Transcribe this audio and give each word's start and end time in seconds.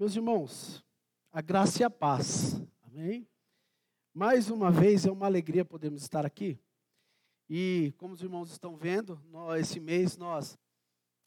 Meus 0.00 0.16
irmãos, 0.16 0.82
a 1.30 1.42
graça 1.42 1.82
e 1.82 1.84
a 1.84 1.90
paz. 1.90 2.54
Amém? 2.84 3.28
Mais 4.14 4.48
uma 4.48 4.70
vez 4.70 5.04
é 5.04 5.10
uma 5.12 5.26
alegria 5.26 5.62
podermos 5.62 6.00
estar 6.00 6.24
aqui. 6.24 6.58
E 7.50 7.92
como 7.98 8.14
os 8.14 8.22
irmãos 8.22 8.50
estão 8.50 8.78
vendo, 8.78 9.22
nós, 9.26 9.60
esse 9.60 9.78
mês 9.78 10.16
nós 10.16 10.58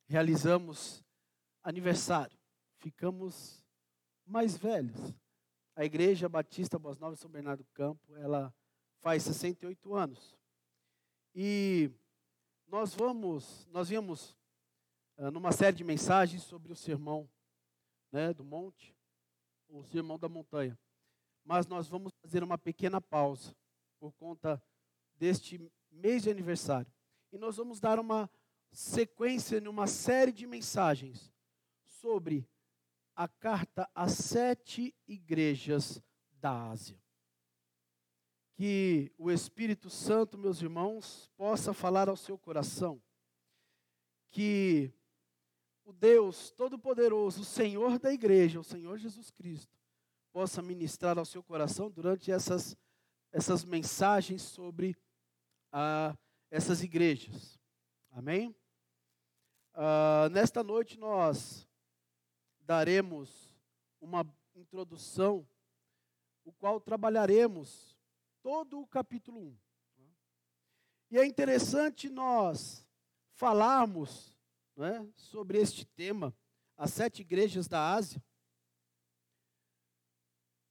realizamos 0.08 1.04
aniversário. 1.62 2.36
Ficamos 2.80 3.64
mais 4.26 4.58
velhos. 4.58 5.14
A 5.76 5.86
Igreja 5.86 6.28
Batista 6.28 6.80
Boas 6.80 6.98
Novas 6.98 7.20
São 7.20 7.30
Bernardo 7.30 7.60
do 7.60 7.70
Campo, 7.76 8.16
ela 8.16 8.52
faz 9.02 9.22
68 9.22 9.94
anos. 9.94 10.36
E 11.36 11.92
nós 12.66 12.96
vamos, 12.96 13.68
nós 13.68 13.90
viemos 13.90 14.36
uh, 15.20 15.30
numa 15.30 15.52
série 15.52 15.78
de 15.78 15.84
mensagens 15.84 16.42
sobre 16.42 16.72
o 16.72 16.76
sermão 16.76 17.30
né, 18.14 18.32
do 18.32 18.46
monte, 18.46 18.96
o 19.68 19.84
sermão 19.84 20.20
da 20.20 20.30
montanha. 20.30 20.80
Mas 21.44 21.66
nós 21.66 21.88
vamos 21.90 22.14
fazer 22.22 22.44
uma 22.44 22.58
pequena 22.60 23.02
pausa 23.02 23.56
por 24.00 24.14
conta 24.14 24.62
deste 25.16 25.60
mês 25.92 26.24
de 26.24 26.30
aniversário. 26.30 26.92
E 27.32 27.38
nós 27.38 27.58
vamos 27.58 27.80
dar 27.80 28.00
uma 28.00 28.30
sequência 28.72 29.60
numa 29.60 29.88
série 29.88 30.32
de 30.32 30.46
mensagens 30.46 31.34
sobre 31.84 32.48
a 33.16 33.28
carta 33.28 33.90
às 33.96 34.14
sete 34.14 34.96
igrejas 35.08 36.02
da 36.40 36.70
Ásia. 36.70 37.02
Que 38.54 39.12
o 39.18 39.32
Espírito 39.32 39.90
Santo, 39.90 40.38
meus 40.38 40.62
irmãos, 40.62 41.32
possa 41.36 41.74
falar 41.74 42.08
ao 42.08 42.16
seu 42.16 42.38
coração. 42.38 43.02
Que 44.30 44.94
o 45.86 45.92
Deus 45.92 46.52
Todo-Poderoso, 46.52 47.42
o 47.42 47.46
Senhor 47.46 48.00
da 48.00 48.12
igreja, 48.12 48.60
o 48.60 48.64
Senhor 48.64 48.98
Jesus 48.98 49.30
Cristo, 49.30 49.78
possa 50.32 50.62
ministrar 50.62 51.18
ao 51.18 51.26
seu 51.26 51.44
coração 51.44 51.90
durante 51.92 52.32
essas, 52.32 52.76
essas 53.32 53.64
mensagens 53.64 54.42
sobre 54.42 54.96
ah, 55.72 56.18
essas 56.50 56.82
igrejas. 56.82 57.60
Amém? 58.12 58.56
Ah, 59.74 60.30
nesta 60.32 60.64
noite 60.64 60.98
nós 60.98 61.68
daremos 62.62 63.54
uma 64.00 64.26
introdução, 64.56 65.48
o 66.44 66.52
qual 66.52 66.80
trabalharemos 66.80 67.98
todo 68.42 68.80
o 68.80 68.88
capítulo 68.88 69.40
1. 69.40 69.58
E 71.12 71.18
é 71.20 71.26
interessante 71.26 72.10
nós 72.10 72.88
falarmos 73.34 74.33
é, 74.78 75.06
sobre 75.16 75.60
este 75.60 75.86
tema, 75.86 76.36
as 76.78 76.92
sete 76.92 77.22
igrejas 77.22 77.68
da 77.68 77.94
Ásia, 77.94 78.24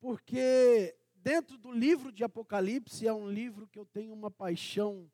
porque 0.01 0.97
dentro 1.15 1.57
do 1.57 1.71
livro 1.71 2.11
de 2.11 2.25
Apocalipse 2.25 3.07
é 3.07 3.13
um 3.13 3.31
livro 3.31 3.69
que 3.69 3.79
eu 3.79 3.87
tenho 3.87 4.13
uma 4.13 4.31
paixão 4.31 5.11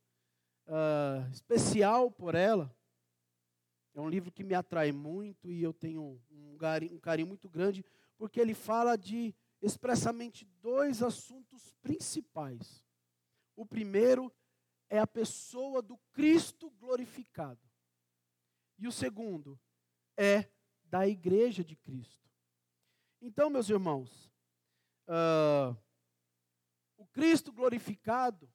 uh, 0.66 1.30
especial 1.30 2.10
por 2.10 2.34
ela. 2.34 2.74
É 3.94 4.00
um 4.00 4.08
livro 4.08 4.32
que 4.32 4.44
me 4.44 4.54
atrai 4.54 4.92
muito 4.92 5.50
e 5.50 5.62
eu 5.62 5.74
tenho 5.74 6.18
um 6.30 6.48
um 6.92 6.98
carinho 7.00 7.28
muito 7.28 7.48
grande, 7.48 7.84
porque 8.16 8.40
ele 8.40 8.54
fala 8.54 8.96
de 8.96 9.34
expressamente 9.62 10.44
dois 10.60 11.02
assuntos 11.02 11.72
principais. 11.80 12.84
O 13.54 13.64
primeiro 13.64 14.32
é 14.88 14.98
a 14.98 15.06
pessoa 15.06 15.80
do 15.80 15.96
Cristo 16.12 16.70
glorificado. 16.70 17.67
E 18.78 18.86
o 18.86 18.92
segundo 18.92 19.58
é 20.16 20.48
da 20.84 21.06
igreja 21.06 21.64
de 21.64 21.76
Cristo. 21.76 22.28
Então, 23.20 23.50
meus 23.50 23.68
irmãos, 23.68 24.30
uh, 25.08 25.76
o 26.96 27.06
Cristo 27.06 27.52
glorificado, 27.52 28.50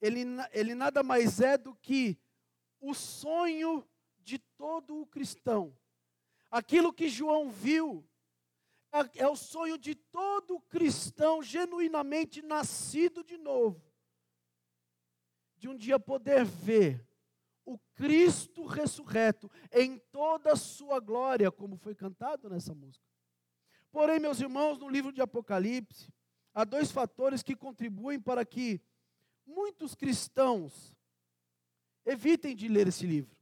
ele, 0.00 0.24
ele 0.52 0.74
nada 0.74 1.02
mais 1.02 1.40
é 1.40 1.58
do 1.58 1.74
que 1.74 2.18
o 2.80 2.94
sonho 2.94 3.86
de 4.18 4.38
todo 4.38 5.00
o 5.00 5.06
cristão. 5.06 5.76
Aquilo 6.50 6.92
que 6.92 7.08
João 7.08 7.50
viu 7.50 8.08
é, 8.92 9.24
é 9.24 9.28
o 9.28 9.36
sonho 9.36 9.76
de 9.76 9.94
todo 9.94 10.60
cristão 10.60 11.42
genuinamente 11.42 12.40
nascido 12.40 13.22
de 13.22 13.36
novo. 13.36 13.82
De 15.56 15.68
um 15.68 15.76
dia 15.76 15.98
poder 15.98 16.44
ver 16.44 17.05
o 17.66 17.76
Cristo 17.94 18.64
ressurreto 18.64 19.50
em 19.72 19.98
toda 19.98 20.52
a 20.52 20.56
sua 20.56 21.00
glória, 21.00 21.50
como 21.50 21.76
foi 21.76 21.94
cantado 21.94 22.48
nessa 22.48 22.72
música. 22.72 23.04
Porém, 23.90 24.20
meus 24.20 24.40
irmãos, 24.40 24.78
no 24.78 24.88
livro 24.88 25.12
de 25.12 25.20
Apocalipse, 25.20 26.12
há 26.54 26.64
dois 26.64 26.92
fatores 26.92 27.42
que 27.42 27.56
contribuem 27.56 28.20
para 28.20 28.46
que 28.46 28.80
muitos 29.44 29.94
cristãos 29.96 30.96
evitem 32.04 32.54
de 32.54 32.68
ler 32.68 32.86
esse 32.86 33.04
livro. 33.04 33.36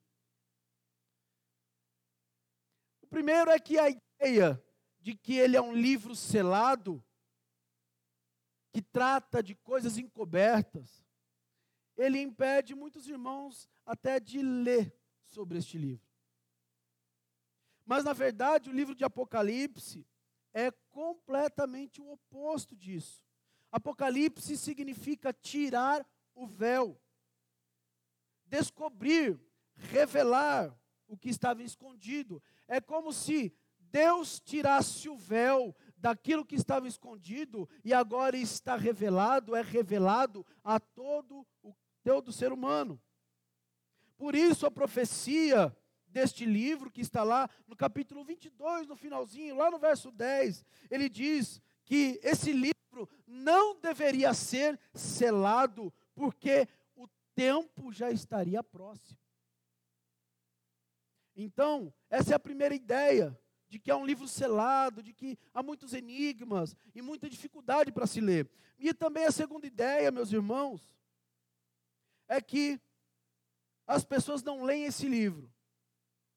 O 3.02 3.06
primeiro 3.06 3.50
é 3.50 3.58
que 3.60 3.78
a 3.78 3.90
ideia 3.90 4.62
de 5.00 5.14
que 5.14 5.34
ele 5.34 5.54
é 5.56 5.60
um 5.60 5.74
livro 5.74 6.16
selado, 6.16 7.04
que 8.72 8.80
trata 8.80 9.42
de 9.42 9.54
coisas 9.54 9.98
encobertas, 9.98 11.03
ele 11.96 12.20
impede 12.20 12.74
muitos 12.74 13.08
irmãos 13.08 13.68
até 13.84 14.18
de 14.18 14.42
ler 14.42 14.94
sobre 15.22 15.58
este 15.58 15.78
livro. 15.78 16.06
Mas, 17.84 18.04
na 18.04 18.12
verdade, 18.12 18.70
o 18.70 18.72
livro 18.72 18.94
de 18.94 19.04
Apocalipse 19.04 20.06
é 20.52 20.70
completamente 20.90 22.00
o 22.00 22.10
oposto 22.10 22.74
disso. 22.74 23.22
Apocalipse 23.70 24.56
significa 24.56 25.32
tirar 25.32 26.06
o 26.34 26.46
véu, 26.46 27.00
descobrir, 28.46 29.38
revelar 29.74 30.74
o 31.06 31.16
que 31.16 31.28
estava 31.28 31.62
escondido. 31.62 32.42
É 32.66 32.80
como 32.80 33.12
se 33.12 33.54
Deus 33.78 34.40
tirasse 34.40 35.08
o 35.08 35.16
véu 35.16 35.74
daquilo 35.96 36.44
que 36.44 36.54
estava 36.54 36.88
escondido 36.88 37.68
e 37.84 37.92
agora 37.92 38.36
está 38.36 38.76
revelado, 38.76 39.54
é 39.54 39.62
revelado 39.62 40.46
a 40.62 40.78
todo 40.80 41.46
o 41.62 41.74
todo 42.04 42.30
ser 42.30 42.52
humano. 42.52 43.00
Por 44.16 44.36
isso 44.36 44.66
a 44.66 44.70
profecia 44.70 45.76
deste 46.06 46.44
livro, 46.44 46.90
que 46.90 47.00
está 47.00 47.24
lá 47.24 47.50
no 47.66 47.74
capítulo 47.74 48.22
22, 48.22 48.86
no 48.86 48.94
finalzinho, 48.94 49.56
lá 49.56 49.70
no 49.70 49.78
verso 49.78 50.12
10, 50.12 50.64
ele 50.88 51.08
diz 51.08 51.60
que 51.84 52.20
esse 52.22 52.52
livro 52.52 53.08
não 53.26 53.80
deveria 53.80 54.32
ser 54.32 54.78
selado, 54.94 55.92
porque 56.14 56.68
o 56.94 57.08
tempo 57.34 57.92
já 57.92 58.10
estaria 58.10 58.62
próximo. 58.62 59.18
Então, 61.34 61.92
essa 62.08 62.32
é 62.32 62.36
a 62.36 62.38
primeira 62.38 62.74
ideia, 62.74 63.36
de 63.68 63.80
que 63.80 63.90
é 63.90 63.96
um 63.96 64.06
livro 64.06 64.28
selado, 64.28 65.02
de 65.02 65.12
que 65.12 65.36
há 65.52 65.60
muitos 65.60 65.92
enigmas 65.94 66.76
e 66.94 67.02
muita 67.02 67.28
dificuldade 67.28 67.90
para 67.90 68.06
se 68.06 68.20
ler. 68.20 68.48
E 68.78 68.94
também 68.94 69.24
a 69.24 69.32
segunda 69.32 69.66
ideia, 69.66 70.12
meus 70.12 70.32
irmãos, 70.32 70.88
é 72.28 72.40
que 72.40 72.80
as 73.86 74.04
pessoas 74.04 74.42
não 74.42 74.64
leem 74.64 74.84
esse 74.84 75.08
livro, 75.08 75.52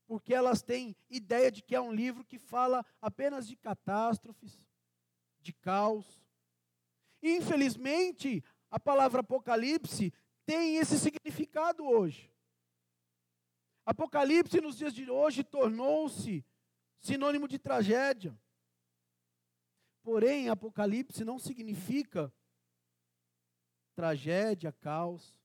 porque 0.05 0.33
elas 0.33 0.61
têm 0.61 0.95
ideia 1.09 1.51
de 1.51 1.61
que 1.61 1.75
é 1.75 1.81
um 1.81 1.91
livro 1.91 2.25
que 2.25 2.37
fala 2.37 2.85
apenas 3.01 3.47
de 3.47 3.55
catástrofes, 3.55 4.59
de 5.39 5.53
caos. 5.53 6.21
E, 7.21 7.37
infelizmente, 7.37 8.43
a 8.69 8.79
palavra 8.79 9.21
Apocalipse 9.21 10.13
tem 10.45 10.77
esse 10.77 10.99
significado 10.99 11.85
hoje. 11.85 12.31
Apocalipse 13.85 14.59
nos 14.59 14.77
dias 14.77 14.93
de 14.93 15.09
hoje 15.09 15.43
tornou-se 15.43 16.45
sinônimo 16.99 17.47
de 17.47 17.57
tragédia. 17.57 18.37
Porém, 20.03 20.49
Apocalipse 20.49 21.23
não 21.23 21.39
significa 21.39 22.33
tragédia, 23.95 24.71
caos. 24.71 25.37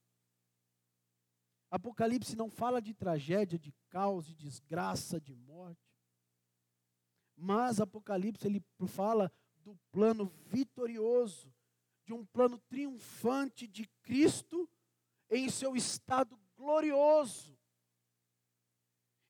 Apocalipse 1.73 2.37
não 2.37 2.51
fala 2.51 2.83
de 2.83 2.93
tragédia, 2.93 3.59
de 3.59 3.73
caos, 3.89 4.27
de 4.27 4.35
desgraça, 4.35 5.19
de 5.19 5.35
morte. 5.35 5.81
Mas 7.35 7.81
Apocalipse 7.81 8.47
ele 8.47 8.63
fala 8.87 9.33
do 9.57 9.75
plano 9.91 10.27
vitorioso, 10.27 11.51
de 12.05 12.13
um 12.13 12.27
plano 12.27 12.59
triunfante 12.69 13.67
de 13.67 13.89
Cristo 14.03 14.69
em 15.31 15.49
seu 15.49 15.75
estado 15.75 16.39
glorioso. 16.55 17.59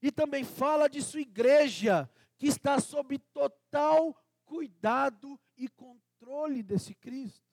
E 0.02 0.10
também 0.10 0.42
fala 0.42 0.88
de 0.88 1.00
sua 1.00 1.20
igreja, 1.20 2.10
que 2.36 2.48
está 2.48 2.80
sob 2.80 3.20
total 3.32 4.20
cuidado 4.44 5.38
e 5.56 5.68
controle 5.68 6.60
desse 6.60 6.92
Cristo. 6.92 7.46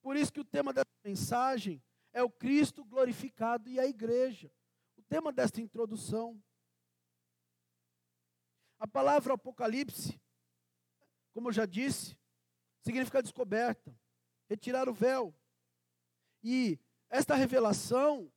Por 0.00 0.16
isso 0.16 0.32
que 0.32 0.40
o 0.40 0.44
tema 0.46 0.72
dessa 0.72 0.88
mensagem 1.04 1.82
é 2.12 2.22
o 2.22 2.30
Cristo 2.30 2.84
glorificado 2.84 3.68
e 3.68 3.78
a 3.78 3.86
igreja. 3.86 4.50
O 4.96 5.02
tema 5.02 5.32
desta 5.32 5.60
introdução. 5.60 6.42
A 8.78 8.88
palavra 8.88 9.34
Apocalipse, 9.34 10.20
como 11.32 11.48
eu 11.48 11.52
já 11.52 11.66
disse, 11.66 12.16
significa 12.80 13.22
descoberta, 13.22 13.94
retirar 14.48 14.88
o 14.88 14.94
véu. 14.94 15.34
E 16.42 16.78
esta 17.08 17.34
revelação 17.34 18.32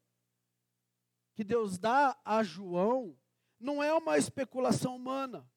que 1.33 1.43
Deus 1.43 1.77
dá 1.77 2.19
a 2.23 2.43
João 2.43 3.17
não 3.59 3.81
é 3.81 3.93
uma 3.93 4.17
especulação 4.17 4.95
humana, 4.95 5.49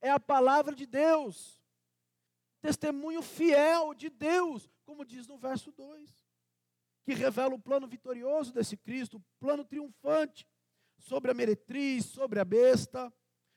é 0.00 0.10
a 0.10 0.20
palavra 0.20 0.74
de 0.74 0.86
Deus, 0.86 1.60
testemunho 2.60 3.20
fiel 3.20 3.92
de 3.94 4.08
Deus, 4.08 4.70
como 4.84 5.04
diz 5.04 5.26
no 5.26 5.36
verso 5.36 5.72
2, 5.72 6.19
que 7.04 7.14
revela 7.14 7.54
o 7.54 7.58
plano 7.58 7.86
vitorioso 7.86 8.52
desse 8.52 8.76
Cristo, 8.76 9.16
o 9.16 9.24
plano 9.38 9.64
triunfante 9.64 10.46
sobre 10.98 11.30
a 11.30 11.34
meretriz, 11.34 12.06
sobre 12.06 12.38
a 12.38 12.44
besta, 12.44 13.12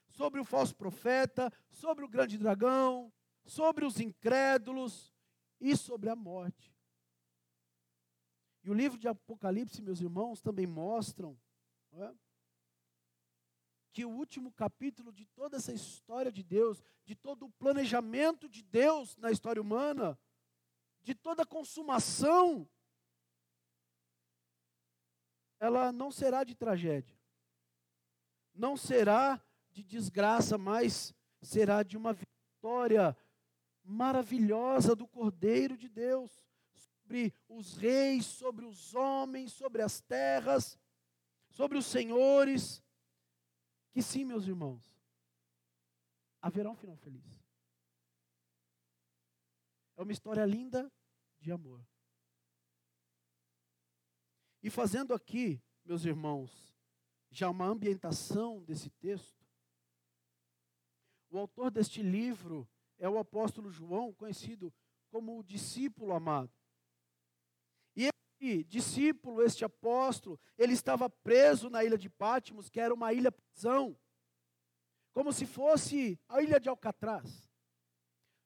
sobre 0.07 0.39
o 0.39 0.45
falso 0.45 0.75
profeta, 0.75 1.51
sobre 1.69 2.05
o 2.05 2.07
grande 2.07 2.37
dragão, 2.37 3.11
sobre 3.45 3.85
os 3.85 3.99
incrédulos 3.99 5.13
e 5.59 5.75
sobre 5.75 6.09
a 6.09 6.15
morte. 6.15 6.73
E 8.63 8.69
o 8.69 8.73
livro 8.73 8.97
de 8.97 9.07
Apocalipse, 9.07 9.81
meus 9.81 9.99
irmãos, 9.99 10.41
também 10.41 10.65
mostram 10.65 11.37
é, 11.91 12.13
que 13.91 14.05
o 14.05 14.09
último 14.09 14.51
capítulo 14.53 15.11
de 15.11 15.25
toda 15.25 15.57
essa 15.57 15.73
história 15.73 16.31
de 16.31 16.41
Deus, 16.41 16.81
de 17.03 17.13
todo 17.13 17.45
o 17.45 17.51
planejamento 17.51 18.47
de 18.47 18.63
Deus 18.63 19.17
na 19.17 19.31
história 19.31 19.61
humana, 19.61 20.17
de 21.01 21.13
toda 21.13 21.43
a 21.43 21.45
consumação, 21.45 22.67
ela 25.63 25.93
não 25.93 26.11
será 26.11 26.43
de 26.43 26.53
tragédia, 26.53 27.17
não 28.53 28.75
será 28.75 29.41
de 29.71 29.81
desgraça, 29.81 30.57
mas 30.57 31.13
será 31.41 31.83
de 31.83 31.95
uma 31.95 32.11
vitória 32.11 33.15
maravilhosa 33.81 34.93
do 34.93 35.07
Cordeiro 35.07 35.77
de 35.77 35.87
Deus 35.87 36.29
sobre 36.73 37.33
os 37.47 37.77
reis, 37.77 38.25
sobre 38.25 38.65
os 38.65 38.93
homens, 38.93 39.53
sobre 39.53 39.81
as 39.81 40.01
terras, 40.01 40.77
sobre 41.49 41.77
os 41.77 41.85
senhores. 41.85 42.83
Que 43.93 44.01
sim, 44.01 44.25
meus 44.25 44.45
irmãos, 44.45 44.83
haverá 46.41 46.69
um 46.69 46.75
final 46.75 46.97
feliz. 46.97 47.41
É 49.95 50.01
uma 50.01 50.11
história 50.11 50.43
linda 50.43 50.91
de 51.39 51.53
amor. 51.53 51.81
E 54.63 54.69
fazendo 54.69 55.13
aqui, 55.13 55.61
meus 55.83 56.05
irmãos, 56.05 56.73
já 57.29 57.49
uma 57.49 57.65
ambientação 57.65 58.63
desse 58.63 58.89
texto, 58.89 59.45
o 61.29 61.37
autor 61.37 61.69
deste 61.69 62.01
livro 62.01 62.65
é 62.97 63.09
o 63.09 63.17
apóstolo 63.19 63.69
João, 63.69 64.13
conhecido 64.13 64.73
como 65.11 65.37
o 65.37 65.43
discípulo 65.43 66.13
amado. 66.13 66.49
E 67.93 68.07
este 68.07 68.63
discípulo, 68.63 69.43
este 69.43 69.65
apóstolo, 69.65 70.39
ele 70.57 70.71
estava 70.71 71.09
preso 71.09 71.69
na 71.69 71.83
ilha 71.83 71.97
de 71.97 72.09
Pátimos, 72.09 72.69
que 72.69 72.79
era 72.79 72.93
uma 72.93 73.11
ilha 73.11 73.33
prisão, 73.33 73.99
como 75.11 75.33
se 75.33 75.45
fosse 75.45 76.17
a 76.29 76.41
ilha 76.41 76.57
de 76.57 76.69
Alcatraz. 76.69 77.51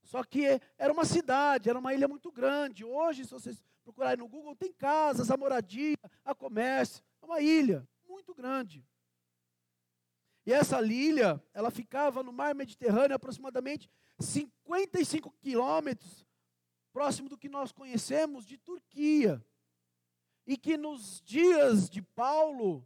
Só 0.02 0.24
que 0.24 0.60
era 0.80 0.92
uma 0.92 1.06
cidade, 1.06 1.70
era 1.70 1.78
uma 1.78 1.94
ilha 1.94 2.08
muito 2.08 2.32
grande. 2.32 2.84
Hoje, 2.84 3.24
se 3.24 3.32
vocês 3.32 3.64
procurarem 3.88 4.18
no 4.18 4.28
Google, 4.28 4.54
tem 4.54 4.74
casas, 4.74 5.32
a 5.32 5.38
moradia, 5.38 5.96
a 6.26 6.36
comércio. 6.36 7.02
É 7.22 7.26
uma 7.26 7.40
ilha 7.40 7.88
muito 8.06 8.34
grande. 8.34 8.86
E 10.46 10.52
essa 10.52 10.82
ilha, 10.82 11.42
ela 11.54 11.72
ficava 11.72 12.22
no 12.22 12.34
mar 12.34 12.54
Mediterrâneo, 12.54 13.16
aproximadamente 13.16 13.90
55 14.20 15.32
quilômetros 15.40 16.26
próximo 16.92 17.30
do 17.30 17.38
que 17.38 17.48
nós 17.48 17.72
conhecemos 17.72 18.46
de 18.46 18.58
Turquia. 18.58 19.46
E 20.46 20.58
que 20.58 20.76
nos 20.76 21.22
dias 21.22 21.90
de 21.90 22.02
Paulo, 22.02 22.86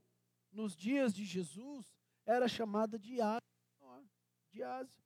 nos 0.51 0.75
dias 0.75 1.15
de 1.15 1.25
Jesus, 1.25 1.95
era 2.25 2.47
chamada 2.47 2.99
de 2.99 3.19
Ásia. 3.21 3.41
De 4.51 4.61
Ásia. 4.61 5.03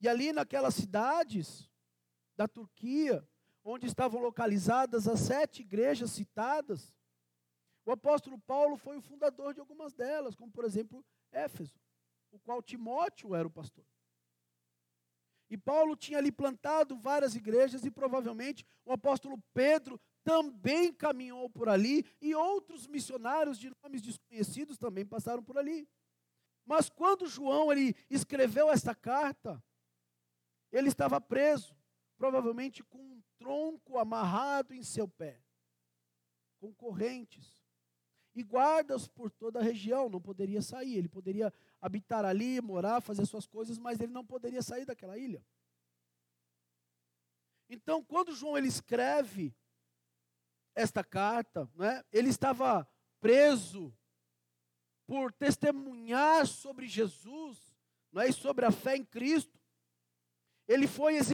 E 0.00 0.08
ali 0.08 0.32
naquelas 0.32 0.74
cidades 0.74 1.70
da 2.36 2.48
Turquia, 2.48 3.26
onde 3.64 3.86
estavam 3.86 4.20
localizadas 4.20 5.08
as 5.08 5.20
sete 5.20 5.62
igrejas 5.62 6.10
citadas, 6.10 6.94
o 7.86 7.90
apóstolo 7.90 8.38
Paulo 8.38 8.76
foi 8.76 8.96
o 8.96 9.02
fundador 9.02 9.54
de 9.54 9.60
algumas 9.60 9.94
delas, 9.94 10.34
como 10.34 10.52
por 10.52 10.64
exemplo 10.64 11.04
Éfeso, 11.32 11.80
o 12.30 12.38
qual 12.38 12.62
Timóteo 12.62 13.34
era 13.34 13.48
o 13.48 13.50
pastor. 13.50 13.84
E 15.50 15.56
Paulo 15.56 15.94
tinha 15.96 16.18
ali 16.18 16.32
plantado 16.32 16.96
várias 16.96 17.34
igrejas 17.34 17.84
e 17.84 17.90
provavelmente 17.90 18.64
o 18.84 18.92
apóstolo 18.92 19.42
Pedro 19.52 20.00
também 20.22 20.92
caminhou 20.92 21.48
por 21.50 21.68
ali 21.68 22.04
e 22.20 22.34
outros 22.34 22.86
missionários 22.86 23.58
de 23.58 23.70
nomes 23.82 24.00
desconhecidos 24.00 24.78
também 24.78 25.04
passaram 25.04 25.42
por 25.42 25.58
ali. 25.58 25.88
Mas 26.64 26.88
quando 26.88 27.28
João 27.28 27.70
ele 27.70 27.94
escreveu 28.08 28.70
esta 28.70 28.94
carta, 28.94 29.62
ele 30.72 30.88
estava 30.88 31.20
preso, 31.20 31.76
provavelmente 32.16 32.82
com 32.82 33.13
tronco 33.44 33.98
amarrado 33.98 34.72
em 34.72 34.82
seu 34.82 35.06
pé, 35.06 35.38
com 36.58 36.72
correntes 36.72 37.62
e 38.34 38.42
guardas 38.42 39.06
por 39.06 39.30
toda 39.30 39.60
a 39.60 39.62
região, 39.62 40.08
não 40.08 40.18
poderia 40.18 40.62
sair. 40.62 40.96
Ele 40.96 41.10
poderia 41.10 41.52
habitar 41.78 42.24
ali, 42.24 42.58
morar, 42.62 43.02
fazer 43.02 43.26
suas 43.26 43.46
coisas, 43.46 43.78
mas 43.78 44.00
ele 44.00 44.12
não 44.12 44.24
poderia 44.24 44.62
sair 44.62 44.86
daquela 44.86 45.18
ilha. 45.18 45.44
Então, 47.68 48.02
quando 48.02 48.34
João 48.34 48.56
ele 48.56 48.68
escreve 48.68 49.54
esta 50.74 51.04
carta, 51.04 51.70
né, 51.74 52.02
ele 52.10 52.30
estava 52.30 52.88
preso 53.20 53.94
por 55.06 55.30
testemunhar 55.34 56.46
sobre 56.46 56.88
Jesus 56.88 57.58
é, 58.16 58.26
e 58.26 58.32
sobre 58.32 58.64
a 58.64 58.70
fé 58.70 58.96
em 58.96 59.04
Cristo. 59.04 59.60
Ele 60.66 60.86
foi 60.86 61.16
exilado 61.16 61.33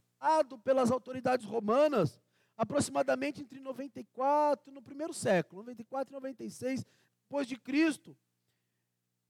pelas 0.63 0.91
autoridades 0.91 1.47
romanas 1.47 2.21
aproximadamente 2.57 3.41
entre 3.41 3.59
94, 3.59 4.71
no 4.71 4.83
primeiro 4.83 5.15
século, 5.15 5.63
94 5.63 6.13
e 6.13 6.15
96 6.15 6.85
depois 7.23 7.47
de 7.47 7.57
Cristo. 7.57 8.15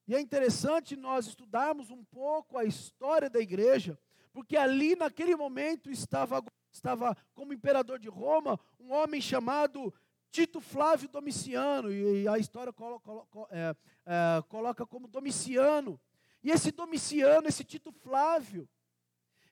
E 0.08 0.14
é 0.16 0.20
interessante 0.20 0.96
nós 0.96 1.26
estudarmos 1.26 1.90
um 1.90 2.02
pouco 2.02 2.58
a 2.58 2.64
história 2.64 3.30
da 3.30 3.38
igreja, 3.38 3.96
porque 4.32 4.56
ali 4.56 4.96
naquele 4.96 5.36
momento 5.36 5.90
estava, 5.90 6.42
estava 6.72 7.16
como 7.32 7.52
imperador 7.52 7.98
de 7.98 8.08
Roma 8.08 8.58
um 8.80 8.92
homem 8.92 9.20
chamado 9.20 9.94
Tito 10.32 10.60
Flávio 10.60 11.08
Domiciano, 11.08 11.92
e 11.92 12.26
a 12.26 12.38
história 12.38 12.72
coloca, 12.72 13.04
coloca, 13.04 13.54
é, 13.54 13.76
é, 14.06 14.42
coloca 14.48 14.86
como 14.86 15.06
Domiciano. 15.06 16.00
E 16.42 16.50
esse 16.50 16.72
Domiciano, 16.72 17.46
esse 17.46 17.62
Tito 17.62 17.92
Flávio, 17.92 18.68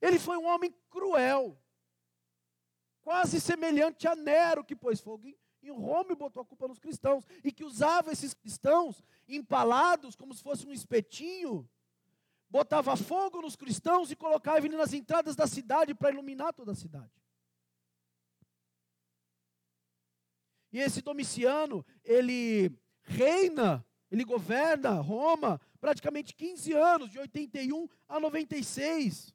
ele 0.01 0.19
foi 0.19 0.37
um 0.37 0.47
homem 0.47 0.75
cruel 0.91 1.61
quase 3.01 3.41
semelhante 3.41 4.07
a 4.07 4.15
Nero, 4.15 4.63
que 4.63 4.77
pôs 4.77 5.01
fogo 5.01 5.27
em 5.63 5.71
Roma 5.71 6.13
e 6.13 6.17
botou 6.17 6.43
a 6.43 6.45
culpa 6.45 6.69
nos 6.69 6.79
cristãos, 6.79 7.25
e 7.43 7.51
que 7.51 7.65
usava 7.65 8.13
esses 8.13 8.35
cristãos 8.35 9.03
empalados 9.27 10.15
como 10.15 10.35
se 10.35 10.43
fosse 10.43 10.67
um 10.67 10.73
espetinho, 10.73 11.69
botava 12.51 12.97
fogo 12.97 13.41
nos 13.41 13.57
cristãos 13.57 14.11
e 14.11 14.17
colocava 14.17 14.67
ele 14.67 14.77
nas 14.77 14.93
entradas 14.93 15.35
da 15.35 15.47
cidade 15.47 15.95
para 15.95 16.11
iluminar 16.11 16.53
toda 16.53 16.73
a 16.73 16.77
cidade. 16.77 17.11
E 20.71 20.79
esse 20.79 21.01
Domiciano, 21.01 21.85
ele 22.05 22.71
reina, 23.03 23.85
ele 24.11 24.25
governa 24.25 25.01
Roma 25.01 25.61
praticamente 25.81 26.35
15 26.35 26.73
anos, 26.75 27.11
de 27.11 27.19
81 27.19 27.89
a 28.07 28.21
96. 28.21 29.35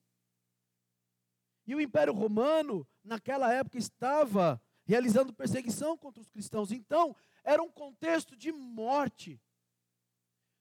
E 1.66 1.76
o 1.76 1.82
Império 1.82 2.14
Romano, 2.14 2.88
naquela 3.04 3.54
época, 3.54 3.78
estava 3.78 4.62
realizando 4.86 5.34
perseguição 5.34 5.98
contra 5.98 6.22
os 6.22 6.30
cristãos. 6.30 6.72
Então, 6.72 7.16
era 7.44 7.62
um 7.62 7.72
contexto 7.72 8.36
de 8.36 8.52
morte, 8.52 9.42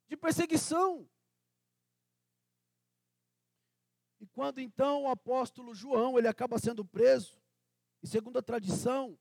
de 0.08 0.16
perseguição. 0.16 1.08
E 4.20 4.26
quando 4.28 4.60
então 4.60 5.02
o 5.02 5.08
apóstolo 5.08 5.74
João, 5.74 6.16
ele 6.16 6.28
acaba 6.28 6.58
sendo 6.58 6.84
preso, 6.84 7.42
e 8.02 8.06
segundo 8.06 8.38
a 8.38 8.42
tradição, 8.42 9.18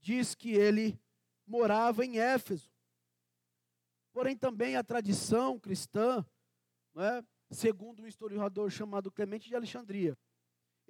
diz 0.00 0.34
que 0.34 0.52
ele 0.52 0.98
morava 1.46 2.04
em 2.04 2.18
Éfeso. 2.18 2.70
Porém, 4.12 4.36
também 4.36 4.76
a 4.76 4.82
tradição 4.82 5.58
cristã, 5.58 6.24
é, 6.96 7.22
segundo 7.50 8.02
um 8.02 8.06
historiador 8.06 8.70
chamado 8.70 9.10
Clemente 9.10 9.48
de 9.48 9.54
Alexandria, 9.54 10.16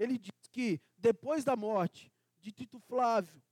ele 0.00 0.16
diz 0.16 0.32
que 0.50 0.80
depois 0.96 1.44
da 1.44 1.54
morte 1.54 2.10
de 2.38 2.50
Tito 2.50 2.80
Flávio, 2.80 3.42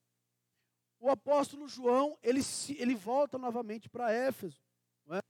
o 0.99 1.11
apóstolo 1.11 1.69
João, 1.69 2.19
ele, 2.23 2.40
ele 2.78 2.95
volta 2.95 3.37
novamente 3.37 3.88
para 3.88 4.11
Éfeso. 4.11 4.59
É? 5.11 5.21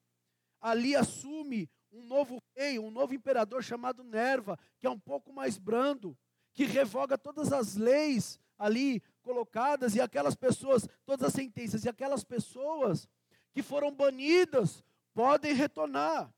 Ali 0.61 0.95
assume 0.95 1.69
um 1.91 2.05
novo 2.05 2.41
rei, 2.57 2.79
um 2.79 2.91
novo 2.91 3.15
imperador 3.15 3.65
chamado 3.65 4.05
Nerva, 4.05 4.57
que 4.79 4.87
é 4.87 4.91
um 4.91 4.99
pouco 4.99 5.33
mais 5.33 5.59
brando, 5.59 6.17
que 6.55 6.65
revoga 6.65 7.19
todas 7.19 7.53
as 7.53 7.75
leis 7.75 8.39
ali 8.57 9.03
colocadas 9.21 9.97
e 9.97 10.01
aquelas 10.01 10.37
pessoas, 10.37 10.89
todas 11.05 11.27
as 11.27 11.33
sentenças, 11.35 11.85
e 11.85 11.89
aquelas 11.89 12.23
pessoas 12.23 13.09
que 13.53 13.63
foram 13.63 13.93
banidas 13.93 14.85
podem 15.13 15.53
retornar. 15.53 16.33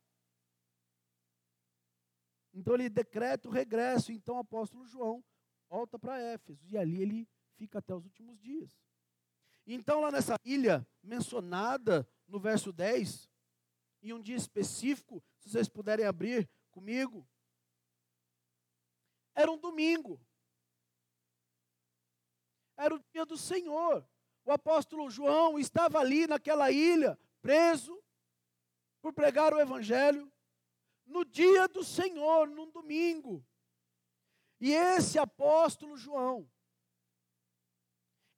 Então 2.53 2.75
ele 2.75 2.89
decreta 2.89 3.49
o 3.49 3.53
regresso. 3.53 4.13
Então 4.13 4.37
o 4.37 4.41
apóstolo 4.41 4.87
João 4.87 5.25
volta 5.69 5.99
para 5.99 6.19
Éfeso 6.19 6.67
e 6.69 6.77
ali 6.77 7.01
ele 7.01 7.29
fica 7.57 7.79
até 7.79 7.95
os 7.95 8.05
últimos 8.05 8.39
dias. 8.41 8.77
Então, 9.67 10.01
lá 10.01 10.11
nessa 10.11 10.35
ilha 10.45 10.87
mencionada 11.03 12.09
no 12.27 12.41
verso 12.41 12.73
10, 12.73 13.31
em 14.03 14.13
um 14.13 14.21
dia 14.21 14.35
específico, 14.35 15.23
se 15.39 15.51
vocês 15.51 15.69
puderem 15.69 16.07
abrir 16.07 16.49
comigo, 16.71 17.29
era 19.35 19.51
um 19.51 19.59
domingo. 19.59 20.21
Era 22.77 22.95
o 22.95 23.05
dia 23.13 23.25
do 23.25 23.37
Senhor. 23.37 24.07
O 24.45 24.51
apóstolo 24.51 25.11
João 25.11 25.59
estava 25.59 25.99
ali 25.99 26.27
naquela 26.27 26.71
ilha, 26.71 27.19
preso, 27.41 28.03
por 29.01 29.13
pregar 29.13 29.55
o 29.55 29.61
evangelho, 29.61 30.33
no 31.11 31.25
dia 31.25 31.67
do 31.69 31.85
Senhor, 31.85 32.49
num 32.49 32.71
domingo. 32.71 33.45
E 34.61 34.73
esse 34.73 35.19
apóstolo 35.19 35.97
João, 35.97 36.49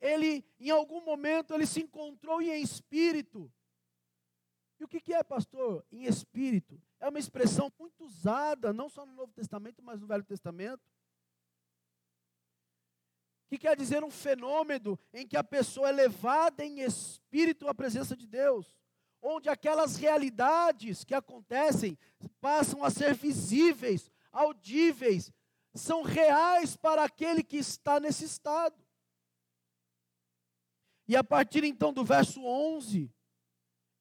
ele, 0.00 0.44
em 0.58 0.70
algum 0.70 1.04
momento, 1.04 1.54
ele 1.54 1.66
se 1.66 1.80
encontrou 1.80 2.40
em 2.40 2.60
espírito. 2.60 3.52
E 4.80 4.84
o 4.84 4.88
que, 4.88 5.00
que 5.00 5.12
é, 5.12 5.22
pastor? 5.22 5.84
Em 5.92 6.04
espírito. 6.04 6.80
É 6.98 7.08
uma 7.08 7.18
expressão 7.18 7.72
muito 7.78 8.04
usada, 8.04 8.72
não 8.72 8.88
só 8.88 9.04
no 9.06 9.12
Novo 9.12 9.32
Testamento, 9.32 9.82
mas 9.82 10.00
no 10.00 10.06
Velho 10.06 10.24
Testamento. 10.24 10.82
Que 13.48 13.58
quer 13.58 13.76
dizer 13.76 14.02
um 14.02 14.10
fenômeno 14.10 14.98
em 15.12 15.26
que 15.26 15.36
a 15.36 15.44
pessoa 15.44 15.90
é 15.90 15.92
levada 15.92 16.64
em 16.64 16.80
espírito 16.80 17.68
à 17.68 17.74
presença 17.74 18.16
de 18.16 18.26
Deus. 18.26 18.81
Onde 19.22 19.48
aquelas 19.48 19.94
realidades 19.96 21.04
que 21.04 21.14
acontecem 21.14 21.96
passam 22.40 22.82
a 22.82 22.90
ser 22.90 23.14
visíveis, 23.14 24.10
audíveis, 24.32 25.32
são 25.74 26.02
reais 26.02 26.76
para 26.76 27.04
aquele 27.04 27.42
que 27.44 27.56
está 27.56 28.00
nesse 28.00 28.24
estado. 28.24 28.76
E 31.06 31.16
a 31.16 31.22
partir 31.22 31.62
então 31.64 31.92
do 31.92 32.04
verso 32.04 32.44
11, 32.44 33.10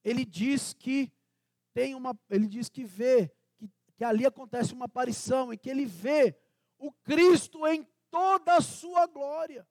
ele 0.04 0.24
diz 0.24 0.72
que 0.72 1.12
tem 1.72 1.94
uma, 1.94 2.18
ele 2.28 2.46
diz 2.46 2.68
que 2.68 2.84
vê 2.84 3.32
que, 3.56 3.70
que 3.96 4.04
ali 4.04 4.26
acontece 4.26 4.72
uma 4.72 4.86
aparição 4.86 5.52
e 5.52 5.56
que 5.56 5.70
ele 5.70 5.86
vê 5.86 6.36
o 6.78 6.92
Cristo 6.92 7.66
em 7.66 7.86
toda 8.10 8.56
a 8.56 8.60
sua 8.60 9.06
glória. 9.06 9.66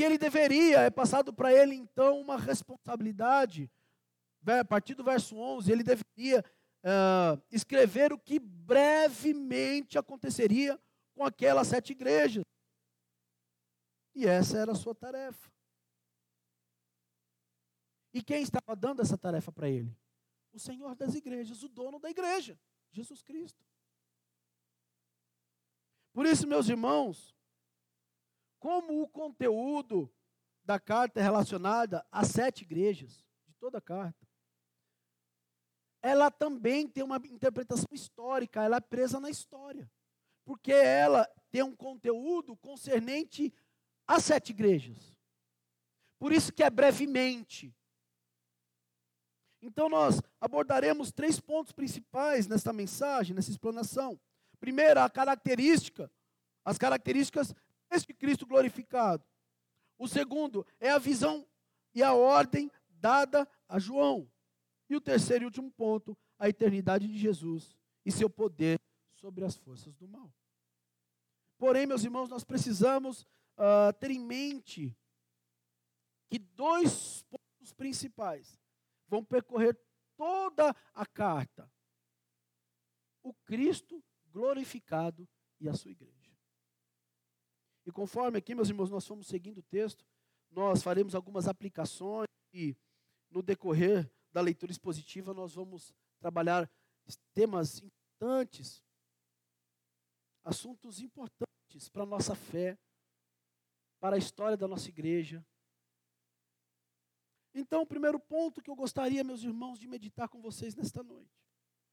Que 0.00 0.04
ele 0.04 0.16
deveria, 0.16 0.80
é 0.80 0.90
passado 0.90 1.30
para 1.30 1.52
ele 1.52 1.74
então 1.74 2.18
uma 2.18 2.38
responsabilidade. 2.38 3.70
A 4.46 4.64
partir 4.64 4.94
do 4.94 5.04
verso 5.04 5.36
11, 5.36 5.70
ele 5.70 5.82
deveria 5.82 6.42
uh, 6.82 7.38
escrever 7.52 8.10
o 8.10 8.18
que 8.18 8.38
brevemente 8.38 9.98
aconteceria 9.98 10.80
com 11.12 11.22
aquelas 11.22 11.68
sete 11.68 11.92
igrejas. 11.92 12.42
E 14.14 14.26
essa 14.26 14.56
era 14.56 14.72
a 14.72 14.74
sua 14.74 14.94
tarefa. 14.94 15.52
E 18.14 18.22
quem 18.22 18.42
estava 18.42 18.74
dando 18.74 19.02
essa 19.02 19.18
tarefa 19.18 19.52
para 19.52 19.68
ele? 19.68 19.94
O 20.50 20.58
Senhor 20.58 20.94
das 20.94 21.14
igrejas, 21.14 21.62
o 21.62 21.68
dono 21.68 21.98
da 21.98 22.08
igreja, 22.08 22.58
Jesus 22.90 23.20
Cristo. 23.20 23.62
Por 26.14 26.24
isso, 26.24 26.46
meus 26.46 26.70
irmãos, 26.70 27.38
como 28.60 29.02
o 29.02 29.08
conteúdo 29.08 30.12
da 30.62 30.78
carta 30.78 31.18
é 31.18 31.22
relacionada 31.22 32.06
às 32.12 32.28
sete 32.28 32.62
igrejas, 32.62 33.24
de 33.48 33.54
toda 33.54 33.78
a 33.78 33.82
carta, 33.82 34.28
ela 36.02 36.30
também 36.30 36.86
tem 36.86 37.02
uma 37.02 37.16
interpretação 37.16 37.88
histórica, 37.92 38.62
ela 38.62 38.76
é 38.76 38.80
presa 38.80 39.18
na 39.18 39.30
história. 39.30 39.90
Porque 40.44 40.72
ela 40.72 41.28
tem 41.50 41.62
um 41.62 41.74
conteúdo 41.74 42.56
concernente 42.56 43.52
as 44.06 44.24
sete 44.24 44.50
igrejas. 44.50 45.18
Por 46.18 46.32
isso 46.32 46.52
que 46.52 46.62
é 46.62 46.70
brevemente. 46.70 47.74
Então 49.62 49.88
nós 49.88 50.20
abordaremos 50.40 51.12
três 51.12 51.38
pontos 51.38 51.72
principais 51.72 52.46
nesta 52.46 52.72
mensagem, 52.72 53.34
nessa 53.34 53.50
explanação. 53.50 54.18
Primeiro, 54.58 55.00
a 55.00 55.10
característica, 55.10 56.10
as 56.64 56.78
características 56.78 57.54
deste 57.90 58.14
Cristo 58.14 58.46
glorificado. 58.46 59.24
O 59.98 60.08
segundo 60.08 60.66
é 60.78 60.90
a 60.90 60.98
visão 60.98 61.46
e 61.94 62.02
a 62.02 62.14
ordem 62.14 62.70
dada 62.88 63.46
a 63.68 63.78
João. 63.78 64.30
E 64.88 64.96
o 64.96 65.00
terceiro 65.00 65.44
e 65.44 65.46
último 65.46 65.70
ponto, 65.70 66.16
a 66.38 66.48
eternidade 66.48 67.06
de 67.06 67.18
Jesus 67.18 67.76
e 68.04 68.10
seu 68.10 68.30
poder 68.30 68.80
sobre 69.14 69.44
as 69.44 69.56
forças 69.56 69.94
do 69.96 70.08
mal. 70.08 70.32
Porém, 71.58 71.86
meus 71.86 72.04
irmãos, 72.04 72.30
nós 72.30 72.42
precisamos 72.42 73.22
uh, 73.58 73.92
ter 73.98 74.10
em 74.10 74.18
mente 74.18 74.96
que 76.30 76.38
dois 76.38 77.22
pontos 77.24 77.72
principais 77.72 78.58
vão 79.06 79.22
percorrer 79.22 79.78
toda 80.16 80.74
a 80.94 81.04
carta: 81.04 81.70
o 83.22 83.34
Cristo 83.44 84.02
glorificado 84.30 85.28
e 85.60 85.68
a 85.68 85.74
sua 85.74 85.90
igreja. 85.90 86.19
E 87.90 87.92
conforme 87.92 88.38
aqui, 88.38 88.54
meus 88.54 88.68
irmãos, 88.68 88.88
nós 88.88 89.04
fomos 89.04 89.26
seguindo 89.26 89.58
o 89.58 89.62
texto, 89.64 90.06
nós 90.48 90.80
faremos 90.80 91.12
algumas 91.12 91.48
aplicações 91.48 92.28
e 92.54 92.76
no 93.28 93.42
decorrer 93.42 94.08
da 94.32 94.40
leitura 94.40 94.70
expositiva 94.70 95.34
nós 95.34 95.56
vamos 95.56 95.92
trabalhar 96.20 96.70
temas 97.34 97.82
importantes, 97.82 98.80
assuntos 100.44 101.00
importantes 101.00 101.88
para 101.88 102.04
a 102.04 102.06
nossa 102.06 102.36
fé, 102.36 102.78
para 103.98 104.14
a 104.14 104.18
história 104.20 104.56
da 104.56 104.68
nossa 104.68 104.88
igreja. 104.88 105.44
Então, 107.52 107.82
o 107.82 107.86
primeiro 107.86 108.20
ponto 108.20 108.62
que 108.62 108.70
eu 108.70 108.76
gostaria, 108.76 109.24
meus 109.24 109.42
irmãos, 109.42 109.80
de 109.80 109.88
meditar 109.88 110.28
com 110.28 110.40
vocês 110.40 110.76
nesta 110.76 111.02
noite 111.02 111.42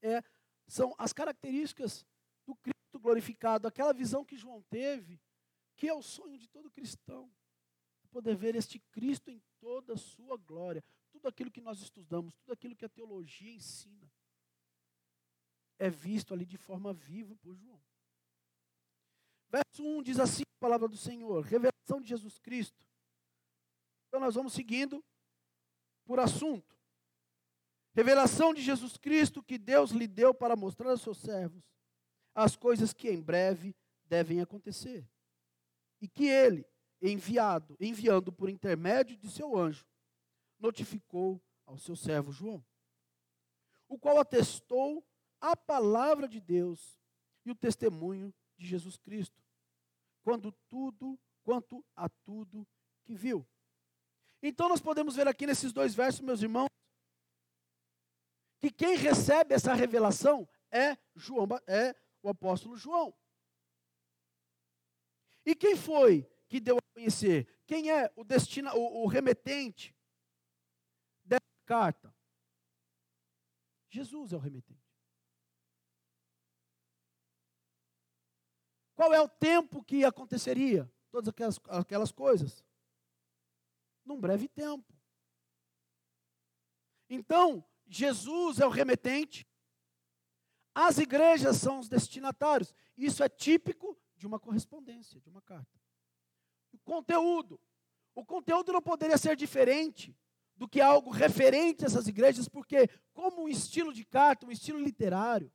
é 0.04 0.22
são 0.68 0.94
as 0.96 1.12
características 1.12 2.06
do 2.46 2.56
Cristo 2.56 3.00
glorificado, 3.00 3.68
aquela 3.68 3.94
visão 3.94 4.24
que 4.24 4.38
João 4.38 4.62
teve, 4.70 5.20
que 5.78 5.88
é 5.88 5.94
o 5.94 6.02
sonho 6.02 6.38
de 6.38 6.48
todo 6.50 6.72
cristão, 6.72 7.32
poder 8.10 8.36
ver 8.36 8.56
este 8.56 8.80
Cristo 8.92 9.30
em 9.30 9.40
toda 9.60 9.94
a 9.94 9.98
sua 9.98 10.36
glória, 10.38 10.84
tudo 11.12 11.28
aquilo 11.28 11.52
que 11.52 11.62
nós 11.62 11.80
estudamos, 11.80 12.34
tudo 12.34 12.52
aquilo 12.52 12.76
que 12.76 12.84
a 12.84 12.90
teologia 12.90 13.54
ensina, 13.54 14.12
é 15.78 15.90
visto 15.90 16.34
ali 16.34 16.46
de 16.46 16.58
forma 16.58 16.92
viva 16.92 17.36
por 17.36 17.56
João. 17.56 17.80
Verso 19.50 19.84
1 19.84 20.02
diz 20.02 20.20
assim 20.20 20.42
a 20.42 20.60
palavra 20.60 20.88
do 20.88 20.98
Senhor, 20.98 21.42
revelação 21.46 22.02
de 22.02 22.10
Jesus 22.10 22.40
Cristo. 22.40 22.84
Então 24.08 24.20
nós 24.20 24.34
vamos 24.34 24.54
seguindo 24.54 25.04
por 26.04 26.20
assunto. 26.20 26.76
Revelação 27.94 28.54
de 28.54 28.62
Jesus 28.62 28.98
Cristo 28.98 29.44
que 29.44 29.58
Deus 29.58 29.92
lhe 29.92 30.08
deu 30.08 30.34
para 30.34 30.56
mostrar 30.56 30.90
aos 30.90 31.02
seus 31.02 31.20
servos 31.20 31.64
as 32.34 32.56
coisas 32.56 32.94
que 32.94 33.10
em 33.10 33.22
breve 33.22 33.76
devem 34.06 34.42
acontecer. 34.42 35.08
E 36.02 36.08
que 36.08 36.26
ele, 36.26 36.66
enviado, 37.02 37.76
enviando 37.80 38.32
por 38.32 38.50
intermédio 38.50 39.18
de 39.18 39.30
seu 39.30 39.58
anjo, 39.58 39.86
notificou 40.60 41.42
ao 41.66 41.78
seu 41.78 41.96
servo 41.96 42.32
João, 42.32 42.66
o 43.88 43.98
qual 43.98 44.20
atestou 44.20 45.06
a 45.40 45.56
palavra 45.56 46.28
de 46.28 46.40
Deus 46.40 47.00
e 47.46 47.52
o 47.52 47.56
testemunho 47.56 48.34
de 48.58 48.66
Jesus 48.66 48.98
Cristo, 48.98 49.42
quando 50.24 50.52
tudo, 50.70 51.20
quanto 51.44 51.84
a 51.96 52.10
tudo 52.10 52.68
que 53.04 53.16
viu. 53.16 53.48
Então 54.42 54.70
nós 54.70 54.82
podemos 54.82 55.16
ver 55.16 55.28
aqui 55.28 55.46
nesses 55.46 55.72
dois 55.72 55.94
versos, 55.96 56.22
meus 56.22 56.42
irmãos, 56.42 56.68
que 58.60 58.72
quem 58.72 58.98
recebe 58.98 59.54
essa 59.54 59.74
revelação 59.74 60.48
é 60.72 60.98
João, 61.16 61.48
é 61.68 61.96
o 62.22 62.30
apóstolo 62.30 62.76
João. 62.76 63.14
E 65.48 65.56
quem 65.56 65.78
foi 65.78 66.30
que 66.50 66.60
deu 66.60 66.78
a 66.78 66.94
conhecer? 66.94 67.48
Quem 67.66 67.90
é 67.90 68.12
o 68.18 68.26
destina, 68.26 68.76
o, 68.76 69.04
o 69.04 69.08
remetente 69.08 69.96
dessa 71.24 71.40
carta? 71.66 72.14
Jesus 73.90 74.34
é 74.34 74.36
o 74.36 74.40
remetente. 74.40 74.86
Qual 78.94 79.14
é 79.14 79.22
o 79.22 79.30
tempo 79.30 79.82
que 79.82 80.04
aconteceria 80.04 80.92
todas 81.10 81.30
aquelas, 81.30 81.58
aquelas 81.70 82.12
coisas? 82.12 82.62
Num 84.04 84.20
breve 84.20 84.50
tempo. 84.50 84.94
Então, 87.10 87.66
Jesus 87.88 88.60
é 88.60 88.66
o 88.66 88.70
remetente, 88.70 89.48
as 90.76 90.98
igrejas 90.98 91.56
são 91.56 91.80
os 91.80 91.88
destinatários. 91.88 92.74
Isso 92.98 93.24
é 93.24 93.30
típico 93.30 93.98
de 94.18 94.26
uma 94.26 94.40
correspondência, 94.40 95.22
de 95.22 95.30
uma 95.30 95.42
carta. 95.42 95.80
O 96.74 96.80
conteúdo. 96.80 97.60
O 98.16 98.26
conteúdo 98.26 98.74
não 98.74 98.82
poderia 98.82 99.18
ser 99.18 99.36
diferente 99.36 100.16
do 100.56 100.68
que 100.68 100.82
algo 100.82 101.12
referente 101.12 101.84
a 101.84 101.88
essas 101.88 102.08
igrejas, 102.08 102.50
porque, 102.50 102.90
como 103.14 103.44
um 103.44 103.48
estilo 103.48 103.94
de 103.94 104.04
carta, 104.04 104.46
um 104.46 104.52
estilo 104.52 104.80
literário, 104.80 105.52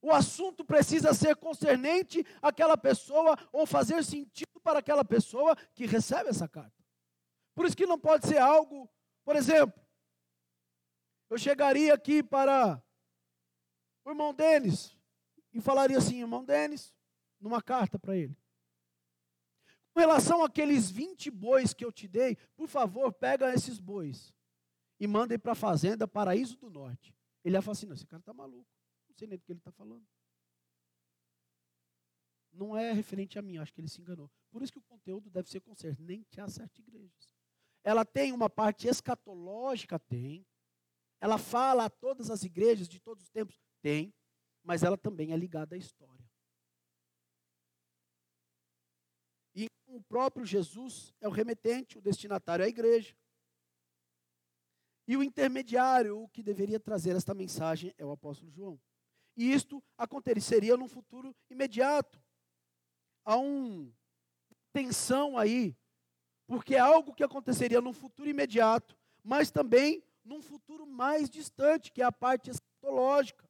o 0.00 0.12
assunto 0.12 0.64
precisa 0.64 1.12
ser 1.12 1.36
concernente 1.36 2.24
àquela 2.40 2.76
pessoa 2.76 3.36
ou 3.52 3.66
fazer 3.66 4.02
sentido 4.04 4.60
para 4.62 4.78
aquela 4.78 5.04
pessoa 5.04 5.56
que 5.74 5.84
recebe 5.84 6.30
essa 6.30 6.48
carta. 6.48 6.72
Por 7.54 7.66
isso 7.66 7.76
que 7.76 7.86
não 7.86 7.98
pode 7.98 8.26
ser 8.26 8.38
algo, 8.38 8.88
por 9.24 9.36
exemplo, 9.36 9.78
eu 11.28 11.36
chegaria 11.36 11.92
aqui 11.92 12.22
para 12.22 12.82
o 14.04 14.10
irmão 14.10 14.32
Denis 14.32 14.96
e 15.52 15.60
falaria 15.60 15.98
assim: 15.98 16.20
irmão 16.20 16.44
Denis, 16.44 16.94
numa 17.40 17.62
carta 17.62 17.98
para 17.98 18.16
ele. 18.16 18.36
Com 19.92 20.00
relação 20.00 20.44
àqueles 20.44 20.90
20 20.90 21.30
bois 21.30 21.74
que 21.74 21.84
eu 21.84 21.90
te 21.90 22.06
dei, 22.06 22.36
por 22.56 22.68
favor, 22.68 23.12
pega 23.12 23.52
esses 23.52 23.80
bois 23.80 24.32
e 25.00 25.06
mandem 25.06 25.38
para 25.38 25.52
a 25.52 25.56
fazenda 25.56 26.06
Paraíso 26.06 26.56
do 26.56 26.70
Norte. 26.70 27.14
Ele 27.44 27.56
ia 27.56 27.62
falar 27.62 27.72
assim: 27.72 27.86
não, 27.86 27.94
esse 27.94 28.06
cara 28.06 28.20
está 28.20 28.32
maluco. 28.32 28.70
Não 29.08 29.14
sei 29.16 29.26
nem 29.26 29.38
do 29.38 29.44
que 29.44 29.52
ele 29.52 29.58
está 29.58 29.72
falando. 29.72 30.06
Não 32.52 32.76
é 32.76 32.92
referente 32.92 33.38
a 33.38 33.42
mim, 33.42 33.58
acho 33.58 33.72
que 33.72 33.80
ele 33.80 33.88
se 33.88 34.00
enganou. 34.00 34.30
Por 34.50 34.62
isso 34.62 34.72
que 34.72 34.78
o 34.78 34.82
conteúdo 34.82 35.30
deve 35.30 35.48
ser 35.48 35.60
concernente 35.60 36.40
a 36.40 36.48
certas 36.48 36.78
igrejas. 36.78 37.34
Ela 37.82 38.04
tem 38.04 38.32
uma 38.32 38.50
parte 38.50 38.88
escatológica, 38.88 39.98
tem. 39.98 40.44
Ela 41.20 41.38
fala 41.38 41.84
a 41.84 41.90
todas 41.90 42.30
as 42.30 42.42
igrejas 42.42 42.88
de 42.88 42.98
todos 42.98 43.24
os 43.24 43.30
tempos, 43.30 43.60
tem. 43.80 44.12
Mas 44.62 44.82
ela 44.82 44.98
também 44.98 45.32
é 45.32 45.36
ligada 45.36 45.74
à 45.74 45.78
história. 45.78 46.09
O 49.90 50.00
próprio 50.00 50.46
Jesus 50.46 51.12
é 51.20 51.26
o 51.26 51.32
remetente, 51.32 51.98
o 51.98 52.00
destinatário 52.00 52.62
é 52.62 52.66
a 52.66 52.68
igreja. 52.68 53.14
E 55.06 55.16
o 55.16 55.22
intermediário, 55.22 56.22
o 56.22 56.28
que 56.28 56.42
deveria 56.42 56.78
trazer 56.78 57.16
esta 57.16 57.34
mensagem, 57.34 57.92
é 57.98 58.04
o 58.04 58.12
apóstolo 58.12 58.50
João. 58.52 58.80
E 59.36 59.52
isto 59.52 59.82
aconteceria 59.98 60.76
num 60.76 60.86
futuro 60.86 61.34
imediato. 61.48 62.22
Há 63.24 63.36
uma 63.36 63.92
tensão 64.72 65.36
aí, 65.36 65.76
porque 66.46 66.76
é 66.76 66.78
algo 66.78 67.12
que 67.12 67.24
aconteceria 67.24 67.80
num 67.80 67.92
futuro 67.92 68.30
imediato, 68.30 68.96
mas 69.22 69.50
também 69.50 70.04
num 70.24 70.40
futuro 70.40 70.86
mais 70.86 71.28
distante, 71.28 71.90
que 71.90 72.02
é 72.02 72.04
a 72.04 72.12
parte 72.12 72.50
escatológica. 72.50 73.48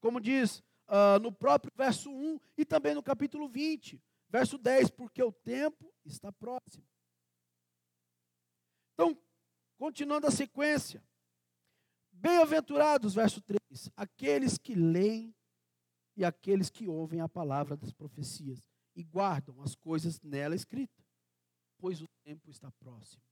Como 0.00 0.20
diz 0.20 0.58
uh, 0.88 1.18
no 1.20 1.32
próprio 1.32 1.72
verso 1.74 2.10
1 2.10 2.38
e 2.56 2.64
também 2.64 2.94
no 2.94 3.02
capítulo 3.02 3.48
20, 3.48 4.00
verso 4.32 4.56
10, 4.56 4.90
porque 4.90 5.22
o 5.22 5.30
tempo 5.30 5.94
está 6.06 6.32
próximo. 6.32 6.88
Então, 8.94 9.16
continuando 9.76 10.26
a 10.26 10.30
sequência. 10.30 11.04
Bem-aventurados, 12.10 13.14
verso 13.14 13.42
3, 13.42 13.90
aqueles 13.94 14.56
que 14.56 14.74
leem 14.74 15.34
e 16.16 16.24
aqueles 16.24 16.70
que 16.70 16.88
ouvem 16.88 17.20
a 17.20 17.28
palavra 17.28 17.76
das 17.76 17.92
profecias 17.92 18.66
e 18.94 19.02
guardam 19.02 19.60
as 19.60 19.74
coisas 19.74 20.20
nela 20.20 20.54
escritas, 20.54 21.04
pois 21.78 22.00
o 22.00 22.08
tempo 22.22 22.50
está 22.50 22.70
próximo. 22.72 23.22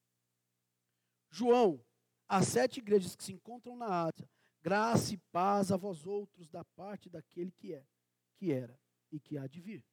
João, 1.30 1.82
as 2.28 2.48
sete 2.48 2.78
igrejas 2.78 3.14
que 3.14 3.24
se 3.24 3.32
encontram 3.32 3.76
na 3.76 4.04
Ásia, 4.06 4.28
graça 4.60 5.14
e 5.14 5.18
paz 5.30 5.70
a 5.70 5.76
vós 5.76 6.04
outros 6.06 6.50
da 6.50 6.64
parte 6.64 7.08
daquele 7.08 7.52
que 7.52 7.72
é, 7.72 7.86
que 8.36 8.50
era 8.50 8.78
e 9.12 9.20
que 9.20 9.38
há 9.38 9.46
de 9.46 9.60
vir. 9.60 9.84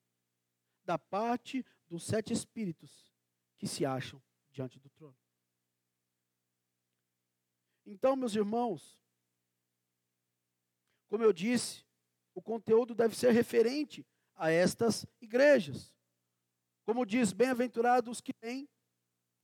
Da 0.88 0.98
parte 0.98 1.66
dos 1.90 2.06
sete 2.06 2.32
espíritos 2.32 3.12
que 3.58 3.68
se 3.68 3.86
acham 3.86 4.24
diante 4.50 4.80
do 4.80 4.90
trono. 4.90 5.18
Então, 7.86 8.16
meus 8.16 8.34
irmãos, 8.34 8.98
como 11.10 11.26
eu 11.26 11.34
disse, 11.34 11.84
o 12.34 12.42
conteúdo 12.42 12.96
deve 12.96 13.18
ser 13.18 13.32
referente 13.32 14.08
a 14.34 14.50
estas 14.50 15.06
igrejas. 15.20 15.94
Como 16.86 17.06
diz, 17.06 17.34
bem-aventurados 17.34 18.10
os 18.10 18.22
que 18.22 18.34
leem 18.42 18.70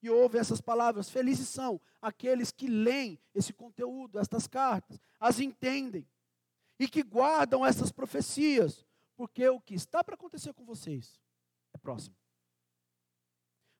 e 0.01 0.09
ouvem 0.09 0.39
essas 0.39 0.61
palavras. 0.61 1.09
Felizes 1.09 1.49
são 1.49 1.81
aqueles 2.01 2.53
que 2.53 2.67
leem 2.67 3.19
esse 3.35 3.51
conteúdo, 3.51 4.17
estas 4.17 4.47
cartas, 4.47 4.97
as 5.19 5.41
entendem 5.41 6.07
e 6.79 6.87
que 6.87 7.03
guardam 7.03 7.65
essas 7.65 7.91
profecias, 7.91 8.85
porque 9.17 9.45
o 9.49 9.59
que 9.59 9.73
está 9.73 10.01
para 10.01 10.15
acontecer 10.15 10.53
com 10.53 10.63
vocês 10.63 11.21
é 11.73 11.77
próximo. 11.77 12.15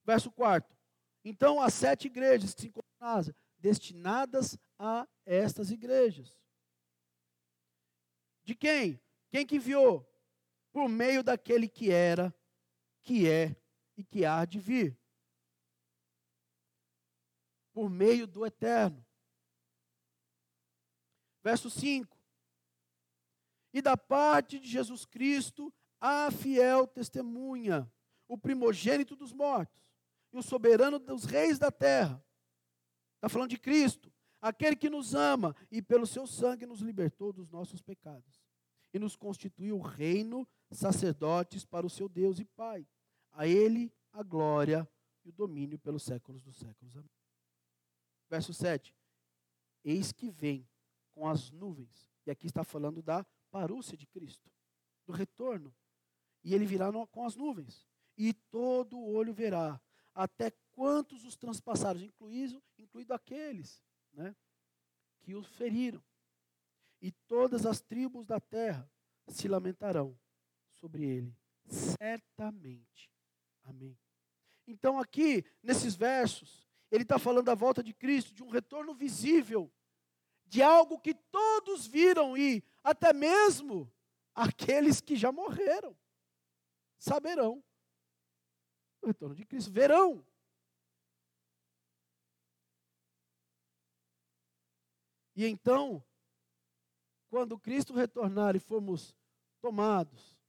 Verso 0.04 0.32
4. 0.32 0.76
Então, 1.24 1.62
as 1.62 1.74
sete 1.74 2.08
igrejas 2.08 2.54
que 2.54 2.62
se 2.62 2.68
encontram 2.68 2.92
na 3.00 3.14
Ásia 3.14 3.36
destinadas 3.58 4.58
a 4.78 5.08
estas 5.26 5.72
igrejas. 5.72 6.38
De 8.44 8.54
quem? 8.54 9.02
Quem 9.32 9.46
que 9.46 9.56
enviou? 9.56 10.06
Por 10.74 10.90
meio 10.90 11.24
daquele 11.24 11.70
que 11.70 11.90
era, 11.90 12.36
que 13.02 13.30
é 13.30 13.56
e 13.96 14.04
que 14.04 14.26
há 14.26 14.44
de 14.44 14.60
vir. 14.60 15.00
Por 17.72 17.90
meio 17.90 18.28
do 18.28 18.46
eterno. 18.46 19.06
Verso 21.42 21.70
5. 21.70 22.18
E 23.74 23.82
da 23.82 23.96
parte 23.96 24.60
de 24.60 24.68
Jesus 24.68 25.06
Cristo, 25.06 25.74
a 26.06 26.30
fiel 26.30 26.86
testemunha, 26.86 27.90
o 28.28 28.38
primogênito 28.38 29.16
dos 29.16 29.32
mortos, 29.32 29.82
e 30.34 30.38
o 30.38 30.44
soberano 30.44 31.00
dos 31.00 31.24
reis 31.24 31.58
da 31.58 31.72
terra 31.72 32.22
Está 33.24 33.30
falando 33.30 33.52
de 33.52 33.58
Cristo, 33.58 34.12
aquele 34.42 34.76
que 34.76 34.90
nos 34.90 35.16
ama 35.16 35.56
e 35.72 35.82
pelo 35.82 36.06
seu 36.06 36.28
sangue 36.28 36.66
nos 36.66 36.82
libertou 36.82 37.32
dos 37.32 37.50
nossos 37.50 37.82
pecados 37.82 38.44
e 38.94 39.00
nos 39.00 39.16
constituiu 39.16 39.80
reino, 39.80 40.46
sacerdotes 40.70 41.64
para 41.64 41.86
o 41.86 41.90
seu 41.90 42.10
Deus 42.10 42.38
e 42.38 42.44
Pai. 42.44 42.86
A 43.32 43.48
Ele 43.48 43.94
a 44.12 44.22
glória 44.24 44.86
e 45.24 45.30
o 45.30 45.32
domínio 45.32 45.80
pelos 45.80 46.04
séculos 46.04 46.42
dos 46.44 46.58
séculos. 46.58 46.98
Amém. 46.98 47.10
Verso 48.30 48.54
7. 48.54 48.94
Eis 49.86 50.12
que 50.12 50.30
vem 50.30 50.68
com 51.14 51.26
as 51.26 51.50
nuvens. 51.50 52.12
E 52.26 52.32
aqui 52.32 52.46
está 52.46 52.66
falando 52.66 53.02
da 53.02 53.26
parúcia 53.50 53.96
de 53.96 54.06
Cristo, 54.06 54.52
do 55.06 55.14
retorno. 55.14 55.74
E 56.44 56.54
ele 56.54 56.66
virá 56.66 56.92
no, 56.92 57.08
com 57.08 57.26
as 57.26 57.36
nuvens. 57.36 57.88
E 58.18 58.34
todo 58.34 59.00
olho 59.00 59.34
verá, 59.34 59.80
até 60.14 60.52
quantos 60.72 61.24
os 61.24 61.36
transpassaram, 61.36 62.02
incluído, 62.02 62.62
incluído 62.78 63.14
aqueles 63.14 63.82
né, 64.12 64.36
que 65.22 65.34
os 65.36 65.48
feriram. 65.48 66.04
E 67.02 67.12
todas 67.28 67.66
as 67.66 67.82
tribos 67.82 68.26
da 68.26 68.40
terra 68.40 68.90
se 69.28 69.48
lamentarão 69.48 70.18
sobre 70.74 71.04
ele, 71.04 71.36
certamente. 71.68 73.10
Amém. 73.64 73.98
Então, 74.68 75.00
aqui, 75.00 75.44
nesses 75.62 75.96
versos, 75.96 76.70
ele 76.92 77.04
está 77.04 77.18
falando 77.18 77.46
da 77.46 77.56
volta 77.56 77.82
de 77.82 77.94
Cristo, 77.94 78.34
de 78.34 78.44
um 78.44 78.50
retorno 78.50 78.94
visível, 78.94 79.72
de 80.46 80.62
algo 80.62 81.00
que 81.00 81.14
todos 81.14 81.88
viram 81.88 82.38
e 82.38 82.64
até 82.84 83.12
mesmo 83.12 83.92
aqueles 84.36 85.02
que 85.02 85.16
já 85.16 85.32
morreram 85.32 85.98
saberão 87.04 87.62
o 89.02 89.08
retorno 89.08 89.36
de 89.36 89.46
Cristo, 89.46 89.72
verão. 89.72 90.26
E 95.36 95.46
então, 95.46 96.02
quando 97.30 97.60
Cristo 97.60 97.94
retornar 97.94 98.56
e 98.56 98.60
formos 98.60 99.14
tomados, 99.60 100.40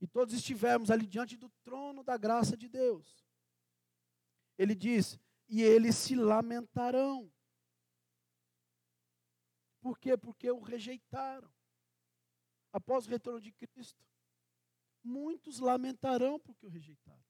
e 0.00 0.08
todos 0.08 0.34
estivermos 0.34 0.90
ali 0.90 1.06
diante 1.06 1.36
do 1.36 1.48
trono 1.62 2.02
da 2.02 2.16
graça 2.16 2.56
de 2.56 2.68
Deus, 2.68 3.24
ele 4.58 4.74
diz: 4.74 5.20
e 5.48 5.62
eles 5.62 5.94
se 5.94 6.16
lamentarão. 6.16 7.32
Por 9.80 9.98
quê? 9.98 10.16
Porque 10.16 10.50
o 10.50 10.60
rejeitaram. 10.60 11.50
Após 12.72 13.06
o 13.06 13.10
retorno 13.10 13.40
de 13.40 13.52
Cristo, 13.52 14.04
muitos 15.02 15.58
lamentarão 15.58 16.38
porque 16.38 16.66
o 16.66 16.70
rejeitaram. 16.70 17.24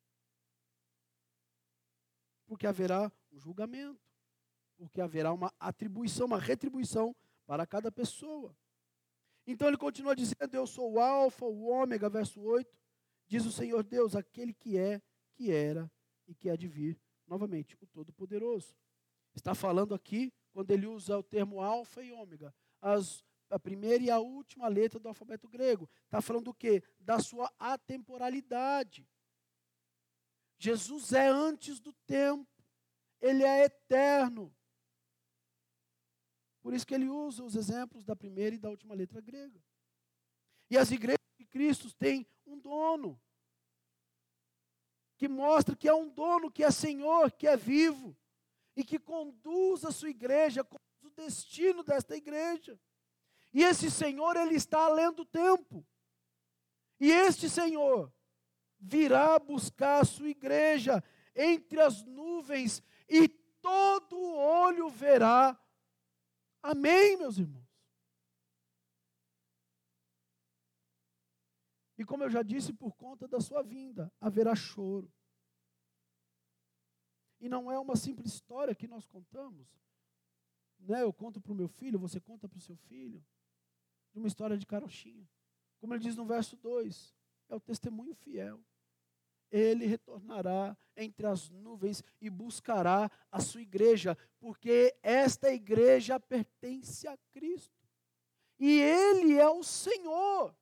Porque 2.46 2.66
haverá 2.66 3.12
um 3.30 3.38
julgamento 3.38 4.10
porque 4.80 4.98
haverá 4.98 5.30
uma 5.30 5.52
atribuição, 5.60 6.24
uma 6.24 6.38
retribuição 6.38 7.14
para 7.46 7.66
cada 7.66 7.92
pessoa. 7.92 8.56
Então 9.46 9.68
ele 9.68 9.76
continua 9.76 10.16
dizendo: 10.16 10.54
Eu 10.54 10.66
sou 10.66 10.94
o 10.94 10.98
Alfa, 10.98 11.44
o 11.44 11.66
Ômega, 11.66 12.08
verso 12.08 12.40
8. 12.40 12.66
Diz 13.28 13.44
o 13.44 13.52
Senhor 13.52 13.82
Deus, 13.84 14.16
aquele 14.16 14.54
que 14.54 14.78
é, 14.78 15.02
que 15.34 15.52
era 15.52 15.90
e 16.26 16.34
que 16.34 16.48
há 16.48 16.56
de 16.56 16.66
vir, 16.66 16.98
novamente, 17.26 17.76
o 17.78 17.86
Todo-Poderoso. 17.86 18.74
Está 19.34 19.54
falando 19.54 19.94
aqui 19.94 20.32
quando 20.50 20.70
ele 20.70 20.86
usa 20.86 21.18
o 21.18 21.22
termo 21.22 21.60
alfa 21.60 22.02
e 22.02 22.10
ômega, 22.10 22.52
as, 22.80 23.22
a 23.50 23.58
primeira 23.58 24.02
e 24.02 24.10
a 24.10 24.18
última 24.18 24.68
letra 24.68 24.98
do 24.98 25.08
alfabeto 25.08 25.48
grego. 25.48 25.88
Está 26.04 26.20
falando 26.20 26.44
do 26.44 26.54
quê? 26.54 26.82
Da 26.98 27.18
sua 27.18 27.52
atemporalidade. 27.58 29.06
Jesus 30.58 31.12
é 31.12 31.26
antes 31.26 31.80
do 31.80 31.92
tempo, 32.06 32.46
ele 33.20 33.42
é 33.42 33.64
eterno. 33.64 34.54
Por 36.60 36.74
isso 36.74 36.86
que 36.86 36.94
ele 36.94 37.08
usa 37.08 37.42
os 37.42 37.56
exemplos 37.56 38.04
da 38.04 38.14
primeira 38.14 38.54
e 38.54 38.58
da 38.58 38.68
última 38.68 38.94
letra 38.94 39.20
grega. 39.20 39.60
E 40.68 40.76
as 40.76 40.90
igrejas 40.90 41.18
de 41.38 41.46
Cristo 41.46 41.92
têm 41.94 42.26
um 42.46 42.58
dono, 42.58 43.20
que 45.16 45.26
mostra 45.26 45.74
que 45.74 45.88
é 45.88 45.94
um 45.94 46.08
dono, 46.08 46.50
que 46.50 46.62
é 46.62 46.70
Senhor, 46.70 47.32
que 47.32 47.46
é 47.46 47.56
vivo, 47.56 48.16
e 48.76 48.84
que 48.84 48.98
conduz 48.98 49.84
a 49.84 49.90
sua 49.90 50.10
igreja, 50.10 50.62
conduz 50.62 51.02
o 51.02 51.10
destino 51.10 51.82
desta 51.82 52.16
igreja. 52.16 52.78
E 53.52 53.62
esse 53.62 53.90
Senhor, 53.90 54.36
ele 54.36 54.54
está 54.54 54.84
além 54.84 55.12
do 55.12 55.24
tempo. 55.24 55.86
E 57.00 57.10
este 57.10 57.48
Senhor 57.48 58.12
virá 58.78 59.38
buscar 59.38 60.00
a 60.00 60.04
sua 60.04 60.28
igreja 60.28 61.02
entre 61.34 61.80
as 61.80 62.04
nuvens 62.04 62.82
e 63.08 63.28
todo 63.28 64.16
olho 64.18 64.88
verá. 64.88 65.58
Amém, 66.62 67.16
meus 67.16 67.38
irmãos. 67.38 67.68
E 71.98 72.04
como 72.04 72.22
eu 72.22 72.30
já 72.30 72.42
disse, 72.42 72.72
por 72.72 72.94
conta 72.96 73.28
da 73.28 73.40
sua 73.40 73.62
vinda, 73.62 74.10
haverá 74.20 74.54
choro. 74.54 75.12
E 77.38 77.48
não 77.48 77.70
é 77.70 77.78
uma 77.78 77.96
simples 77.96 78.32
história 78.32 78.74
que 78.74 78.86
nós 78.86 79.06
contamos. 79.06 79.68
Né? 80.78 81.02
Eu 81.02 81.12
conto 81.12 81.40
para 81.40 81.52
o 81.52 81.54
meu 81.54 81.68
filho, 81.68 81.98
você 81.98 82.18
conta 82.18 82.48
para 82.48 82.56
o 82.56 82.62
seu 82.62 82.76
filho. 82.76 83.22
De 84.12 84.18
uma 84.18 84.28
história 84.28 84.56
de 84.56 84.66
carochinha. 84.66 85.28
Como 85.78 85.94
ele 85.94 86.02
diz 86.02 86.16
no 86.16 86.26
verso 86.26 86.56
2, 86.56 87.14
é 87.48 87.54
o 87.54 87.60
testemunho 87.60 88.14
fiel 88.14 88.62
ele 89.50 89.86
retornará 89.86 90.76
entre 90.96 91.26
as 91.26 91.48
nuvens 91.50 92.04
e 92.20 92.30
buscará 92.30 93.10
a 93.30 93.40
sua 93.40 93.60
igreja, 93.60 94.16
porque 94.38 94.96
esta 95.02 95.52
igreja 95.52 96.20
pertence 96.20 97.08
a 97.08 97.16
Cristo. 97.32 97.88
E 98.58 98.78
ele 98.80 99.38
é 99.38 99.48
o 99.48 99.62
Senhor. 99.62 100.54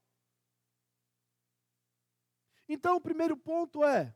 Então, 2.68 2.96
o 2.96 3.00
primeiro 3.00 3.36
ponto 3.36 3.84
é 3.84 4.14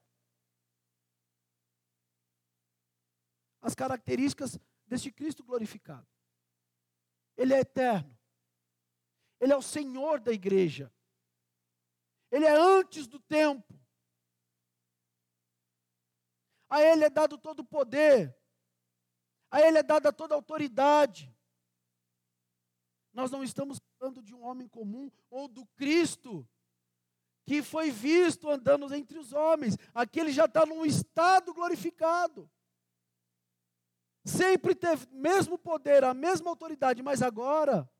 as 3.60 3.74
características 3.74 4.58
deste 4.86 5.10
Cristo 5.10 5.44
glorificado. 5.44 6.06
Ele 7.36 7.54
é 7.54 7.60
eterno. 7.60 8.16
Ele 9.42 9.52
é 9.52 9.56
o 9.56 9.60
Senhor 9.60 10.20
da 10.20 10.30
igreja. 10.30 10.94
Ele 12.30 12.44
é 12.44 12.52
antes 12.52 13.08
do 13.08 13.18
tempo. 13.18 13.76
A 16.70 16.80
Ele 16.80 17.04
é 17.04 17.10
dado 17.10 17.36
todo 17.36 17.58
o 17.58 17.64
poder, 17.64 18.34
a 19.50 19.60
Ele 19.60 19.78
é 19.78 19.82
dada 19.82 20.12
toda 20.12 20.32
a 20.34 20.36
autoridade. 20.36 21.36
Nós 23.12 23.32
não 23.32 23.42
estamos 23.42 23.80
falando 23.98 24.22
de 24.22 24.32
um 24.32 24.44
homem 24.44 24.68
comum 24.68 25.10
ou 25.28 25.48
do 25.48 25.66
Cristo 25.74 26.48
que 27.44 27.64
foi 27.64 27.90
visto 27.90 28.48
andando 28.48 28.94
entre 28.94 29.18
os 29.18 29.32
homens. 29.32 29.76
Aqui 29.92 30.20
ele 30.20 30.30
já 30.32 30.44
está 30.44 30.64
num 30.64 30.86
estado 30.86 31.52
glorificado. 31.52 32.48
Sempre 34.24 34.72
teve 34.72 35.04
o 35.06 35.16
mesmo 35.16 35.58
poder, 35.58 36.04
a 36.04 36.14
mesma 36.14 36.48
autoridade, 36.48 37.02
mas 37.02 37.20
agora 37.20 37.90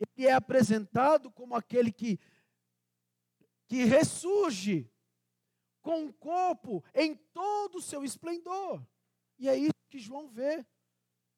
ele 0.00 0.26
é 0.26 0.32
apresentado 0.32 1.30
como 1.30 1.54
aquele 1.54 1.92
que, 1.92 2.18
que 3.66 3.84
ressurge 3.84 4.90
com 5.82 6.06
o 6.06 6.12
corpo 6.12 6.84
em 6.94 7.14
todo 7.14 7.78
o 7.78 7.82
seu 7.82 8.04
esplendor. 8.04 8.84
E 9.38 9.48
é 9.48 9.56
isso 9.56 9.74
que 9.88 9.98
João 9.98 10.28
vê. 10.28 10.64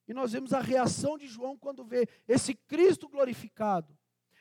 E 0.08 0.12
nós 0.12 0.32
vemos 0.32 0.52
a 0.52 0.60
reação 0.60 1.16
de 1.16 1.26
João 1.26 1.56
quando 1.56 1.84
vê 1.84 2.08
esse 2.26 2.54
Cristo 2.54 3.08
glorificado. 3.08 3.96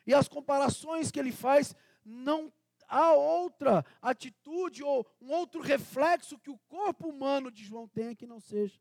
E 0.06 0.14
as 0.14 0.28
comparações 0.28 1.12
que 1.12 1.20
ele 1.20 1.32
faz, 1.32 1.76
não 2.04 2.52
há 2.88 3.14
outra 3.14 3.86
atitude 4.02 4.84
ou 4.84 5.08
um 5.22 5.32
outro 5.32 5.62
reflexo 5.62 6.40
que 6.40 6.50
o 6.50 6.58
corpo 6.68 7.08
humano 7.08 7.52
de 7.52 7.64
João 7.64 7.88
tenha 7.88 8.16
que 8.16 8.26
não 8.26 8.40
seja 8.40 8.80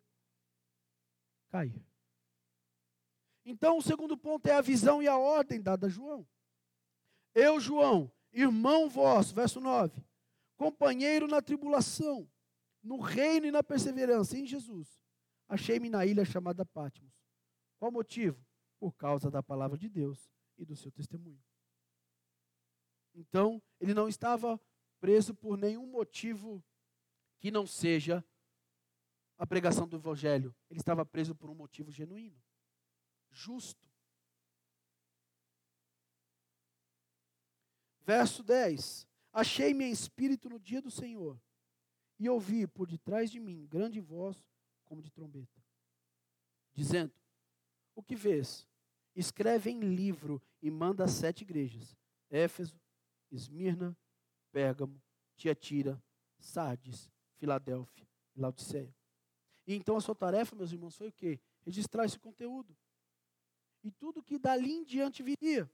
cair. 1.51 1.85
Então, 3.51 3.79
o 3.79 3.83
segundo 3.83 4.15
ponto 4.15 4.47
é 4.47 4.53
a 4.53 4.61
visão 4.61 5.03
e 5.03 5.09
a 5.09 5.17
ordem 5.17 5.59
dada 5.59 5.87
a 5.87 5.89
João. 5.89 6.29
Eu, 7.35 7.59
João, 7.59 8.13
irmão 8.31 8.91
vosso, 8.91 9.35
verso 9.35 9.59
9, 9.59 10.05
companheiro 10.55 11.27
na 11.27 11.41
tribulação, 11.41 12.31
no 12.83 13.01
reino 13.01 13.47
e 13.47 13.51
na 13.51 13.63
perseverança 13.63 14.37
em 14.37 14.45
Jesus. 14.45 15.01
Achei-me 15.49 15.89
na 15.89 16.05
ilha 16.05 16.27
chamada 16.27 16.63
Patmos. 16.67 17.11
Qual 17.79 17.91
motivo? 17.91 18.39
Por 18.79 18.93
causa 18.93 19.31
da 19.31 19.43
palavra 19.43 19.79
de 19.79 19.89
Deus 19.89 20.31
e 20.59 20.67
do 20.67 20.77
seu 20.77 20.93
testemunho. 20.93 21.43
Então, 23.15 23.63
ele 23.81 23.95
não 23.95 24.11
estava 24.11 24.61
preso 25.01 25.35
por 25.35 25.57
nenhum 25.57 25.87
motivo 25.87 26.63
que 27.41 27.51
não 27.51 27.67
seja 27.67 28.23
a 29.39 29.47
pregação 29.47 29.89
do 29.89 29.97
evangelho. 29.97 30.55
Ele 30.69 30.81
estava 30.81 31.07
preso 31.07 31.35
por 31.35 31.49
um 31.49 31.55
motivo 31.55 31.91
genuíno, 31.91 32.39
justo. 33.31 33.89
Verso 38.01 38.43
10. 38.43 39.07
Achei-me 39.33 39.85
em 39.85 39.91
espírito 39.91 40.49
no 40.49 40.59
dia 40.59 40.81
do 40.81 40.91
Senhor, 40.91 41.41
e 42.19 42.29
ouvi 42.29 42.67
por 42.67 42.87
detrás 42.87 43.31
de 43.31 43.39
mim 43.39 43.67
grande 43.67 44.01
voz 44.01 44.43
como 44.85 45.03
de 45.03 45.11
trombeta, 45.11 45.63
dizendo: 46.73 47.13
O 47.95 48.03
que 48.03 48.17
vês? 48.17 48.67
Escreve 49.15 49.71
em 49.71 49.81
livro 49.81 50.41
e 50.63 50.71
manda 50.71 51.05
a 51.05 51.09
sete 51.09 51.43
igrejas: 51.43 51.97
Éfeso, 52.31 52.81
Esmirna, 53.31 53.97
Pérgamo, 54.51 55.01
Tiatira, 55.37 56.03
Sardes, 56.39 57.11
Filadélfia 57.37 58.07
e 58.35 58.41
Laodiceia. 58.41 58.95
E 59.67 59.75
então 59.75 59.97
a 59.97 60.01
sua 60.01 60.15
tarefa, 60.15 60.57
meus 60.57 60.73
irmãos, 60.73 60.97
foi 60.97 61.09
o 61.09 61.13
quê? 61.13 61.39
Registrar 61.61 62.05
esse 62.05 62.19
conteúdo. 62.19 62.75
E 63.89 63.91
tudo 63.93 64.23
que 64.23 64.39
dali 64.39 64.71
em 64.71 64.85
diante 64.85 65.23
viria. 65.23 65.67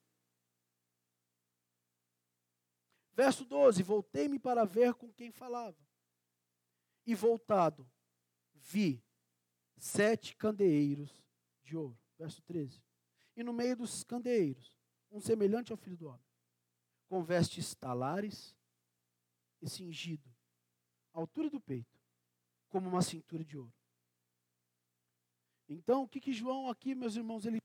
Verso 3.13 3.45
12: 3.45 3.83
Voltei-me 3.83 4.39
para 4.39 4.65
ver 4.65 4.95
com 4.95 5.13
quem 5.13 5.33
falava. 5.33 5.77
E 7.05 7.13
voltado, 7.13 7.91
vi 8.55 9.05
sete 9.77 10.37
candeeiros 10.37 11.11
de 11.65 11.77
ouro. 11.77 11.99
Verso 12.17 12.41
13. 12.43 12.81
E 13.35 13.43
no 13.43 13.53
meio 13.53 13.77
dos 13.77 14.05
candeeiros, 14.05 14.79
um 15.11 15.19
semelhante 15.19 15.73
ao 15.73 15.77
filho 15.77 15.97
do 15.97 16.07
homem, 16.07 16.25
com 17.09 17.25
vestes 17.25 17.75
talares 17.75 18.57
e 19.61 19.69
cingido, 19.69 20.33
à 21.13 21.19
altura 21.19 21.51
do 21.51 21.61
peito, 21.61 22.01
como 22.69 22.89
uma 22.89 23.03
cintura 23.03 23.45
de 23.45 23.59
ouro. 23.59 23.75
Então, 25.69 26.05
o 26.05 26.09
que, 26.09 26.21
que 26.21 26.33
João 26.33 26.69
aqui, 26.69 26.95
meus 26.95 27.17
irmãos, 27.17 27.45
ele 27.45 27.64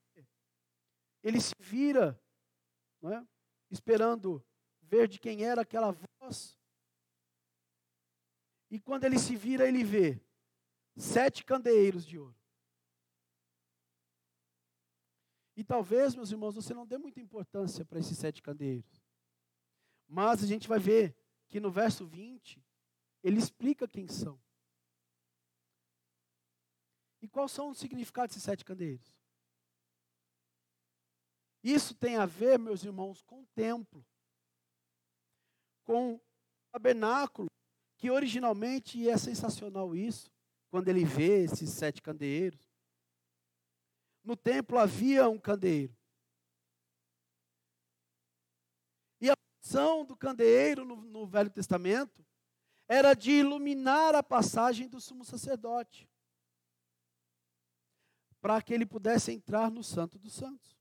Ele 1.24 1.40
se 1.42 1.54
vira, 1.60 2.20
é? 3.04 3.28
esperando 3.70 4.44
ver 4.82 5.08
de 5.08 5.20
quem 5.20 5.44
era 5.44 5.62
aquela 5.62 5.92
voz. 5.92 6.58
E 8.70 8.80
quando 8.80 9.04
ele 9.04 9.18
se 9.20 9.36
vira, 9.36 9.68
ele 9.68 9.84
vê 9.84 10.22
sete 10.96 11.44
candeeiros 11.44 12.06
de 12.06 12.18
ouro. 12.18 12.36
E 15.56 15.64
talvez, 15.64 16.16
meus 16.16 16.32
irmãos, 16.32 16.56
você 16.56 16.74
não 16.74 16.88
dê 16.88 16.98
muita 16.98 17.20
importância 17.20 17.84
para 17.84 18.00
esses 18.00 18.18
sete 18.18 18.42
candeeiros. 18.42 19.04
Mas 20.08 20.44
a 20.44 20.48
gente 20.48 20.68
vai 20.68 20.80
ver 20.80 21.16
que 21.50 21.60
no 21.60 21.70
verso 21.70 22.06
20, 22.06 22.64
ele 23.22 23.40
explica 23.40 23.88
quem 23.88 24.08
são. 24.08 24.40
E 27.22 27.28
quais 27.28 27.52
são 27.52 27.70
os 27.70 27.78
significados 27.78 28.34
desses 28.34 28.44
sete 28.44 28.64
candeeiros? 28.64 29.19
Isso 31.64 31.94
tem 31.94 32.16
a 32.16 32.26
ver, 32.26 32.58
meus 32.58 32.84
irmãos, 32.84 33.22
com 33.22 33.42
o 33.42 33.48
templo 33.48 34.06
com 35.90 36.14
o 36.14 36.22
tabernáculo, 36.72 37.50
que 37.98 38.12
originalmente 38.12 39.10
é 39.10 39.18
sensacional 39.18 39.96
isso, 39.96 40.32
quando 40.70 40.88
ele 40.88 41.04
vê 41.04 41.46
esses 41.46 41.72
sete 41.72 42.00
candeeiros. 42.00 42.62
No 44.24 44.38
templo 44.38 44.78
havia 44.78 45.28
um 45.28 45.40
candeeiro. 45.40 45.98
E 49.20 49.32
a 49.32 49.34
função 49.58 50.06
do 50.06 50.16
candeeiro 50.16 50.86
no, 50.86 50.98
no 50.98 51.26
Velho 51.26 51.50
Testamento 51.50 52.24
era 52.88 53.16
de 53.16 53.32
iluminar 53.32 54.14
a 54.14 54.22
passagem 54.22 54.88
do 54.88 55.02
sumo 55.02 55.26
sacerdote. 55.26 56.08
para 58.40 58.62
que 58.62 58.76
ele 58.76 58.86
pudesse 58.86 59.32
entrar 59.32 59.72
no 59.72 59.84
Santo 59.84 60.20
dos 60.20 60.34
Santos. 60.34 60.79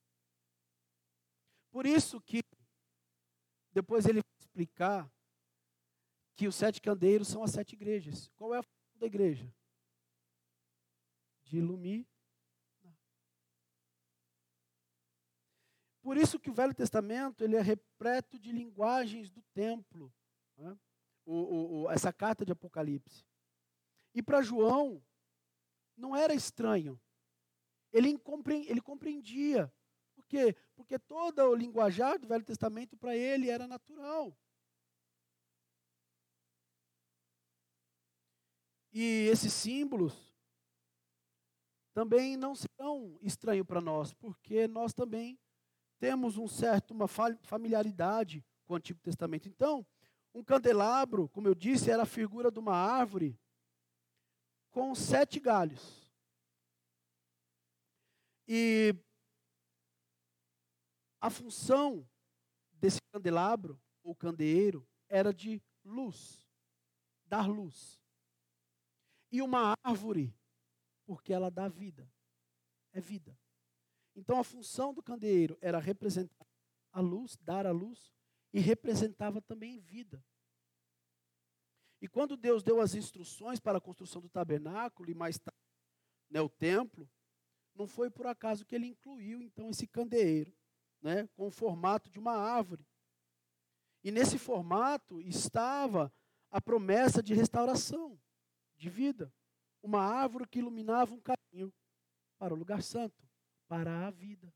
Por 1.70 1.87
isso 1.87 2.20
que 2.20 2.42
depois 3.72 4.07
ele 4.07 4.20
vai 4.20 4.38
explicar 4.40 5.12
que 6.35 6.46
os 6.46 6.54
sete 6.54 6.81
candeeiros 6.81 7.28
são 7.28 7.42
as 7.42 7.50
sete 7.50 7.74
igrejas. 7.74 8.28
Qual 8.37 8.54
é 8.54 8.59
a 8.59 8.62
função 8.62 8.98
da 8.98 9.07
igreja? 9.07 9.52
De 11.42 11.59
iluminar. 11.59 12.07
Por 16.00 16.16
isso 16.16 16.38
que 16.38 16.48
o 16.48 16.54
Velho 16.54 16.74
Testamento 16.74 17.44
ele 17.44 17.57
é 17.57 17.61
repleto 17.61 18.38
de 18.38 18.50
linguagens 18.50 19.31
do 19.31 19.42
templo. 19.52 20.12
Né? 20.57 20.78
O, 21.26 21.35
o, 21.35 21.83
o, 21.83 21.90
essa 21.90 22.12
carta 22.12 22.46
de 22.46 22.52
Apocalipse. 22.52 23.26
E 24.14 24.22
para 24.22 24.40
João, 24.40 25.04
não 25.96 26.16
era 26.16 26.33
estranho. 26.33 26.98
Ele, 27.92 28.18
ele 28.68 28.81
compreendia. 28.81 29.72
Quê? 30.28 30.54
Porque 30.76 30.98
todo 30.98 31.40
o 31.40 31.54
linguajar 31.54 32.18
do 32.18 32.28
Velho 32.28 32.44
Testamento 32.44 32.96
para 32.96 33.16
ele 33.16 33.48
era 33.48 33.66
natural. 33.66 34.36
E 38.92 39.28
esses 39.30 39.52
símbolos 39.52 40.14
também 41.94 42.36
não 42.36 42.54
serão 42.54 43.18
estranhos 43.22 43.66
para 43.66 43.80
nós, 43.80 44.12
porque 44.12 44.68
nós 44.68 44.92
também 44.92 45.38
temos 45.98 46.36
um 46.36 46.46
certo 46.46 46.92
uma 46.92 47.08
familiaridade 47.08 48.44
com 48.64 48.74
o 48.74 48.76
Antigo 48.76 49.00
Testamento. 49.00 49.48
Então, 49.48 49.84
um 50.34 50.44
candelabro, 50.44 51.28
como 51.30 51.48
eu 51.48 51.54
disse, 51.54 51.90
era 51.90 52.02
a 52.02 52.06
figura 52.06 52.50
de 52.50 52.58
uma 52.58 52.74
árvore 52.74 53.38
com 54.70 54.94
sete 54.94 55.40
galhos. 55.40 56.08
E 58.46 58.94
a 61.20 61.31
função 61.31 62.09
desse 62.72 63.00
candelabro 63.12 63.81
ou 64.02 64.14
candeeiro 64.14 64.87
era 65.09 65.33
de 65.33 65.62
luz, 65.85 66.48
dar 67.26 67.48
luz 67.48 67.98
e 69.31 69.42
uma 69.42 69.74
árvore, 69.85 70.35
porque 71.04 71.33
ela 71.33 71.50
dá 71.50 71.68
vida. 71.68 72.11
É 72.92 73.00
vida. 73.00 73.38
Então 74.14 74.38
a 74.38 74.44
função 74.44 74.92
do 74.92 75.02
candeeiro 75.02 75.57
era 75.61 75.78
representar 75.78 76.46
a 76.92 77.00
luz, 77.00 77.37
dar 77.37 77.66
a 77.66 77.70
luz, 77.70 78.12
e 78.52 78.61
representava 78.61 79.40
também 79.40 79.78
vida. 79.78 80.24
E 82.00 82.09
quando 82.09 82.37
Deus 82.37 82.62
deu 82.62 82.81
as 82.81 82.94
instruções 82.94 83.61
para 83.61 83.78
a 83.78 83.81
construção 83.81 84.22
do 84.22 84.28
tabernáculo 84.28 85.11
e 85.11 85.14
mais 85.14 85.38
tarde 85.38 85.59
né, 86.31 86.40
o 86.40 86.48
templo, 86.48 87.09
não 87.74 87.87
foi 87.87 88.11
por 88.11 88.26
acaso 88.26 88.64
que 88.64 88.74
ele 88.74 88.87
incluiu 88.87 89.42
então 89.42 89.70
esse 89.70 89.87
candeeiro, 89.87 90.57
né, 91.00 91.28
com 91.34 91.48
o 91.48 91.50
formato 91.50 92.11
de 92.11 92.18
uma 92.18 92.32
árvore. 92.32 92.87
E 94.02 94.11
nesse 94.11 94.38
formato 94.38 95.20
estava 95.20 96.12
a 96.50 96.61
promessa 96.61 97.22
de 97.22 97.34
restauração 97.34 98.18
de 98.76 98.88
vida. 98.88 99.32
Uma 99.82 100.02
árvore 100.02 100.46
que 100.46 100.58
iluminava 100.58 101.14
um 101.14 101.20
caminho 101.20 101.72
para 102.38 102.54
o 102.54 102.56
lugar 102.56 102.82
santo, 102.82 103.28
para 103.66 104.06
a 104.06 104.11
vida. 104.11 104.52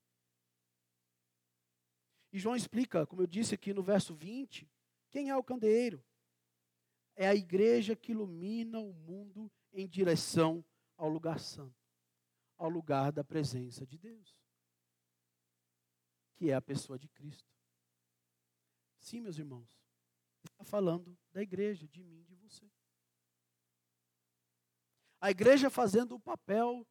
E 2.33 2.39
João 2.39 2.57
explica, 2.57 3.07
como 3.07 3.23
eu 3.23 3.27
disse 3.27 3.55
aqui 3.55 3.75
no 3.75 3.83
verso 3.83 4.15
20, 4.15 4.69
quem 5.11 5.29
é 5.29 5.37
o 5.37 5.45
candeeiro? 5.45 6.03
É 7.15 7.29
a 7.29 7.35
igreja 7.35 7.95
que 7.95 8.13
ilumina 8.13 8.79
o 8.79 8.93
mundo 8.93 9.53
em 9.73 9.87
direção 9.87 10.65
ao 10.97 11.09
lugar 11.09 11.39
santo, 11.39 11.77
ao 12.57 12.71
lugar 12.71 13.13
da 13.13 13.23
presença 13.23 13.87
de 13.87 13.99
Deus, 13.99 14.35
que 16.35 16.51
é 16.51 16.55
a 16.55 16.63
pessoa 16.63 16.99
de 16.99 17.09
Cristo. 17.09 17.51
Sim, 18.99 19.21
meus 19.21 19.39
irmãos, 19.39 19.81
está 20.45 20.65
falando 20.65 21.17
da 21.33 21.43
igreja, 21.43 21.89
de 21.89 22.03
mim, 22.03 22.23
de 22.23 22.35
você. 22.37 22.71
A 25.21 25.31
igreja 25.31 25.71
fazendo 25.71 26.15
o 26.15 26.21
papel 26.21 26.87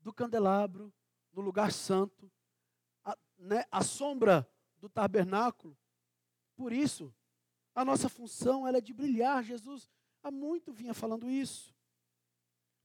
do 0.00 0.12
candelabro 0.12 0.92
no 1.32 1.40
lugar 1.40 1.72
santo, 1.72 2.30
a, 3.04 3.16
né, 3.38 3.64
a 3.70 3.82
sombra 3.82 4.48
do 4.78 4.88
tabernáculo. 4.88 5.76
Por 6.54 6.72
isso, 6.72 7.14
a 7.74 7.84
nossa 7.84 8.08
função 8.08 8.66
é 8.66 8.80
de 8.80 8.92
brilhar. 8.92 9.44
Jesus 9.44 9.90
há 10.22 10.30
muito 10.30 10.72
vinha 10.72 10.94
falando 10.94 11.28
isso. 11.28 11.74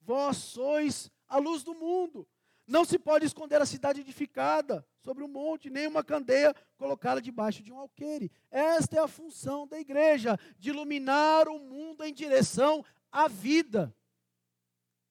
Vós 0.01 0.37
sois 0.37 1.09
a 1.27 1.37
luz 1.37 1.63
do 1.63 1.73
mundo. 1.73 2.27
Não 2.67 2.85
se 2.85 2.97
pode 2.97 3.25
esconder 3.25 3.61
a 3.61 3.65
cidade 3.65 4.01
edificada 4.01 4.85
sobre 4.99 5.23
um 5.23 5.27
monte, 5.27 5.69
nem 5.69 5.87
uma 5.87 6.03
candeia 6.03 6.55
colocada 6.77 7.21
debaixo 7.21 7.61
de 7.61 7.71
um 7.71 7.79
alqueire. 7.79 8.31
Esta 8.49 8.97
é 8.97 8.99
a 8.99 9.07
função 9.07 9.67
da 9.67 9.79
igreja, 9.79 10.37
de 10.57 10.69
iluminar 10.69 11.47
o 11.47 11.59
mundo 11.59 12.03
em 12.03 12.13
direção 12.13 12.85
à 13.11 13.27
vida 13.27 13.93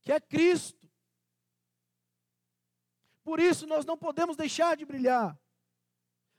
que 0.02 0.12
é 0.12 0.20
Cristo. 0.20 0.90
Por 3.22 3.38
isso 3.38 3.66
nós 3.66 3.84
não 3.84 3.96
podemos 3.96 4.36
deixar 4.36 4.76
de 4.76 4.84
brilhar. 4.84 5.38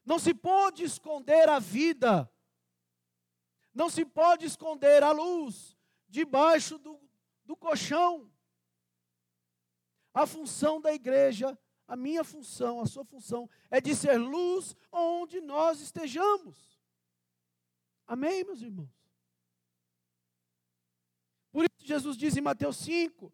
Não 0.04 0.17
se 0.17 0.34
pode 0.34 0.84
esconder 0.84 1.47
a 1.47 1.60
vida. 1.60 2.32
Não 3.74 3.89
se 3.89 4.04
pode 4.04 4.45
esconder 4.45 5.04
a 5.04 5.12
luz 5.12 5.78
debaixo 6.10 6.78
do, 6.78 7.00
do 7.45 7.56
colchão. 7.56 8.30
A 10.13 10.26
função 10.26 10.82
da 10.82 10.93
igreja, 10.93 11.58
a 11.88 11.95
minha 11.95 12.24
função, 12.24 12.82
a 12.82 12.86
sua 12.86 13.04
função, 13.06 13.50
é 13.69 13.80
de 13.80 13.95
ser 13.95 14.17
luz 14.17 14.76
onde 14.91 15.41
nós 15.41 15.82
estejamos. 15.82 16.80
Amém, 18.06 18.43
meus 18.43 18.62
irmãos? 18.62 18.89
Por 21.52 21.63
isso 21.63 21.86
Jesus 21.86 22.17
diz 22.17 22.36
em 22.38 22.41
Mateus 22.41 22.78
5: 22.78 23.32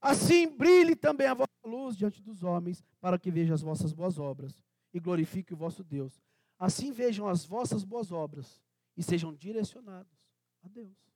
Assim 0.00 0.48
brilhe 0.48 0.96
também 0.96 1.26
a 1.26 1.34
vossa 1.34 1.50
luz 1.64 1.96
diante 1.96 2.20
dos 2.22 2.42
homens, 2.42 2.84
para 3.00 3.18
que 3.18 3.30
vejam 3.30 3.54
as 3.54 3.62
vossas 3.62 3.92
boas 3.92 4.18
obras 4.18 4.64
e 4.92 5.00
glorifique 5.00 5.54
o 5.54 5.56
vosso 5.56 5.82
Deus. 5.84 6.20
Assim 6.58 6.92
vejam 6.92 7.28
as 7.28 7.44
vossas 7.44 7.84
boas 7.84 8.12
obras 8.12 8.60
e 8.96 9.02
sejam 9.02 9.34
direcionados 9.34 10.12
a 10.62 10.68
Deus. 10.68 11.11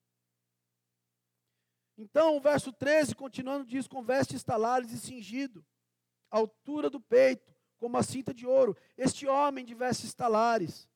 Então, 1.98 2.36
o 2.36 2.40
verso 2.40 2.72
13, 2.72 3.14
continuando, 3.14 3.64
diz: 3.64 3.86
Com 3.86 4.02
vestes 4.02 4.44
talares 4.44 4.92
e 4.92 4.98
cingido, 4.98 5.64
altura 6.30 6.90
do 6.90 7.00
peito, 7.00 7.54
como 7.78 7.96
a 7.96 8.02
cinta 8.02 8.34
de 8.34 8.46
ouro. 8.46 8.76
Este 8.96 9.26
homem 9.26 9.64
de 9.64 9.74
vestes 9.74 10.14
talares 10.14 10.88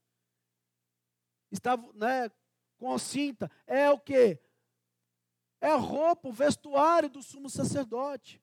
estava 1.51 1.91
né, 1.95 2.31
com 2.77 2.93
a 2.93 2.99
cinta. 2.99 3.51
É 3.67 3.91
o 3.91 3.99
que? 3.99 4.39
É 5.61 5.69
a 5.69 5.77
roupa, 5.77 6.29
o 6.29 6.33
vestuário 6.33 7.09
do 7.09 7.23
sumo 7.23 7.49
sacerdote. 7.49 8.43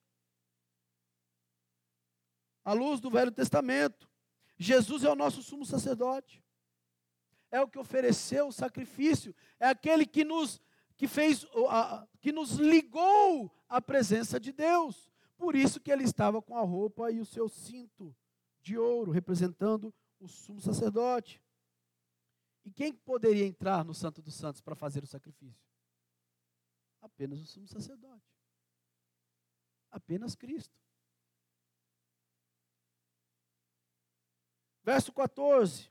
À 2.64 2.72
luz 2.72 3.00
do 3.00 3.10
Velho 3.10 3.32
Testamento, 3.32 4.10
Jesus 4.56 5.04
é 5.04 5.10
o 5.10 5.16
nosso 5.16 5.42
sumo 5.42 5.64
sacerdote. 5.64 6.44
É 7.50 7.60
o 7.60 7.68
que 7.68 7.78
ofereceu 7.78 8.48
o 8.48 8.52
sacrifício, 8.52 9.34
é 9.58 9.68
aquele 9.68 10.04
que 10.04 10.22
nos 10.22 10.60
que 10.98 11.06
fez 11.06 11.46
que 12.20 12.32
nos 12.32 12.54
ligou 12.54 13.50
à 13.68 13.80
presença 13.80 14.38
de 14.38 14.52
Deus. 14.52 15.08
Por 15.36 15.54
isso 15.54 15.80
que 15.80 15.92
ele 15.92 16.02
estava 16.02 16.42
com 16.42 16.56
a 16.56 16.62
roupa 16.62 17.12
e 17.12 17.20
o 17.20 17.24
seu 17.24 17.48
cinto 17.48 18.14
de 18.60 18.76
ouro, 18.76 19.12
representando 19.12 19.94
o 20.18 20.26
sumo 20.26 20.60
sacerdote. 20.60 21.40
E 22.64 22.72
quem 22.72 22.92
poderia 22.92 23.46
entrar 23.46 23.84
no 23.84 23.94
Santo 23.94 24.20
dos 24.20 24.34
Santos 24.34 24.60
para 24.60 24.74
fazer 24.74 25.04
o 25.04 25.06
sacrifício? 25.06 25.64
Apenas 27.00 27.40
o 27.40 27.46
sumo 27.46 27.68
sacerdote. 27.68 28.26
Apenas 29.92 30.34
Cristo. 30.34 30.76
Verso 34.82 35.12
14. 35.12 35.88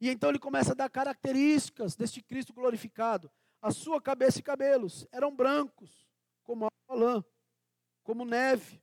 E 0.00 0.08
então 0.08 0.28
ele 0.28 0.40
começa 0.40 0.72
a 0.72 0.74
dar 0.74 0.90
características 0.90 1.94
deste 1.94 2.20
Cristo 2.20 2.52
glorificado. 2.52 3.30
A 3.62 3.70
sua 3.70 4.02
cabeça 4.02 4.40
e 4.40 4.42
cabelos 4.42 5.06
eram 5.12 5.34
brancos, 5.34 6.04
como 6.42 6.66
a 6.66 6.94
lã, 6.94 7.24
como 8.02 8.24
neve. 8.24 8.82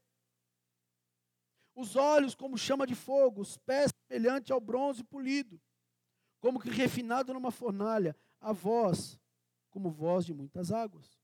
Os 1.75 1.97
olhos 1.97 2.33
como 2.33 2.57
chama 2.57 2.87
de 2.87 2.95
fogo, 2.95 3.41
os 3.41 3.57
pés 3.57 3.91
semelhante 4.07 4.53
ao 4.53 4.61
bronze 4.61 5.03
polido, 5.03 5.61
como 6.39 6.61
que 6.61 6.69
refinado 6.69 7.33
numa 7.33 7.51
fornalha, 7.51 8.15
a 8.39 8.53
voz 8.53 9.19
como 9.69 9.91
voz 9.91 10.25
de 10.25 10.33
muitas 10.33 10.71
águas. 10.71 11.19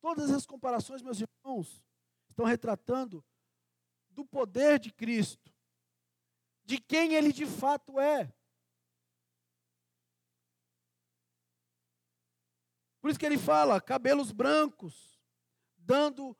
Todas 0.00 0.30
as 0.30 0.44
comparações, 0.44 1.02
meus 1.02 1.20
irmãos, 1.20 1.84
estão 2.28 2.44
retratando 2.44 3.24
do 4.10 4.24
poder 4.24 4.78
de 4.78 4.92
Cristo, 4.92 5.54
de 6.64 6.78
quem 6.78 7.14
ele 7.14 7.32
de 7.32 7.46
fato 7.46 8.00
é. 8.00 8.32
Por 13.00 13.10
isso 13.10 13.18
que 13.18 13.26
ele 13.26 13.38
fala, 13.38 13.80
cabelos 13.80 14.30
brancos, 14.30 15.18
dando 15.78 16.36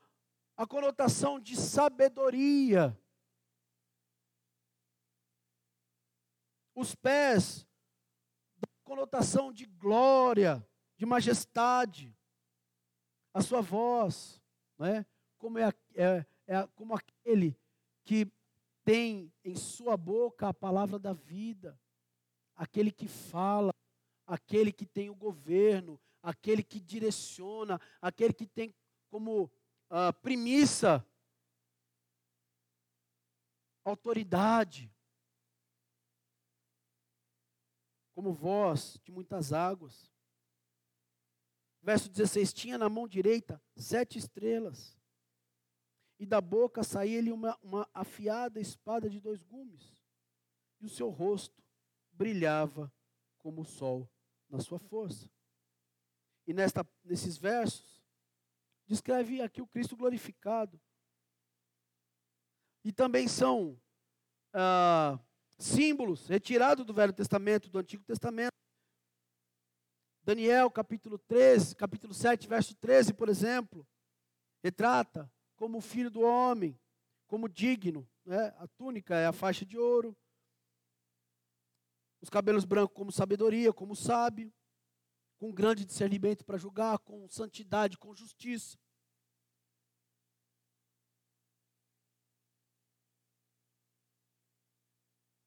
a 0.57 0.67
conotação 0.67 1.41
de 1.41 1.57
sabedoria. 1.57 2.97
Os 6.75 6.95
pés, 6.95 7.67
a 8.63 8.67
conotação 8.85 9.51
de 9.53 9.65
glória, 9.65 10.67
de 10.99 11.07
majestade. 11.07 12.15
A 13.33 13.41
sua 13.41 13.63
voz, 13.63 14.43
não 14.77 14.87
é? 14.87 15.07
Como, 15.39 15.59
é, 15.59 15.73
é, 15.95 16.27
é 16.47 16.67
como 16.75 16.95
aquele 16.95 17.57
que 18.05 18.31
tem 18.85 19.33
em 19.45 19.55
sua 19.55 19.97
boca 19.97 20.49
a 20.49 20.55
palavra 20.55 20.99
da 20.99 21.13
vida, 21.13 21.81
aquele 22.57 22.91
que 22.91 23.09
fala, 23.09 23.73
aquele 24.27 24.73
que 24.73 24.85
tem 24.85 25.09
o 25.09 25.15
governo, 25.15 25.99
aquele 26.23 26.63
que 26.63 26.81
direciona, 26.81 27.81
aquele 28.01 28.33
que 28.33 28.47
tem 28.47 28.75
como 29.09 29.45
uh, 29.45 30.13
premissa 30.21 31.05
autoridade, 33.85 34.93
como 38.15 38.33
voz 38.33 38.99
de 39.03 39.11
muitas 39.11 39.53
águas. 39.53 40.13
Verso 41.83 42.09
16: 42.09 42.53
Tinha 42.53 42.79
na 42.79 42.89
mão 42.89 43.09
direita 43.09 43.61
sete 43.77 44.19
estrelas, 44.19 44.97
e 46.19 46.27
da 46.27 46.41
boca 46.41 46.83
saía-lhe 46.83 47.33
uma, 47.33 47.59
uma 47.63 47.89
afiada 47.95 48.61
espada 48.61 49.09
de 49.09 49.21
dois 49.21 49.43
gumes, 49.43 50.05
e 50.81 50.87
o 50.87 50.91
seu 50.91 51.09
rosto 51.09 51.63
brilhava 52.13 52.93
como 53.39 53.63
o 53.63 53.65
sol 53.65 54.09
na 54.49 54.61
sua 54.61 54.79
força. 54.79 55.31
E 56.51 56.53
nesta, 56.53 56.85
nesses 57.05 57.37
versos, 57.37 58.03
descreve 58.85 59.41
aqui 59.41 59.63
o 59.63 59.69
Cristo 59.69 59.97
glorificado. 59.97 60.81
E 62.83 62.91
também 62.91 63.29
são 63.29 63.81
ah, 64.53 65.17
símbolos 65.57 66.27
retirados 66.27 66.85
do 66.85 66.93
Velho 66.93 67.13
Testamento, 67.13 67.71
do 67.71 67.79
Antigo 67.79 68.03
Testamento. 68.03 68.51
Daniel, 70.25 70.69
capítulo 70.73 71.21
13, 71.21 71.77
capítulo 71.77 72.13
7, 72.13 72.49
verso 72.49 72.75
13, 72.75 73.15
por 73.15 73.29
exemplo, 73.29 73.87
retrata 74.61 75.33
como 75.55 75.79
o 75.79 75.81
filho 75.81 76.11
do 76.11 76.23
homem, 76.23 76.77
como 77.29 77.49
digno. 77.49 78.11
Né? 78.25 78.53
A 78.59 78.67
túnica 78.67 79.15
é 79.15 79.27
a 79.29 79.33
faixa 79.33 79.65
de 79.65 79.79
ouro, 79.79 80.17
os 82.21 82.29
cabelos 82.29 82.65
brancos 82.65 82.97
como 82.97 83.13
sabedoria, 83.13 83.73
como 83.73 83.95
sábio, 83.95 84.53
com 85.41 85.51
grande 85.51 85.87
discernimento 85.87 86.45
para 86.45 86.59
julgar, 86.59 86.99
com 86.99 87.27
santidade, 87.27 87.97
com 87.97 88.15
justiça. 88.15 88.79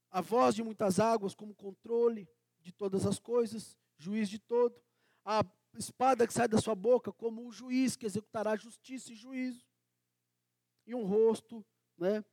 A 0.10 0.20
voz 0.20 0.56
de 0.56 0.64
muitas 0.64 1.00
águas 1.00 1.36
como 1.36 1.54
controle 1.54 2.28
de 2.60 2.72
todas 2.72 3.06
as 3.06 3.20
coisas, 3.20 3.78
juiz 3.96 4.28
de 4.30 4.40
todo. 4.40 4.82
A 5.24 5.46
espada 5.78 6.26
que 6.26 6.34
sai 6.34 6.48
da 6.48 6.60
sua 6.60 6.74
boca 6.74 7.14
como 7.14 7.48
o 7.48 7.52
juiz 7.52 7.96
que 7.96 8.08
executará 8.08 8.56
justiça 8.56 9.12
e 9.12 9.16
juízo 9.16 9.64
e 10.88 10.96
um 10.96 11.06
rosto 11.06 11.64
né, 11.96 12.26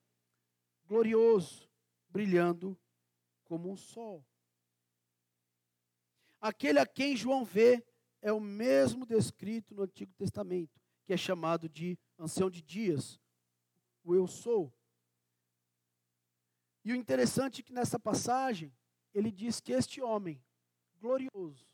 glorioso, 0.86 1.70
brilhando 2.08 2.74
como 3.44 3.70
um 3.70 3.76
sol. 3.76 4.24
Aquele 6.40 6.78
a 6.78 6.86
quem 6.86 7.16
João 7.16 7.44
vê 7.44 7.84
é 8.22 8.32
o 8.32 8.40
mesmo 8.40 9.04
descrito 9.04 9.74
no 9.74 9.82
Antigo 9.82 10.12
Testamento, 10.14 10.80
que 11.04 11.12
é 11.12 11.16
chamado 11.16 11.68
de 11.68 11.98
ancião 12.18 12.50
de 12.50 12.62
dias, 12.62 13.20
o 14.02 14.14
eu 14.14 14.26
sou. 14.26 14.72
E 16.84 16.92
o 16.92 16.96
interessante 16.96 17.60
é 17.60 17.64
que 17.64 17.72
nessa 17.72 17.98
passagem, 17.98 18.74
ele 19.12 19.30
diz 19.30 19.60
que 19.60 19.72
este 19.72 20.00
homem 20.00 20.42
glorioso, 20.98 21.68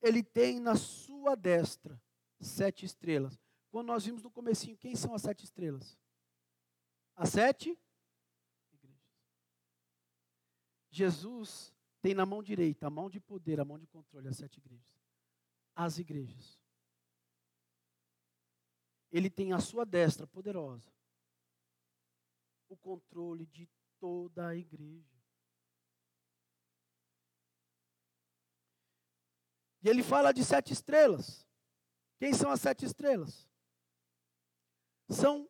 ele 0.00 0.22
tem 0.22 0.60
na 0.60 0.76
sua 0.76 1.34
destra 1.34 2.00
sete 2.40 2.84
estrelas. 2.84 3.38
Quando 3.70 3.88
nós 3.88 4.04
vimos 4.04 4.22
no 4.22 4.30
comecinho, 4.30 4.76
quem 4.76 4.94
são 4.94 5.14
as 5.14 5.22
sete 5.22 5.44
estrelas? 5.44 5.98
As 7.14 7.30
sete 7.30 7.78
igrejas. 8.72 9.02
Jesus 10.90 11.75
tem 12.06 12.14
na 12.14 12.24
mão 12.24 12.40
direita 12.40 12.86
a 12.86 12.90
mão 12.90 13.10
de 13.10 13.18
poder, 13.18 13.58
a 13.58 13.64
mão 13.64 13.76
de 13.76 13.86
controle, 13.88 14.28
as 14.28 14.36
sete 14.36 14.58
igrejas. 14.58 14.94
As 15.74 15.98
igrejas. 15.98 16.56
Ele 19.10 19.28
tem 19.28 19.52
a 19.52 19.58
sua 19.58 19.84
destra 19.84 20.24
poderosa 20.24 20.88
o 22.68 22.76
controle 22.76 23.44
de 23.46 23.68
toda 23.98 24.46
a 24.46 24.54
igreja. 24.54 25.20
E 29.82 29.88
ele 29.88 30.04
fala 30.04 30.30
de 30.30 30.44
sete 30.44 30.72
estrelas. 30.72 31.44
Quem 32.20 32.32
são 32.32 32.52
as 32.52 32.60
sete 32.60 32.84
estrelas? 32.84 33.48
são 35.08 35.48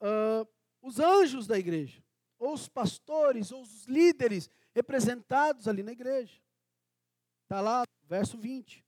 uh, 0.00 0.48
os 0.80 1.00
anjos 1.00 1.48
da 1.48 1.58
igreja, 1.58 2.04
ou 2.38 2.52
os 2.52 2.68
pastores, 2.68 3.50
ou 3.50 3.62
os 3.62 3.84
líderes 3.86 4.48
representados 4.74 5.68
ali 5.68 5.82
na 5.82 5.92
igreja. 5.92 6.40
Está 7.44 7.60
lá, 7.60 7.84
verso 8.02 8.36
20. 8.36 8.84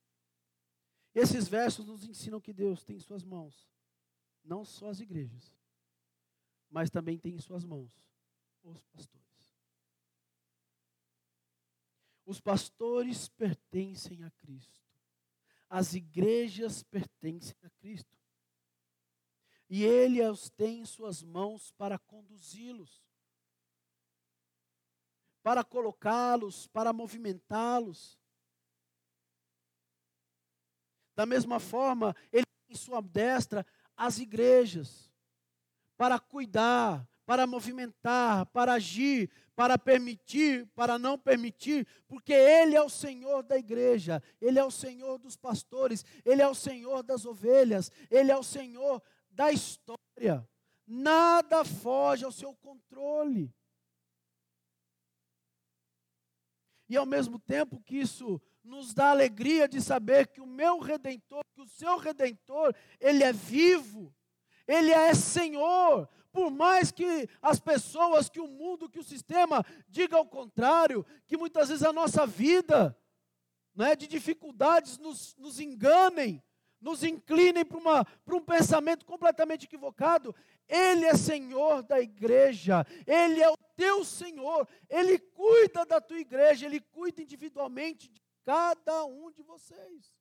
Esses 1.15 1.49
versos 1.49 1.87
nos 1.87 2.05
ensinam 2.05 2.41
que 2.41 2.53
Deus 2.53 2.85
tem 2.85 2.97
em 2.97 3.01
suas 3.01 3.25
mãos 3.25 3.67
não 4.45 4.65
só 4.65 4.89
as 4.89 5.01
igrejas, 5.01 5.53
mas 6.71 6.91
também 6.91 7.19
tem 7.19 7.35
em 7.35 7.41
suas 7.41 7.65
mãos 7.65 7.91
os 8.63 8.81
pastores. 8.85 9.27
Os 12.25 12.41
pastores 12.41 13.29
pertencem 13.29 14.23
a 14.25 14.31
Cristo. 14.31 14.85
As 15.69 15.95
igrejas 15.95 16.83
pertencem 16.83 17.57
a 17.63 17.71
Cristo 17.71 18.17
e 19.69 19.85
ele 19.85 20.23
os 20.23 20.49
tem 20.49 20.81
em 20.81 20.85
suas 20.87 21.23
mãos 21.23 21.73
para 21.73 21.99
conduzi-los, 21.99 23.05
para 25.47 25.63
colocá-los, 25.63 26.67
para 26.67 26.93
movimentá-los. 26.93 28.19
Da 31.15 31.25
mesma 31.25 31.61
forma, 31.61 32.17
ele 32.33 32.45
tem 32.45 32.75
em 32.75 32.77
sua 32.77 33.01
destra 33.01 33.65
as 33.97 34.19
igrejas, 34.19 35.09
para 35.97 36.19
cuidar, 36.19 37.09
para 37.25 37.47
movimentar, 37.47 38.47
para 38.47 38.73
agir, 38.73 39.31
para 39.55 39.79
permitir, 39.79 40.67
para 40.75 40.99
não 40.99 41.17
permitir, 41.17 41.87
porque 42.09 42.33
Ele 42.33 42.75
é 42.75 42.83
o 42.83 42.91
Senhor 42.91 43.45
da 43.45 43.57
igreja, 43.57 44.21
Ele 44.41 44.59
é 44.59 44.65
o 44.65 44.71
Senhor 44.73 45.17
dos 45.17 45.37
pastores, 45.37 46.05
Ele 46.25 46.43
é 46.43 46.49
o 46.49 46.57
Senhor 46.57 47.05
das 47.05 47.25
ovelhas, 47.25 47.93
Ele 48.11 48.33
é 48.33 48.37
o 48.37 48.43
Senhor 48.43 49.01
da 49.31 49.53
história. 49.53 50.45
Nada 50.85 51.65
foge 51.65 52.25
ao 52.25 52.33
seu 52.33 52.53
controle. 52.53 53.55
E 56.89 56.97
ao 56.97 57.07
mesmo 57.07 57.39
tempo 57.39 57.81
que 57.81 57.97
isso 57.97 58.41
nos 58.63 58.93
dá 58.93 59.11
alegria 59.11 59.69
de 59.69 59.81
saber 59.81 60.29
que 60.29 60.41
o 60.41 60.47
meu 60.47 60.79
redentor, 60.79 61.45
que 61.55 61.61
o 61.61 61.69
seu 61.69 61.97
redentor, 61.97 62.75
ele 63.01 63.23
é 63.23 63.33
vivo, 63.33 64.15
ele 64.67 64.91
é 64.93 65.15
Senhor. 65.15 66.09
Por 66.33 66.51
mais 66.51 66.91
que 66.91 67.29
as 67.41 67.59
pessoas, 67.59 68.29
que 68.29 68.41
o 68.41 68.49
mundo, 68.49 68.89
que 68.89 68.99
o 68.99 69.05
sistema 69.05 69.65
diga 69.89 70.17
ao 70.17 70.27
contrário, 70.27 71.07
que 71.27 71.37
muitas 71.37 71.69
vezes 71.69 71.83
a 71.83 71.93
nossa 71.93 72.27
vida 72.27 72.97
né, 73.75 73.97
de 73.97 74.07
dificuldades 74.07 74.99
nos, 74.99 75.35
nos 75.37 75.61
enganem, 75.61 76.43
nos 76.81 77.03
inclinem 77.03 77.65
para 77.65 78.37
um 78.37 78.41
pensamento 78.41 79.05
completamente 79.05 79.65
equivocado. 79.65 80.35
Ele 80.69 81.05
é 81.05 81.15
Senhor 81.15 81.83
da 81.83 82.01
igreja, 82.01 82.87
Ele 83.07 83.41
é 83.41 83.49
o 83.51 83.57
teu 83.77 84.05
Senhor, 84.05 84.69
Ele 84.89 85.19
cuida 85.19 85.85
da 85.85 86.01
tua 86.01 86.19
igreja, 86.19 86.67
Ele 86.67 86.81
cuida 86.81 87.23
individualmente 87.23 88.09
de 88.09 88.21
cada 88.45 89.05
um 89.05 89.31
de 89.31 89.43
vocês. 89.43 90.15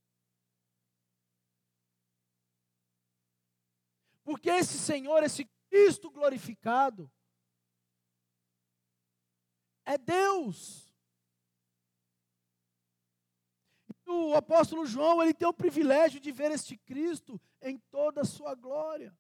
Porque 4.24 4.50
esse 4.50 4.80
Senhor, 4.80 5.24
esse 5.24 5.46
Cristo 5.70 6.10
glorificado, 6.10 7.12
é 9.86 9.98
Deus. 9.98 10.85
O 14.06 14.36
apóstolo 14.36 14.86
João, 14.86 15.22
ele 15.22 15.34
tem 15.34 15.48
o 15.48 15.54
privilégio 15.54 16.20
de 16.20 16.32
ver 16.32 16.52
este 16.52 16.78
Cristo 16.78 17.40
em 17.62 17.78
toda 17.78 18.22
a 18.22 18.26
sua 18.26 18.54
glória. 18.56 19.18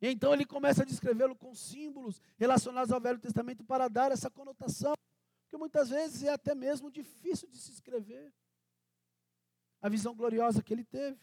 E 0.00 0.08
então 0.08 0.32
ele 0.32 0.44
começa 0.44 0.82
a 0.82 0.86
descrevê-lo 0.86 1.34
com 1.34 1.54
símbolos 1.54 2.20
relacionados 2.36 2.92
ao 2.92 3.00
Velho 3.00 3.18
Testamento 3.18 3.64
para 3.64 3.88
dar 3.88 4.12
essa 4.12 4.30
conotação, 4.30 4.94
que 5.48 5.56
muitas 5.56 5.90
vezes 5.90 6.22
é 6.22 6.30
até 6.30 6.54
mesmo 6.54 6.90
difícil 6.90 7.48
de 7.48 7.58
se 7.58 7.72
escrever. 7.72 8.32
A 9.80 9.88
visão 9.88 10.14
gloriosa 10.14 10.62
que 10.62 10.72
ele 10.72 10.84
teve. 10.84 11.18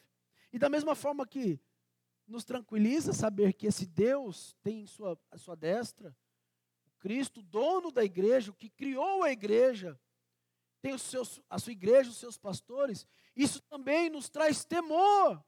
E 0.52 0.60
da 0.60 0.70
mesma 0.70 0.96
forma 0.96 1.26
que 1.26 1.60
Nos 2.28 2.44
tranquiliza 2.44 3.14
saber 3.14 3.54
que 3.54 3.68
esse 3.68 3.86
Deus 3.86 4.56
tem 4.64 4.82
em 4.82 4.88
sua, 4.88 5.16
a 5.30 5.38
sua 5.38 5.56
destra, 5.56 6.16
Cristo, 6.98 7.44
dono 7.44 7.92
da 7.92 8.04
igreja, 8.04 8.50
o 8.50 8.56
que 8.56 8.68
criou 8.68 9.22
a 9.22 9.32
igreja, 9.32 10.00
tem 10.86 10.96
seus, 11.00 11.42
a 11.50 11.58
sua 11.58 11.72
igreja, 11.72 12.12
os 12.12 12.18
seus 12.18 12.38
pastores. 12.38 13.08
Isso 13.36 13.60
também 13.64 14.08
nos 14.08 14.30
traz 14.30 14.64
temor. 14.64 15.44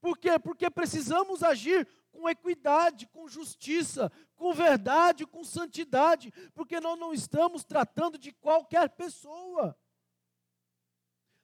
Por 0.00 0.18
quê? 0.18 0.36
Porque 0.36 0.68
precisamos 0.68 1.44
agir 1.44 1.86
com 2.10 2.28
equidade, 2.28 3.06
com 3.06 3.28
justiça, 3.28 4.10
com 4.34 4.52
verdade, 4.52 5.26
com 5.26 5.44
santidade, 5.44 6.32
porque 6.52 6.80
nós 6.80 6.98
não 6.98 7.14
estamos 7.14 7.62
tratando 7.62 8.18
de 8.18 8.32
qualquer 8.32 8.90
pessoa. 8.90 9.78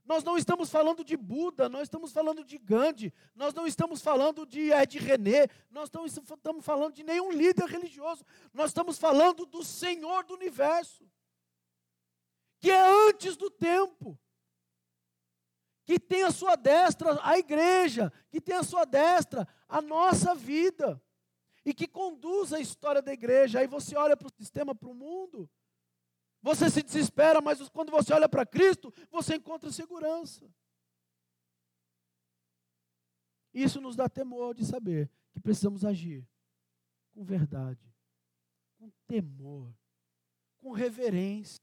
Nós 0.04 0.24
não 0.24 0.36
estamos 0.36 0.68
falando 0.68 1.04
de 1.04 1.16
Buda, 1.16 1.68
nós 1.68 1.82
estamos 1.82 2.12
falando 2.12 2.44
de 2.44 2.58
Gandhi, 2.58 3.14
nós 3.32 3.54
não 3.54 3.64
estamos 3.64 4.02
falando 4.02 4.44
de 4.44 4.72
Ed 4.72 4.98
René, 4.98 5.46
nós 5.70 5.88
não 5.92 6.04
estamos 6.04 6.64
falando 6.64 6.94
de 6.94 7.04
nenhum 7.04 7.30
líder 7.30 7.66
religioso, 7.66 8.24
nós 8.52 8.70
estamos 8.70 8.98
falando 8.98 9.46
do 9.46 9.62
Senhor 9.62 10.24
do 10.24 10.34
universo, 10.34 11.08
que 12.60 12.70
é 12.70 13.08
antes 13.08 13.36
do 13.36 13.50
tempo, 13.50 14.18
que 15.84 15.98
tem 15.98 16.22
a 16.22 16.30
sua 16.30 16.54
destra 16.54 17.18
a 17.22 17.38
igreja, 17.38 18.12
que 18.30 18.40
tem 18.40 18.54
a 18.54 18.62
sua 18.62 18.84
destra 18.84 19.48
a 19.68 19.80
nossa 19.80 20.34
vida, 20.34 21.02
e 21.64 21.74
que 21.74 21.86
conduz 21.86 22.52
a 22.52 22.60
história 22.60 23.02
da 23.02 23.12
igreja. 23.12 23.60
Aí 23.60 23.66
você 23.66 23.96
olha 23.96 24.16
para 24.16 24.28
o 24.28 24.34
sistema, 24.34 24.74
para 24.74 24.88
o 24.88 24.94
mundo, 24.94 25.50
você 26.42 26.70
se 26.70 26.82
desespera, 26.82 27.40
mas 27.40 27.68
quando 27.68 27.90
você 27.90 28.12
olha 28.12 28.28
para 28.28 28.46
Cristo, 28.46 28.92
você 29.10 29.36
encontra 29.36 29.70
segurança. 29.70 30.50
Isso 33.52 33.80
nos 33.80 33.96
dá 33.96 34.08
temor 34.08 34.54
de 34.54 34.64
saber 34.64 35.10
que 35.32 35.40
precisamos 35.40 35.84
agir 35.84 36.26
com 37.12 37.24
verdade, 37.24 37.92
com 38.78 38.90
temor, 39.06 39.74
com 40.58 40.70
reverência, 40.70 41.62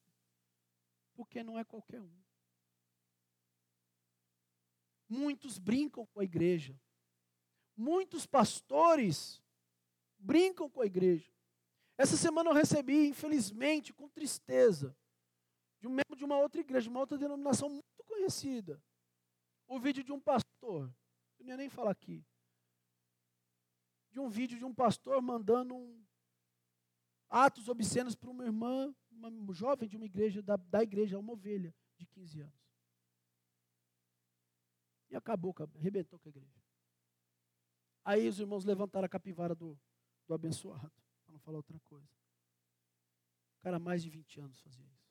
porque 1.17 1.43
não 1.43 1.57
é 1.57 1.65
qualquer 1.65 1.99
um. 1.99 2.23
Muitos 5.09 5.57
brincam 5.57 6.05
com 6.05 6.19
a 6.19 6.23
igreja, 6.23 6.79
muitos 7.75 8.27
pastores 8.27 9.41
brincam 10.19 10.69
com 10.69 10.81
a 10.81 10.85
igreja. 10.85 11.33
Essa 11.97 12.15
semana 12.15 12.51
eu 12.51 12.53
recebi, 12.53 13.07
infelizmente, 13.07 13.91
com 13.91 14.07
tristeza, 14.07 14.95
de 15.79 15.87
um 15.87 15.91
membro 15.91 16.15
de 16.15 16.23
uma 16.23 16.37
outra 16.37 16.61
igreja, 16.61 16.83
de 16.83 16.89
uma 16.89 16.99
outra 16.99 17.17
denominação 17.17 17.67
muito 17.67 18.03
conhecida, 18.05 18.79
o 19.67 19.79
vídeo 19.79 20.03
de 20.03 20.11
um 20.11 20.19
pastor, 20.19 20.93
eu 21.39 21.45
não 21.45 21.51
ia 21.51 21.57
nem 21.57 21.69
falar 21.69 21.91
aqui, 21.91 22.23
de 24.11 24.19
um 24.19 24.29
vídeo 24.29 24.57
de 24.57 24.65
um 24.65 24.73
pastor 24.73 25.19
mandando 25.21 25.75
um, 25.75 26.05
atos 27.29 27.67
obscenos 27.67 28.15
para 28.15 28.29
uma 28.29 28.45
irmã, 28.45 28.93
uma 29.17 29.53
jovem 29.53 29.87
de 29.87 29.97
uma 29.97 30.05
igreja, 30.05 30.41
da, 30.41 30.55
da 30.55 30.83
igreja, 30.83 31.17
uma 31.17 31.33
ovelha 31.33 31.73
de 31.97 32.05
15 32.05 32.41
anos. 32.41 32.67
E 35.09 35.15
acabou, 35.15 35.55
arrebentou 35.75 36.19
com 36.19 36.29
a 36.29 36.31
igreja. 36.31 36.61
Aí 38.03 38.27
os 38.27 38.39
irmãos 38.39 38.63
levantaram 38.63 39.05
a 39.05 39.09
capivara 39.09 39.55
do, 39.55 39.79
do 40.27 40.33
abençoado 40.33 40.91
para 41.25 41.33
não 41.33 41.39
falar 41.39 41.57
outra 41.57 41.79
coisa. 41.81 42.09
O 43.57 43.61
cara, 43.61 43.79
mais 43.79 44.03
de 44.03 44.09
20 44.09 44.39
anos 44.41 44.61
fazia 44.61 44.85
isso. 44.85 45.07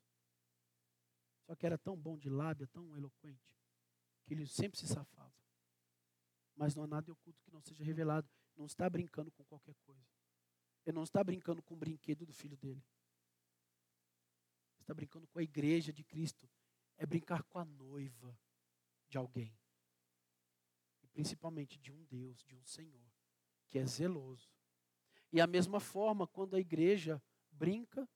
Só 1.44 1.54
que 1.54 1.66
era 1.66 1.78
tão 1.78 1.96
bom 1.96 2.16
de 2.18 2.28
lábia, 2.28 2.66
tão 2.66 2.96
eloquente, 2.96 3.54
que 4.24 4.34
ele 4.34 4.46
sempre 4.46 4.78
se 4.78 4.86
safava. 4.86 5.34
Mas 6.56 6.74
não 6.74 6.84
há 6.84 6.86
nada 6.86 7.12
oculto 7.12 7.42
que 7.42 7.52
não 7.52 7.60
seja 7.60 7.84
revelado. 7.84 8.28
Não 8.56 8.66
está 8.66 8.88
brincando 8.88 9.30
com 9.30 9.44
qualquer 9.44 9.74
coisa. 9.84 10.08
Ele 10.84 10.94
não 10.94 11.02
está 11.02 11.22
brincando 11.22 11.62
com 11.62 11.74
o 11.74 11.76
brinquedo 11.76 12.24
do 12.24 12.32
filho 12.32 12.56
dele. 12.56 12.82
Está 14.86 14.94
brincando 14.94 15.26
com 15.26 15.38
a 15.38 15.42
igreja 15.42 15.92
de 15.92 16.04
Cristo. 16.04 16.48
É 16.96 17.04
brincar 17.04 17.42
com 17.42 17.58
a 17.58 17.64
noiva 17.64 18.38
de 19.08 19.18
alguém. 19.18 19.54
E 21.02 21.08
principalmente 21.08 21.78
de 21.78 21.92
um 21.92 22.04
Deus, 22.04 22.42
de 22.44 22.54
um 22.54 22.64
Senhor, 22.64 23.12
que 23.66 23.78
é 23.78 23.84
zeloso 23.84 24.56
e 25.32 25.40
a 25.40 25.46
mesma 25.46 25.80
forma, 25.80 26.26
quando 26.26 26.56
a 26.56 26.60
igreja 26.60 27.22
brinca 27.50 28.08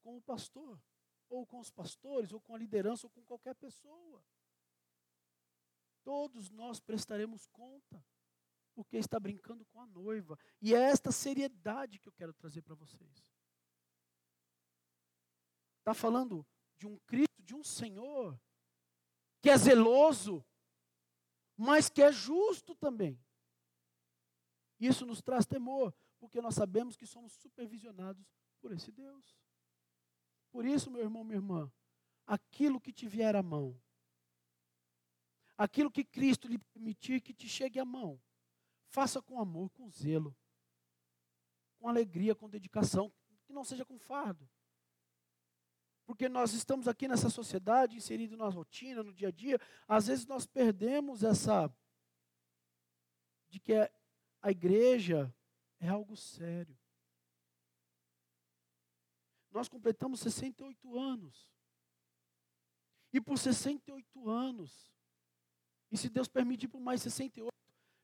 com 0.00 0.16
o 0.16 0.22
pastor, 0.22 0.80
ou 1.28 1.46
com 1.46 1.58
os 1.58 1.70
pastores, 1.70 2.32
ou 2.32 2.40
com 2.40 2.54
a 2.54 2.58
liderança, 2.58 3.06
ou 3.06 3.10
com 3.10 3.22
qualquer 3.24 3.54
pessoa. 3.54 4.24
Todos 6.02 6.50
nós 6.50 6.80
prestaremos 6.80 7.46
conta, 7.46 8.04
porque 8.74 8.96
está 8.96 9.18
brincando 9.18 9.64
com 9.66 9.80
a 9.80 9.86
noiva. 9.86 10.38
E 10.60 10.74
é 10.74 10.80
esta 10.80 11.12
seriedade 11.12 11.98
que 11.98 12.08
eu 12.08 12.12
quero 12.12 12.32
trazer 12.32 12.62
para 12.62 12.74
vocês. 12.74 13.22
Está 15.82 15.92
falando 15.92 16.46
de 16.76 16.86
um 16.86 16.96
Cristo, 17.00 17.42
de 17.42 17.56
um 17.56 17.64
Senhor, 17.64 18.40
que 19.40 19.50
é 19.50 19.58
zeloso, 19.58 20.44
mas 21.56 21.88
que 21.90 22.00
é 22.00 22.12
justo 22.12 22.72
também. 22.76 23.20
Isso 24.78 25.04
nos 25.04 25.20
traz 25.20 25.44
temor, 25.44 25.92
porque 26.20 26.40
nós 26.40 26.54
sabemos 26.54 26.96
que 26.96 27.04
somos 27.04 27.32
supervisionados 27.32 28.24
por 28.60 28.70
esse 28.70 28.92
Deus. 28.92 29.36
Por 30.52 30.64
isso, 30.64 30.88
meu 30.88 31.02
irmão, 31.02 31.24
minha 31.24 31.38
irmã, 31.38 31.72
aquilo 32.24 32.80
que 32.80 32.92
te 32.92 33.08
vier 33.08 33.34
à 33.34 33.42
mão, 33.42 33.76
aquilo 35.58 35.90
que 35.90 36.04
Cristo 36.04 36.46
lhe 36.46 36.58
permitir 36.58 37.20
que 37.20 37.34
te 37.34 37.48
chegue 37.48 37.80
à 37.80 37.84
mão, 37.84 38.22
faça 38.86 39.20
com 39.20 39.40
amor, 39.40 39.68
com 39.70 39.90
zelo, 39.90 40.36
com 41.76 41.88
alegria, 41.88 42.36
com 42.36 42.48
dedicação, 42.48 43.12
que 43.44 43.52
não 43.52 43.64
seja 43.64 43.84
com 43.84 43.98
fardo. 43.98 44.48
Porque 46.12 46.28
nós 46.28 46.52
estamos 46.52 46.86
aqui 46.86 47.08
nessa 47.08 47.30
sociedade, 47.30 47.96
inseridos 47.96 48.36
na 48.36 48.46
rotina, 48.46 49.02
no 49.02 49.14
dia 49.14 49.28
a 49.28 49.30
dia, 49.30 49.58
às 49.88 50.08
vezes 50.08 50.26
nós 50.26 50.44
perdemos 50.44 51.24
essa 51.24 51.74
de 53.48 53.58
que 53.58 53.72
a 54.42 54.50
igreja 54.50 55.34
é 55.80 55.88
algo 55.88 56.14
sério. 56.14 56.78
Nós 59.50 59.70
completamos 59.70 60.20
68 60.20 60.98
anos. 60.98 61.50
E 63.10 63.18
por 63.18 63.38
68 63.38 64.28
anos, 64.28 64.92
e 65.90 65.96
se 65.96 66.10
Deus 66.10 66.28
permitir 66.28 66.68
por 66.68 66.78
mais 66.82 67.00
68, 67.00 67.50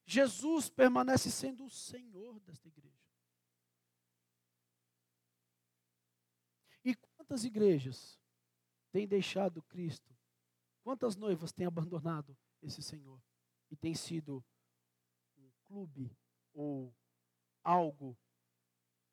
Jesus 0.07 0.71
permanece 0.71 1.31
sendo 1.31 1.67
o 1.67 1.71
Senhor 1.71 2.41
desta 2.41 2.69
igreja. 2.69 2.98
Quantas 7.29 7.45
igrejas 7.45 8.19
têm 8.91 9.07
deixado 9.07 9.63
Cristo? 9.65 10.17
Quantas 10.83 11.15
noivas 11.15 11.53
têm 11.53 11.67
abandonado 11.67 12.35
esse 12.63 12.83
Senhor? 12.83 13.23
E 13.71 13.77
tem 13.77 13.95
sido 13.95 14.43
um 15.37 15.51
clube 15.65 16.17
ou 16.55 16.97
algo 17.63 18.17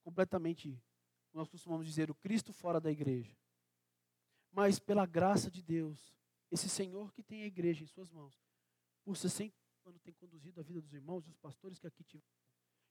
completamente, 0.02 0.82
nós 1.34 1.50
costumamos 1.50 1.86
dizer, 1.86 2.10
o 2.10 2.16
Cristo 2.16 2.54
fora 2.54 2.80
da 2.80 2.90
igreja. 2.90 3.36
Mas 4.50 4.80
pela 4.80 5.06
graça 5.06 5.52
de 5.52 5.62
Deus, 5.62 6.16
esse 6.50 6.70
Senhor 6.70 7.12
que 7.12 7.22
tem 7.22 7.44
a 7.44 7.48
igreja 7.48 7.84
em 7.84 7.88
suas 7.88 8.10
mãos, 8.10 8.42
por 9.04 9.18
60 9.18 9.54
anos 9.84 10.02
tem 10.02 10.14
conduzido 10.14 10.62
a 10.62 10.64
vida 10.64 10.82
dos 10.82 10.94
irmãos 10.94 11.28
e 11.28 11.30
os 11.30 11.38
pastores 11.38 11.78
que 11.78 11.88
aqui 11.88 12.04
tiveram, 12.06 12.32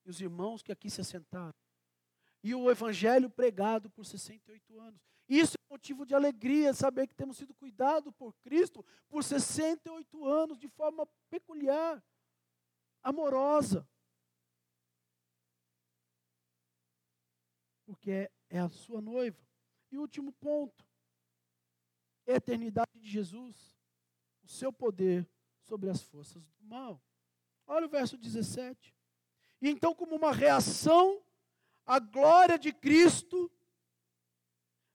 e 0.05 0.11
os 0.11 0.20
irmãos 0.20 0.62
que 0.62 0.70
aqui 0.70 0.91
se 0.91 1.01
assentaram, 1.01 1.64
e 2.45 2.55
o 2.55 2.70
evangelho 2.70 3.28
pregado 3.28 3.90
por 3.90 4.07
68 4.07 4.78
anos. 4.78 5.01
Isso 5.28 5.57
é 5.57 5.72
motivo 5.72 6.07
de 6.07 6.14
alegria, 6.14 6.72
saber 6.72 7.09
que 7.09 7.14
temos 7.14 7.36
sido 7.36 7.53
cuidados 7.55 8.12
por 8.14 8.32
Cristo 8.42 8.84
por 9.09 9.24
68 9.24 10.24
anos, 10.24 10.61
de 10.61 10.68
forma 10.68 11.09
peculiar, 11.28 12.01
amorosa. 13.03 13.84
porque 17.86 18.11
é, 18.11 18.30
é 18.49 18.59
a 18.59 18.68
sua 18.68 19.01
noiva. 19.01 19.40
E 19.90 19.99
último 19.99 20.32
ponto: 20.32 20.84
eternidade 22.26 22.99
de 22.99 23.09
Jesus, 23.09 23.74
o 24.42 24.49
seu 24.49 24.72
poder 24.72 25.28
sobre 25.61 25.90
as 25.90 26.03
forças 26.03 26.42
do 26.42 26.64
mal. 26.64 27.01
Olha 27.66 27.86
o 27.86 27.88
verso 27.88 28.16
17. 28.16 28.95
E 29.61 29.68
então, 29.68 29.95
como 29.95 30.16
uma 30.16 30.32
reação 30.32 31.24
à 31.87 31.99
glória 31.99 32.59
de 32.59 32.72
Cristo, 32.72 33.51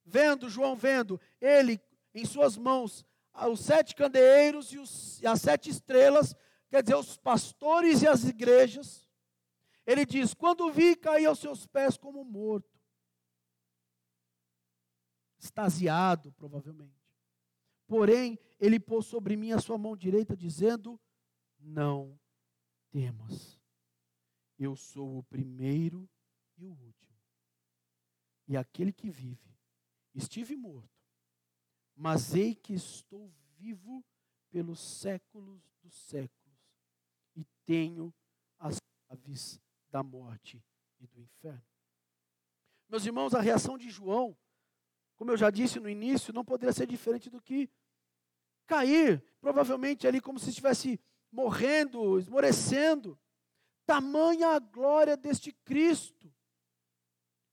vendo, 0.06 0.50
João 0.50 0.76
vendo, 0.76 1.20
ele 1.40 1.82
em 2.14 2.26
suas 2.26 2.58
mãos 2.58 3.06
os 3.48 3.60
sete 3.62 3.96
candeeiros 3.96 4.74
e, 4.74 4.78
os, 4.78 5.22
e 5.22 5.28
as 5.28 5.42
sete 5.42 5.70
estrelas, 5.70 6.36
quer 6.70 6.82
dizer, 6.82 6.96
os 6.96 7.18
pastores 7.18 8.02
e 8.02 8.08
as 8.08 8.26
igrejas, 8.26 9.08
ele 9.86 10.06
diz: 10.06 10.34
Quando 10.34 10.72
vi, 10.72 10.96
caí 10.96 11.26
aos 11.26 11.40
seus 11.40 11.66
pés 11.66 11.98
como 11.98 12.24
morto 12.24 12.80
extasiado, 15.40 16.32
provavelmente. 16.34 16.94
Porém, 17.88 18.38
ele 18.60 18.80
pôs 18.80 19.06
sobre 19.06 19.36
mim 19.36 19.52
a 19.52 19.60
sua 19.60 19.78
mão 19.78 19.96
direita, 19.96 20.36
dizendo: 20.36 21.00
Não 21.60 22.20
temas. 22.92 23.58
Eu 24.58 24.76
sou 24.76 25.20
o 25.20 25.24
primeiro 25.24 26.08
e 26.60 26.66
o 26.66 26.72
último. 26.72 27.18
E 28.48 28.58
aquele 28.58 28.92
que 28.92 29.10
vive, 29.10 29.56
estive 30.14 30.56
morto, 30.56 30.90
mas 31.96 32.34
ei 32.36 32.56
que 32.56 32.74
estou 32.74 33.32
vivo 33.58 34.04
pelos 34.50 34.80
séculos 34.80 35.62
dos 35.82 35.94
séculos 35.94 36.58
e 37.36 37.46
tenho 37.66 38.14
as 38.58 38.78
chaves 39.08 39.60
da 39.90 40.04
morte 40.04 40.64
e 41.00 41.08
do 41.08 41.20
inferno. 41.20 41.64
Meus 42.88 43.06
irmãos, 43.06 43.36
a 43.36 43.42
reação 43.42 43.78
de 43.78 43.90
João, 43.90 44.36
como 45.16 45.32
eu 45.32 45.38
já 45.38 45.50
disse 45.50 45.80
no 45.80 45.90
início, 45.90 46.34
não 46.34 46.44
poderia 46.44 46.74
ser 46.74 46.88
diferente 46.88 47.30
do 47.30 47.42
que 47.42 47.70
cair, 48.66 49.24
provavelmente 49.40 50.08
ali 50.08 50.20
como 50.20 50.40
se 50.40 50.50
estivesse 50.50 51.00
morrendo, 51.32 52.20
esmorecendo. 52.20 53.20
Tamanha 53.86 54.50
a 54.50 54.60
glória 54.60 55.18
deste 55.18 55.52
Cristo. 55.52 56.34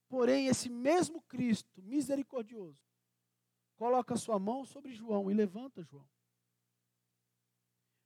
Porém, 0.08 0.46
esse 0.46 0.68
mesmo 0.68 1.20
Cristo 1.22 1.82
misericordioso 1.82 2.80
coloca 3.76 4.16
sua 4.16 4.38
mão 4.38 4.64
sobre 4.64 4.94
João 4.94 5.30
e 5.30 5.34
levanta 5.34 5.82
João. 5.82 6.08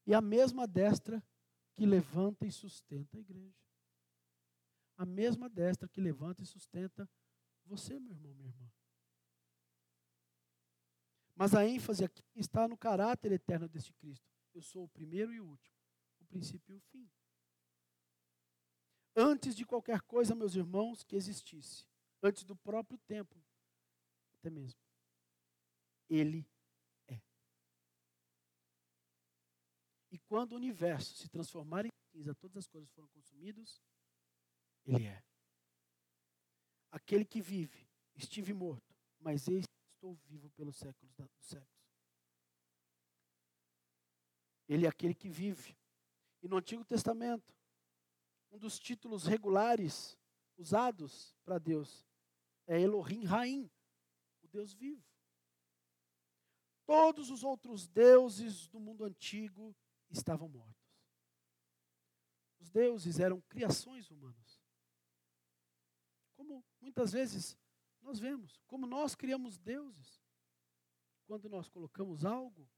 E 0.06 0.14
a 0.14 0.20
mesma 0.20 0.66
destra 0.66 1.22
que 1.74 1.86
levanta 1.86 2.46
e 2.46 2.50
sustenta 2.50 3.16
a 3.16 3.20
igreja. 3.20 3.56
A 4.96 5.06
mesma 5.06 5.48
destra 5.48 5.88
que 5.88 6.00
levanta 6.00 6.42
e 6.42 6.46
sustenta 6.46 7.08
você, 7.64 7.98
meu 7.98 8.12
irmão, 8.12 8.34
minha 8.34 8.48
irmã. 8.48 8.70
Mas 11.34 11.54
a 11.54 11.66
ênfase 11.66 12.04
aqui 12.04 12.22
está 12.34 12.68
no 12.68 12.76
caráter 12.76 13.32
eterno 13.32 13.68
deste 13.68 13.94
Cristo. 13.94 14.26
Eu 14.52 14.60
sou 14.60 14.84
o 14.84 14.88
primeiro 14.88 15.32
e 15.32 15.40
o 15.40 15.46
último, 15.46 15.76
o 16.20 16.26
princípio 16.26 16.74
e 16.74 16.76
o 16.76 16.80
fim. 16.80 17.08
Antes 19.16 19.54
de 19.54 19.64
qualquer 19.64 20.02
coisa, 20.02 20.34
meus 20.34 20.54
irmãos, 20.54 21.02
que 21.02 21.16
existisse, 21.16 21.86
antes 22.22 22.44
do 22.44 22.56
próprio 22.56 22.98
tempo, 22.98 23.42
até 24.38 24.50
mesmo, 24.50 24.80
Ele 26.08 26.46
é. 27.08 27.20
E 30.10 30.18
quando 30.18 30.52
o 30.52 30.56
universo 30.56 31.14
se 31.14 31.28
transformar 31.28 31.86
em 31.86 31.90
cinza, 32.12 32.34
todas 32.34 32.58
as 32.58 32.66
coisas 32.66 32.90
foram 32.90 33.08
consumidas, 33.08 33.82
Ele 34.84 35.06
é. 35.06 35.22
Aquele 36.90 37.24
que 37.24 37.40
vive, 37.40 37.88
estive 38.16 38.52
morto, 38.52 38.96
mas 39.18 39.46
eis 39.48 39.64
estou 39.94 40.14
vivo 40.26 40.50
pelos 40.50 40.76
séculos 40.76 41.12
dos 41.14 41.44
séculos. 41.44 41.80
Ele 44.66 44.86
é 44.86 44.88
aquele 44.88 45.14
que 45.14 45.28
vive. 45.28 45.76
E 46.42 46.48
no 46.48 46.56
Antigo 46.56 46.84
Testamento, 46.84 47.54
um 48.50 48.58
dos 48.58 48.78
títulos 48.78 49.26
regulares 49.26 50.18
usados 50.56 51.34
para 51.44 51.58
Deus 51.58 52.09
é 52.70 52.80
Elohim 52.80 53.24
Raim, 53.24 53.68
o 54.42 54.48
Deus 54.48 54.72
vivo. 54.72 55.04
Todos 56.86 57.28
os 57.28 57.42
outros 57.42 57.88
deuses 57.88 58.68
do 58.68 58.78
mundo 58.78 59.04
antigo 59.04 59.76
estavam 60.08 60.48
mortos. 60.48 60.88
Os 62.60 62.70
deuses 62.70 63.18
eram 63.18 63.40
criações 63.42 64.08
humanas. 64.08 64.62
Como 66.36 66.64
muitas 66.80 67.10
vezes 67.10 67.58
nós 68.00 68.20
vemos 68.20 68.62
como 68.68 68.86
nós 68.86 69.16
criamos 69.16 69.58
deuses 69.58 70.22
quando 71.26 71.48
nós 71.48 71.68
colocamos 71.68 72.24
algo 72.24 72.70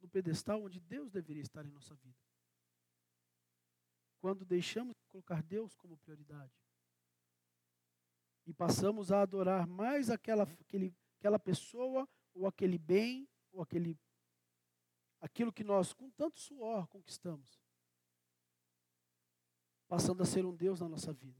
no 0.00 0.08
pedestal 0.08 0.64
onde 0.64 0.80
Deus 0.80 1.08
deveria 1.08 1.42
estar 1.42 1.64
em 1.64 1.70
nossa 1.70 1.94
vida. 1.94 2.18
Quando 4.18 4.44
deixamos 4.44 4.96
de 4.96 5.06
colocar 5.06 5.40
Deus 5.40 5.76
como 5.76 5.96
prioridade 5.98 6.59
e 8.46 8.52
passamos 8.52 9.12
a 9.12 9.22
adorar 9.22 9.66
mais 9.66 10.10
aquela, 10.10 10.44
aquele, 10.44 10.94
aquela 11.18 11.38
pessoa 11.38 12.08
ou 12.34 12.46
aquele 12.46 12.78
bem 12.78 13.28
ou 13.52 13.62
aquele 13.62 13.98
aquilo 15.20 15.52
que 15.52 15.62
nós 15.62 15.92
com 15.92 16.10
tanto 16.10 16.40
suor 16.40 16.86
conquistamos, 16.88 17.60
passando 19.86 20.22
a 20.22 20.26
ser 20.26 20.46
um 20.46 20.56
Deus 20.56 20.80
na 20.80 20.88
nossa 20.88 21.12
vida. 21.12 21.38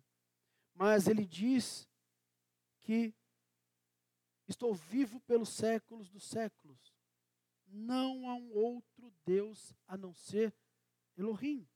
Mas 0.75 1.07
ele 1.07 1.25
diz 1.25 1.89
que 2.81 3.15
estou 4.47 4.75
vivo 4.75 5.21
pelos 5.21 5.49
séculos 5.49 6.11
dos 6.11 6.25
séculos. 6.25 6.95
Não 7.67 8.29
há 8.29 8.35
um 8.35 8.53
outro 8.53 9.13
Deus 9.25 9.73
a 9.87 9.97
não 9.97 10.13
ser 10.13 10.55
Elohim. 11.17 11.70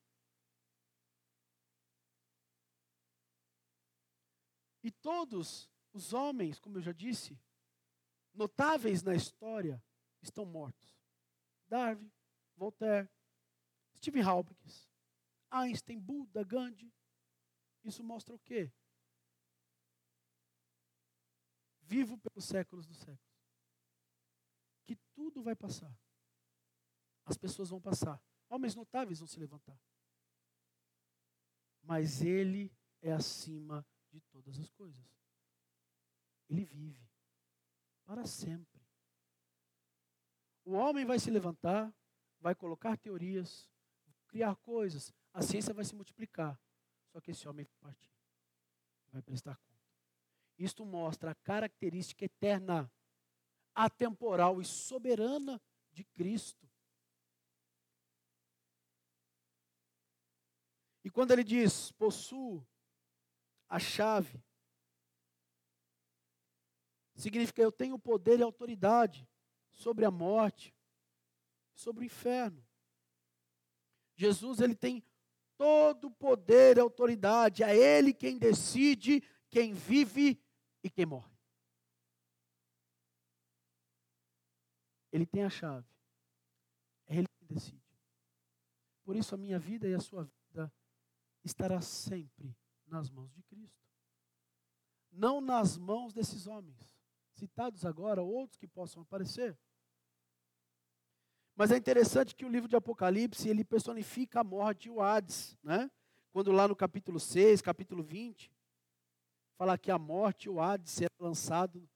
E 4.85 4.93
todos 4.93 5.69
os 5.93 6.13
homens, 6.13 6.61
como 6.61 6.79
eu 6.79 6.83
já 6.83 6.93
disse, 6.93 7.37
notáveis 8.33 9.03
na 9.03 9.17
história, 9.17 9.83
estão 10.23 10.45
mortos. 10.45 10.97
Darwin, 11.67 12.13
Voltaire, 12.55 13.11
Stephen 13.97 14.23
Hawking, 14.23 14.57
Einstein, 15.51 15.99
Buda, 15.99 16.45
Gandhi. 16.45 16.95
Isso 17.83 18.05
mostra 18.05 18.33
o 18.33 18.39
quê? 18.39 18.73
vivo 21.85 22.19
pelos 22.19 22.45
séculos 22.45 22.87
dos 22.87 22.99
séculos. 22.99 23.21
Que 24.85 24.97
tudo 25.15 25.43
vai 25.43 25.55
passar. 25.55 25.95
As 27.25 27.37
pessoas 27.37 27.71
vão 27.71 27.81
passar. 27.81 28.21
Homens 28.49 28.75
notáveis 28.75 29.19
vão 29.19 29.29
se 29.29 29.39
levantar. 29.39 29.79
Mas 31.83 32.23
Ele 32.23 32.73
é 33.01 33.13
acima 33.13 33.87
de 34.15 34.21
todas 34.31 34.59
as 34.59 34.71
coisas. 34.71 35.05
Ele 36.49 36.65
vive 36.65 37.11
para 38.05 38.25
sempre. 38.27 38.81
O 40.65 40.73
homem 40.73 41.05
vai 41.05 41.19
se 41.19 41.31
levantar, 41.31 41.93
vai 42.41 42.55
colocar 42.55 42.97
teorias, 42.97 43.69
criar 44.29 44.55
coisas, 44.57 45.13
a 45.33 45.43
ciência 45.43 45.75
vai 45.75 45.85
se 45.85 45.95
multiplicar. 45.95 46.59
Só 47.11 47.21
que 47.21 47.33
esse 47.33 47.49
homem 47.49 47.65
vai 47.65 47.93
partir, 47.93 48.13
vai 49.09 49.23
prestar 49.23 49.57
conta. 49.57 49.75
Isto 50.57 50.85
mostra 50.85 51.33
a 51.33 51.35
característica 51.35 52.25
eterna, 52.25 52.91
atemporal 53.75 54.61
e 54.61 54.65
soberana 54.65 55.61
de 55.93 56.05
Cristo. 56.05 56.71
E 61.03 61.11
quando 61.11 61.33
ele 61.33 61.45
diz, 61.45 61.93
possuo 61.93 62.67
a 63.75 63.79
chave, 63.81 64.41
significa 67.17 67.61
eu 67.61 67.73
tenho 67.73 67.99
poder 67.99 68.39
e 68.39 68.43
autoridade 68.45 69.29
sobre 69.73 70.05
a 70.05 70.13
morte, 70.13 70.73
sobre 71.75 72.05
o 72.05 72.07
inferno. 72.07 72.65
Jesus 74.15 74.61
ele 74.61 74.77
tem 74.77 75.05
todo 75.57 76.09
poder 76.09 76.77
e 76.77 76.81
autoridade, 76.81 77.65
é 77.65 77.77
ele 77.77 78.15
quem 78.15 78.39
decide 78.39 79.21
quem 79.51 79.73
vive 79.73 80.41
e 80.81 80.89
quem 80.89 81.07
morre. 81.07 81.37
Ele 85.11 85.27
tem 85.27 85.43
a 85.43 85.51
chave. 85.51 85.89
É 87.07 87.17
Ele 87.17 87.29
que 87.29 87.45
decide. 87.45 87.83
Por 89.05 89.17
isso 89.17 89.35
a 89.35 89.39
minha 89.39 89.59
vida 89.59 89.89
e 89.89 89.95
a 89.95 90.01
sua 90.01 90.25
vida 90.25 90.73
estará 91.45 91.81
sempre 91.81 92.57
nas 92.87 93.11
mãos 93.11 93.33
de 93.33 93.43
Cristo. 93.43 93.83
Não 95.11 95.41
nas 95.41 95.77
mãos 95.77 96.13
desses 96.13 96.47
homens, 96.47 96.77
citados 97.33 97.85
agora, 97.85 98.23
outros 98.23 98.57
que 98.57 98.67
possam 98.67 99.03
aparecer. 99.03 99.57
Mas 101.57 101.71
é 101.71 101.77
interessante 101.77 102.35
que 102.35 102.45
o 102.45 102.49
livro 102.49 102.69
de 102.69 102.75
Apocalipse, 102.75 103.49
ele 103.49 103.65
personifica 103.65 104.41
a 104.41 104.45
morte 104.45 104.89
e 104.89 104.91
o 104.91 105.01
Hades, 105.01 105.57
né? 105.63 105.89
Quando 106.33 106.51
lá 106.51 106.67
no 106.67 106.75
capítulo 106.75 107.21
6, 107.21 107.63
capítulo 107.63 108.03
20, 108.03 108.53
fala 109.57 109.79
que 109.79 109.91
a 109.91 109.99
morte 109.99 110.47
e 110.47 110.49
o 110.49 110.61
Hades 110.61 110.91
será 110.91 111.15
lançado 111.21 111.89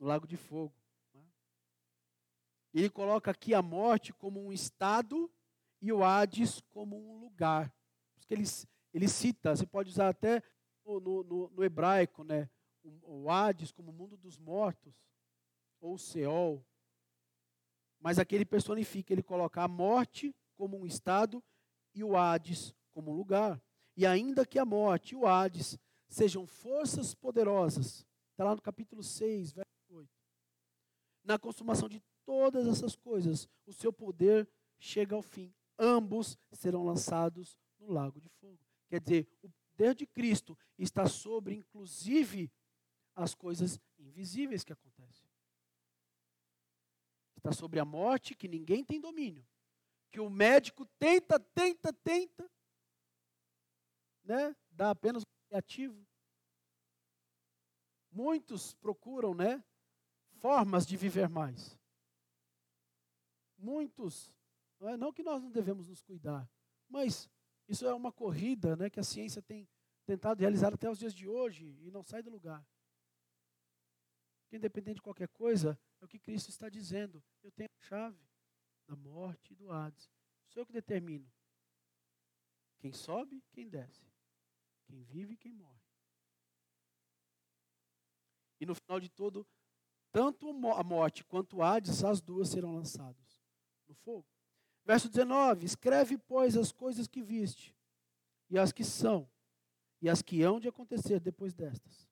no 0.00 0.06
lago 0.06 0.26
de 0.26 0.36
fogo. 0.36 0.74
Né? 1.14 1.22
Ele 2.74 2.90
coloca 2.90 3.30
aqui 3.30 3.54
a 3.54 3.62
morte 3.62 4.12
como 4.12 4.44
um 4.44 4.52
estado 4.52 5.30
e 5.80 5.92
o 5.92 6.02
Hades 6.02 6.60
como 6.70 6.96
um 6.96 7.20
lugar. 7.20 7.72
Porque 8.16 8.34
ele, 8.34 8.44
ele 8.92 9.08
cita, 9.08 9.54
você 9.54 9.66
pode 9.66 9.90
usar 9.90 10.08
até 10.08 10.42
no, 10.84 11.22
no, 11.22 11.50
no 11.50 11.64
hebraico, 11.64 12.24
né? 12.24 12.48
O, 12.82 13.24
o 13.24 13.30
Hades 13.30 13.72
como 13.72 13.90
o 13.90 13.94
mundo 13.94 14.16
dos 14.16 14.38
mortos, 14.38 14.94
ou 15.80 15.94
o 15.94 15.98
Seol. 15.98 16.64
Mas 18.00 18.18
aqui 18.18 18.34
ele 18.34 18.44
personifica, 18.44 19.12
ele 19.12 19.22
coloca 19.22 19.62
a 19.62 19.68
morte 19.68 20.34
como 20.56 20.78
um 20.78 20.86
estado 20.86 21.42
e 21.94 22.02
o 22.02 22.16
Hades 22.16 22.74
como 22.92 23.10
um 23.10 23.14
lugar. 23.14 23.60
E 23.96 24.06
ainda 24.06 24.46
que 24.46 24.58
a 24.58 24.64
morte 24.64 25.12
e 25.12 25.16
o 25.16 25.26
Hades 25.26 25.78
sejam 26.08 26.46
forças 26.46 27.14
poderosas. 27.14 28.06
Está 28.30 28.44
lá 28.44 28.54
no 28.54 28.62
capítulo 28.62 29.02
6, 29.02 29.52
verso 29.52 29.70
8. 29.90 30.08
Na 31.24 31.38
consumação 31.38 31.88
de 31.88 32.00
todas 32.24 32.66
essas 32.66 32.94
coisas, 32.94 33.48
o 33.66 33.72
seu 33.72 33.92
poder 33.92 34.48
chega 34.78 35.14
ao 35.14 35.22
fim. 35.22 35.52
Ambos 35.78 36.38
serão 36.52 36.84
lançados 36.84 37.58
no 37.78 37.90
lago 37.92 38.20
de 38.20 38.28
fogo. 38.28 38.67
Quer 38.88 39.00
dizer, 39.00 39.28
o 39.42 39.50
poder 39.50 39.94
de 39.94 40.06
Cristo 40.06 40.58
está 40.78 41.06
sobre, 41.06 41.54
inclusive, 41.54 42.50
as 43.14 43.34
coisas 43.34 43.78
invisíveis 43.98 44.64
que 44.64 44.72
acontecem. 44.72 45.28
Está 47.36 47.52
sobre 47.52 47.78
a 47.78 47.84
morte, 47.84 48.34
que 48.34 48.48
ninguém 48.48 48.84
tem 48.84 49.00
domínio. 49.00 49.46
Que 50.10 50.20
o 50.20 50.30
médico 50.30 50.86
tenta, 50.98 51.38
tenta, 51.38 51.92
tenta, 51.92 52.50
né? 54.24 54.56
Dá 54.70 54.90
apenas 54.90 55.22
um 55.22 55.56
ativo. 55.56 56.06
Muitos 58.10 58.74
procuram, 58.74 59.34
né? 59.34 59.62
Formas 60.40 60.86
de 60.86 60.96
viver 60.96 61.28
mais. 61.28 61.78
Muitos, 63.56 64.32
não, 64.78 64.88
é, 64.88 64.96
não 64.96 65.12
que 65.12 65.22
nós 65.22 65.42
não 65.42 65.50
devemos 65.50 65.88
nos 65.88 66.00
cuidar, 66.00 66.48
mas 66.88 67.28
isso 67.68 67.86
é 67.86 67.92
uma 67.92 68.10
corrida, 68.10 68.74
né? 68.74 68.88
Que 68.88 68.98
a 68.98 69.04
ciência 69.04 69.42
tem 69.42 69.68
tentado 70.06 70.40
realizar 70.40 70.72
até 70.72 70.88
os 70.90 70.98
dias 70.98 71.14
de 71.14 71.28
hoje 71.28 71.76
e 71.82 71.90
não 71.90 72.02
sai 72.02 72.22
do 72.22 72.30
lugar. 72.30 72.66
Que 74.48 74.56
independente 74.56 74.96
de 74.96 75.02
qualquer 75.02 75.28
coisa, 75.28 75.78
é 76.00 76.04
o 76.04 76.08
que 76.08 76.18
Cristo 76.18 76.48
está 76.48 76.70
dizendo. 76.70 77.22
Eu 77.42 77.52
tenho 77.52 77.68
a 77.78 77.86
chave 77.86 78.26
da 78.86 78.96
morte 78.96 79.52
e 79.52 79.54
do 79.54 79.70
Hades. 79.70 80.10
Sou 80.48 80.62
eu 80.62 80.66
que 80.66 80.72
determino 80.72 81.30
quem 82.78 82.90
sobe, 82.92 83.44
quem 83.52 83.68
desce, 83.68 84.10
quem 84.86 85.02
vive 85.02 85.36
quem 85.36 85.52
morre. 85.52 85.82
E 88.60 88.64
no 88.64 88.74
final 88.74 88.98
de 88.98 89.10
tudo, 89.10 89.46
tanto 90.10 90.48
a 90.48 90.82
morte 90.82 91.22
quanto 91.22 91.58
o 91.58 91.62
Hades, 91.62 92.02
as 92.02 92.22
duas 92.22 92.48
serão 92.48 92.74
lançadas 92.74 93.42
no 93.86 93.94
fogo. 93.94 94.26
Verso 94.88 95.06
19: 95.10 95.66
Escreve, 95.66 96.16
pois, 96.16 96.56
as 96.56 96.72
coisas 96.72 97.06
que 97.06 97.20
viste, 97.20 97.76
e 98.48 98.58
as 98.58 98.72
que 98.72 98.82
são, 98.82 99.28
e 100.00 100.08
as 100.08 100.22
que 100.22 100.42
hão 100.42 100.58
de 100.58 100.66
acontecer 100.66 101.20
depois 101.20 101.52
destas. 101.52 102.08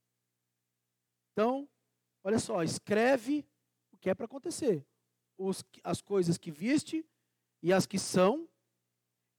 Então, 1.33 1.67
olha 2.23 2.39
só, 2.39 2.63
escreve 2.63 3.49
o 3.91 3.97
que 3.97 4.11
é 4.11 4.15
para 4.15 4.27
acontecer. 4.27 4.87
Os, 5.39 5.65
as 5.83 6.03
coisas 6.03 6.37
que 6.37 6.51
viste, 6.51 7.03
e 7.63 7.73
as 7.73 7.87
que 7.87 7.99
são, 7.99 8.47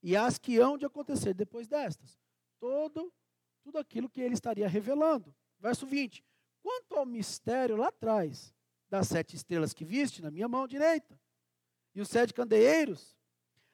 e 0.02 0.16
as 0.16 0.36
que 0.36 0.58
hão 0.58 0.76
de 0.76 0.84
acontecer 0.84 1.32
depois 1.32 1.68
destas. 1.68 2.18
Todo, 2.58 3.12
tudo 3.62 3.78
aquilo 3.78 4.10
que 4.10 4.20
ele 4.20 4.34
estaria 4.34 4.66
revelando. 4.66 5.32
Verso 5.60 5.86
20. 5.86 6.24
Quanto 6.60 6.96
ao 6.96 7.06
mistério 7.06 7.76
lá 7.76 7.86
atrás, 7.86 8.52
das 8.90 9.06
sete 9.06 9.36
estrelas 9.36 9.72
que 9.72 9.84
viste 9.84 10.20
na 10.20 10.30
minha 10.30 10.48
mão 10.48 10.66
direita, 10.66 11.20
e 11.94 12.00
os 12.00 12.08
sete 12.08 12.34
candeeiros, 12.34 13.17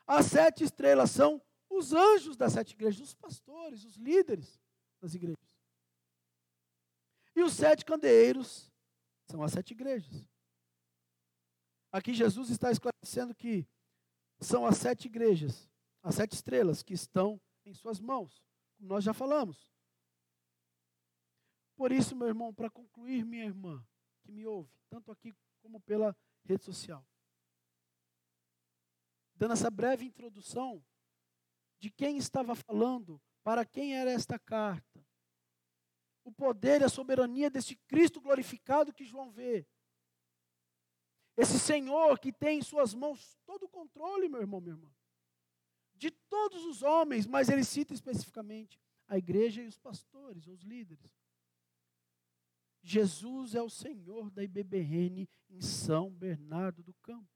as 0.07 0.27
sete 0.27 0.65
estrelas 0.65 1.11
são 1.11 1.41
os 1.69 1.93
anjos 1.93 2.37
das 2.37 2.53
sete 2.53 2.73
igrejas, 2.73 3.01
os 3.01 3.15
pastores, 3.15 3.85
os 3.85 3.97
líderes 3.97 4.61
das 5.01 5.15
igrejas. 5.15 5.39
E 7.35 7.43
os 7.43 7.53
sete 7.53 7.85
candeeiros 7.85 8.71
são 9.31 9.43
as 9.43 9.53
sete 9.53 9.73
igrejas. 9.73 10.25
Aqui 11.91 12.13
Jesus 12.13 12.51
está 12.51 12.71
esclarecendo 12.71 13.35
que 13.35 13.67
são 14.41 14.67
as 14.67 14.77
sete 14.77 15.07
igrejas, 15.07 15.69
as 16.03 16.17
sete 16.17 16.35
estrelas 16.35 16.83
que 16.83 16.93
estão 16.93 17.41
em 17.65 17.73
suas 17.73 17.99
mãos, 17.99 18.43
como 18.77 18.89
nós 18.89 19.03
já 19.03 19.15
falamos. 19.15 19.73
Por 21.77 21.91
isso, 21.91 22.15
meu 22.15 22.29
irmão, 22.29 22.55
para 22.55 22.71
concluir, 22.71 23.25
minha 23.25 23.45
irmã, 23.45 23.85
que 24.23 24.31
me 24.31 24.47
ouve, 24.47 24.71
tanto 24.89 25.11
aqui 25.11 25.35
como 25.61 25.81
pela 25.81 26.17
rede 26.45 26.65
social 26.65 27.05
dando 29.35 29.53
essa 29.53 29.71
breve 29.71 30.05
introdução 30.05 30.85
de 31.79 31.91
quem 31.91 32.17
estava 32.17 32.55
falando, 32.55 33.21
para 33.43 33.65
quem 33.65 33.97
era 33.97 34.11
esta 34.11 34.39
carta. 34.39 35.05
O 36.25 36.33
poder 36.33 36.81
e 36.81 36.85
a 36.85 36.89
soberania 36.89 37.51
desse 37.51 37.77
Cristo 37.87 38.21
glorificado 38.21 38.93
que 38.93 39.05
João 39.05 39.31
vê. 39.31 39.67
Esse 41.37 41.59
Senhor 41.59 42.19
que 42.19 42.33
tem 42.33 42.61
em 42.61 42.63
suas 42.63 42.95
mãos 42.95 43.37
todo 43.45 43.65
o 43.65 43.69
controle, 43.69 44.29
meu 44.29 44.41
irmão, 44.41 44.61
minha 44.61 44.75
irmã. 44.75 44.91
De 45.95 46.11
todos 46.11 46.65
os 46.65 46.83
homens, 46.83 47.27
mas 47.27 47.49
ele 47.49 47.65
cita 47.65 47.93
especificamente 47.93 48.81
a 49.07 49.19
igreja 49.19 49.63
e 49.63 49.67
os 49.67 49.77
pastores, 49.77 50.47
os 50.47 50.63
líderes. 50.63 51.13
Jesus 52.83 53.55
é 53.55 53.63
o 53.63 53.71
Senhor 53.71 54.31
da 54.31 54.43
IBBN 54.43 55.29
em 55.51 55.61
São 55.61 56.11
Bernardo 56.11 56.83
do 56.83 56.95
Campo 56.95 57.34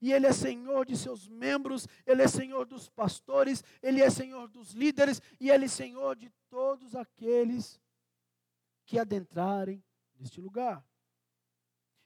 e 0.00 0.12
Ele 0.12 0.26
é 0.26 0.32
Senhor 0.32 0.86
de 0.86 0.96
seus 0.96 1.28
membros, 1.28 1.86
Ele 2.06 2.22
é 2.22 2.28
Senhor 2.28 2.64
dos 2.64 2.88
pastores, 2.88 3.62
Ele 3.82 4.00
é 4.00 4.08
Senhor 4.08 4.48
dos 4.48 4.72
líderes 4.72 5.20
e 5.38 5.50
Ele 5.50 5.66
é 5.66 5.68
Senhor 5.68 6.16
de 6.16 6.30
todos 6.48 6.94
aqueles 6.94 7.80
que 8.86 8.98
adentrarem 8.98 9.84
neste 10.16 10.40
lugar. 10.40 10.84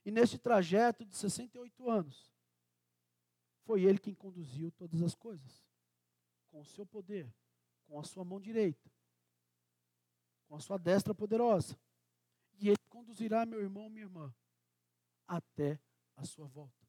E 0.04 0.10
neste 0.10 0.38
trajeto 0.38 1.04
de 1.04 1.16
68 1.16 1.88
anos, 1.88 2.30
foi 3.62 3.82
Ele 3.82 3.98
quem 3.98 4.14
conduziu 4.14 4.70
todas 4.72 5.00
as 5.02 5.14
coisas, 5.14 5.64
com 6.50 6.60
o 6.60 6.66
seu 6.66 6.84
poder, 6.84 7.32
com 7.86 7.98
a 7.98 8.04
sua 8.04 8.24
mão 8.24 8.40
direita, 8.40 8.90
com 10.46 10.56
a 10.56 10.60
sua 10.60 10.78
destra 10.78 11.14
poderosa. 11.14 11.78
E 12.58 12.68
Ele 12.68 12.76
conduzirá, 12.88 13.46
meu 13.46 13.60
irmão, 13.60 13.88
minha 13.88 14.04
irmã, 14.04 14.34
até 15.26 15.80
a 16.16 16.24
sua 16.24 16.46
volta. 16.46 16.83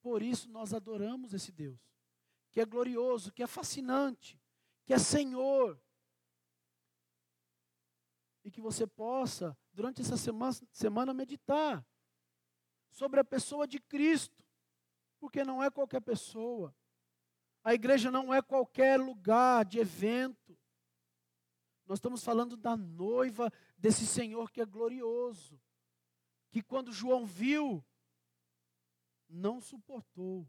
Por 0.00 0.22
isso 0.22 0.48
nós 0.50 0.72
adoramos 0.72 1.34
esse 1.34 1.50
Deus, 1.50 1.80
que 2.50 2.60
é 2.60 2.64
glorioso, 2.64 3.32
que 3.32 3.42
é 3.42 3.46
fascinante, 3.46 4.40
que 4.84 4.94
é 4.94 4.98
Senhor. 4.98 5.80
E 8.44 8.50
que 8.50 8.60
você 8.60 8.86
possa, 8.86 9.56
durante 9.72 10.00
essa 10.00 10.16
semana, 10.16 10.52
semana 10.72 11.12
meditar 11.12 11.86
sobre 12.90 13.20
a 13.20 13.24
pessoa 13.24 13.66
de 13.66 13.78
Cristo, 13.80 14.44
porque 15.18 15.44
não 15.44 15.62
é 15.62 15.70
qualquer 15.70 16.00
pessoa. 16.00 16.74
A 17.62 17.74
igreja 17.74 18.10
não 18.10 18.32
é 18.32 18.40
qualquer 18.40 18.98
lugar 18.98 19.64
de 19.64 19.78
evento. 19.78 20.58
Nós 21.86 21.98
estamos 21.98 22.24
falando 22.24 22.56
da 22.56 22.76
noiva 22.76 23.52
desse 23.76 24.06
Senhor 24.06 24.50
que 24.50 24.60
é 24.60 24.66
glorioso. 24.66 25.60
Que 26.50 26.62
quando 26.62 26.92
João 26.92 27.26
viu 27.26 27.84
não 29.28 29.60
suportou. 29.60 30.48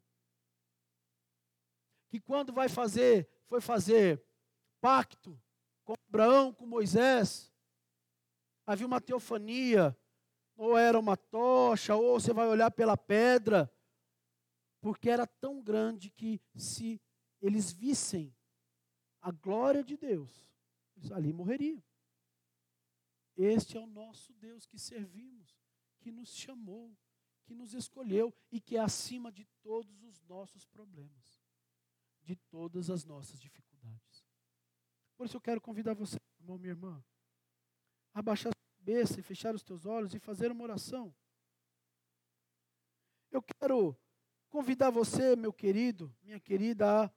Que 2.09 2.19
quando 2.19 2.51
vai 2.53 2.69
fazer, 2.69 3.29
foi 3.45 3.61
fazer 3.61 4.23
pacto 4.81 5.39
com 5.83 5.93
Abraão, 6.07 6.53
com 6.53 6.65
Moisés, 6.65 7.51
havia 8.65 8.87
uma 8.87 9.01
teofania, 9.01 9.97
ou 10.55 10.77
era 10.77 10.99
uma 10.99 11.17
tocha, 11.17 11.95
ou 11.95 12.19
você 12.19 12.33
vai 12.33 12.47
olhar 12.47 12.71
pela 12.71 12.97
pedra, 12.97 13.71
porque 14.81 15.09
era 15.09 15.25
tão 15.25 15.61
grande 15.61 16.09
que 16.09 16.41
se 16.55 17.01
eles 17.41 17.71
vissem 17.71 18.35
a 19.21 19.31
glória 19.31 19.83
de 19.83 19.97
Deus, 19.97 20.51
eles 20.95 21.11
ali 21.11 21.33
morreriam. 21.33 21.81
Este 23.35 23.77
é 23.77 23.79
o 23.79 23.87
nosso 23.87 24.33
Deus 24.33 24.65
que 24.65 24.77
servimos, 24.77 25.57
que 25.99 26.11
nos 26.11 26.35
chamou 26.35 26.95
que 27.49 27.55
nos 27.55 27.73
escolheu 27.73 28.31
e 28.51 28.61
que 28.61 28.77
é 28.77 28.79
acima 28.79 29.31
de 29.31 29.43
todos 29.63 30.03
os 30.03 30.21
nossos 30.21 30.67
problemas, 30.67 31.41
de 32.21 32.35
todas 32.35 32.91
as 32.91 33.03
nossas 33.03 33.39
dificuldades. 33.39 34.23
Por 35.17 35.25
isso 35.25 35.35
eu 35.35 35.41
quero 35.41 35.59
convidar 35.59 35.95
você, 35.95 36.17
irmão, 36.39 36.59
minha 36.59 36.73
irmã, 36.73 37.03
a 38.13 38.21
baixar 38.21 38.51
a 38.51 38.77
cabeça 38.77 39.19
e 39.19 39.23
fechar 39.23 39.55
os 39.55 39.63
teus 39.63 39.87
olhos 39.87 40.13
e 40.13 40.19
fazer 40.19 40.51
uma 40.51 40.63
oração. 40.63 41.11
Eu 43.31 43.41
quero 43.41 43.97
convidar 44.47 44.91
você, 44.91 45.35
meu 45.35 45.51
querido, 45.51 46.15
minha 46.21 46.39
querida, 46.39 47.05
a 47.05 47.11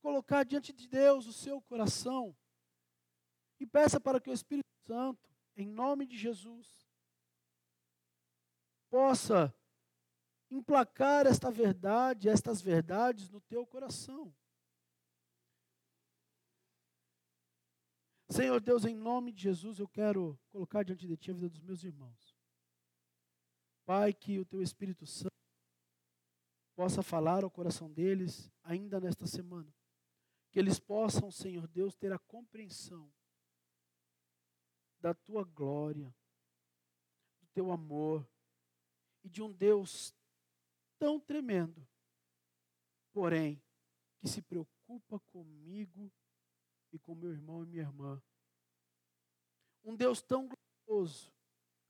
colocar 0.00 0.44
diante 0.44 0.72
de 0.72 0.86
Deus 0.86 1.26
o 1.26 1.32
seu 1.32 1.60
coração 1.60 2.36
e 3.58 3.66
peça 3.66 3.98
para 3.98 4.20
que 4.20 4.30
o 4.30 4.32
Espírito 4.32 4.70
Santo, 4.86 5.28
em 5.56 5.66
nome 5.66 6.06
de 6.06 6.16
Jesus, 6.16 6.88
possa 8.90 9.54
emplacar 10.50 11.26
esta 11.26 11.50
verdade, 11.50 12.28
estas 12.28 12.60
verdades 12.60 13.30
no 13.30 13.40
teu 13.40 13.64
coração. 13.66 14.34
Senhor 18.28 18.60
Deus, 18.60 18.84
em 18.84 18.94
nome 18.94 19.32
de 19.32 19.42
Jesus, 19.42 19.78
eu 19.78 19.88
quero 19.88 20.38
colocar 20.50 20.84
diante 20.84 21.06
de 21.06 21.16
Ti 21.16 21.30
a 21.30 21.34
vida 21.34 21.48
dos 21.48 21.62
meus 21.62 21.82
irmãos. 21.82 22.36
Pai, 23.84 24.12
que 24.12 24.38
o 24.38 24.44
Teu 24.44 24.62
Espírito 24.62 25.04
Santo 25.04 25.34
possa 26.76 27.02
falar 27.02 27.42
ao 27.42 27.50
coração 27.50 27.90
deles 27.90 28.48
ainda 28.62 29.00
nesta 29.00 29.26
semana. 29.26 29.74
Que 30.52 30.60
eles 30.60 30.78
possam, 30.78 31.30
Senhor 31.30 31.66
Deus, 31.66 31.96
ter 31.96 32.12
a 32.12 32.18
compreensão 32.18 33.12
da 35.00 35.12
Tua 35.12 35.44
glória, 35.44 36.14
do 37.40 37.48
Teu 37.48 37.72
amor, 37.72 38.28
e 39.22 39.28
de 39.28 39.42
um 39.42 39.52
Deus 39.52 40.14
tão 40.98 41.18
tremendo, 41.18 41.86
porém, 43.12 43.62
que 44.18 44.28
se 44.28 44.42
preocupa 44.42 45.18
comigo 45.20 46.12
e 46.92 46.98
com 46.98 47.14
meu 47.14 47.32
irmão 47.32 47.62
e 47.62 47.66
minha 47.66 47.82
irmã. 47.82 48.22
Um 49.82 49.96
Deus 49.96 50.20
tão 50.20 50.48
glorioso 50.48 51.32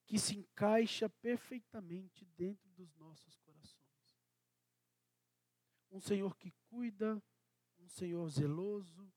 que 0.06 0.18
se 0.18 0.36
encaixa 0.36 1.08
perfeitamente 1.08 2.24
dentro 2.36 2.68
dos 2.70 2.94
nossos 2.94 3.36
corações. 3.36 3.80
Um 5.90 6.00
Senhor 6.00 6.36
que 6.36 6.52
cuida, 6.68 7.20
um 7.78 7.88
Senhor 7.88 8.28
zeloso, 8.28 9.12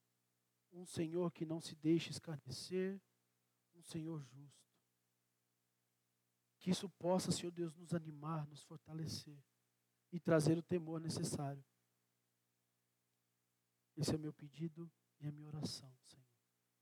um 0.72 0.86
Senhor 0.86 1.32
que 1.32 1.46
não 1.46 1.60
se 1.60 1.76
deixa 1.76 2.10
escarnecer, 2.10 3.00
um 3.76 3.84
Senhor 3.84 4.24
justo. 4.24 4.63
Que 6.64 6.72
isso 6.72 6.90
possa, 6.92 7.30
Senhor 7.30 7.52
Deus, 7.52 7.76
nos 7.76 7.94
animar, 7.94 8.48
nos 8.48 8.64
fortalecer 8.64 9.38
e 10.14 10.20
trazer 10.20 10.58
o 10.58 10.64
temor 10.64 11.02
necessário. 11.02 11.62
Esse 13.98 14.14
é 14.14 14.16
o 14.16 14.20
meu 14.20 14.34
pedido 14.34 14.90
e 15.20 15.28
a 15.28 15.32
minha 15.32 15.50
oração, 15.50 15.94
Senhor. 16.06 16.26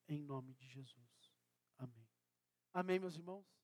Em 0.07 0.19
nome 0.19 0.53
de 0.53 0.67
Jesus. 0.67 1.33
Amém. 1.79 2.07
Amém, 2.71 2.99
meus 2.99 3.15
irmãos? 3.15 3.60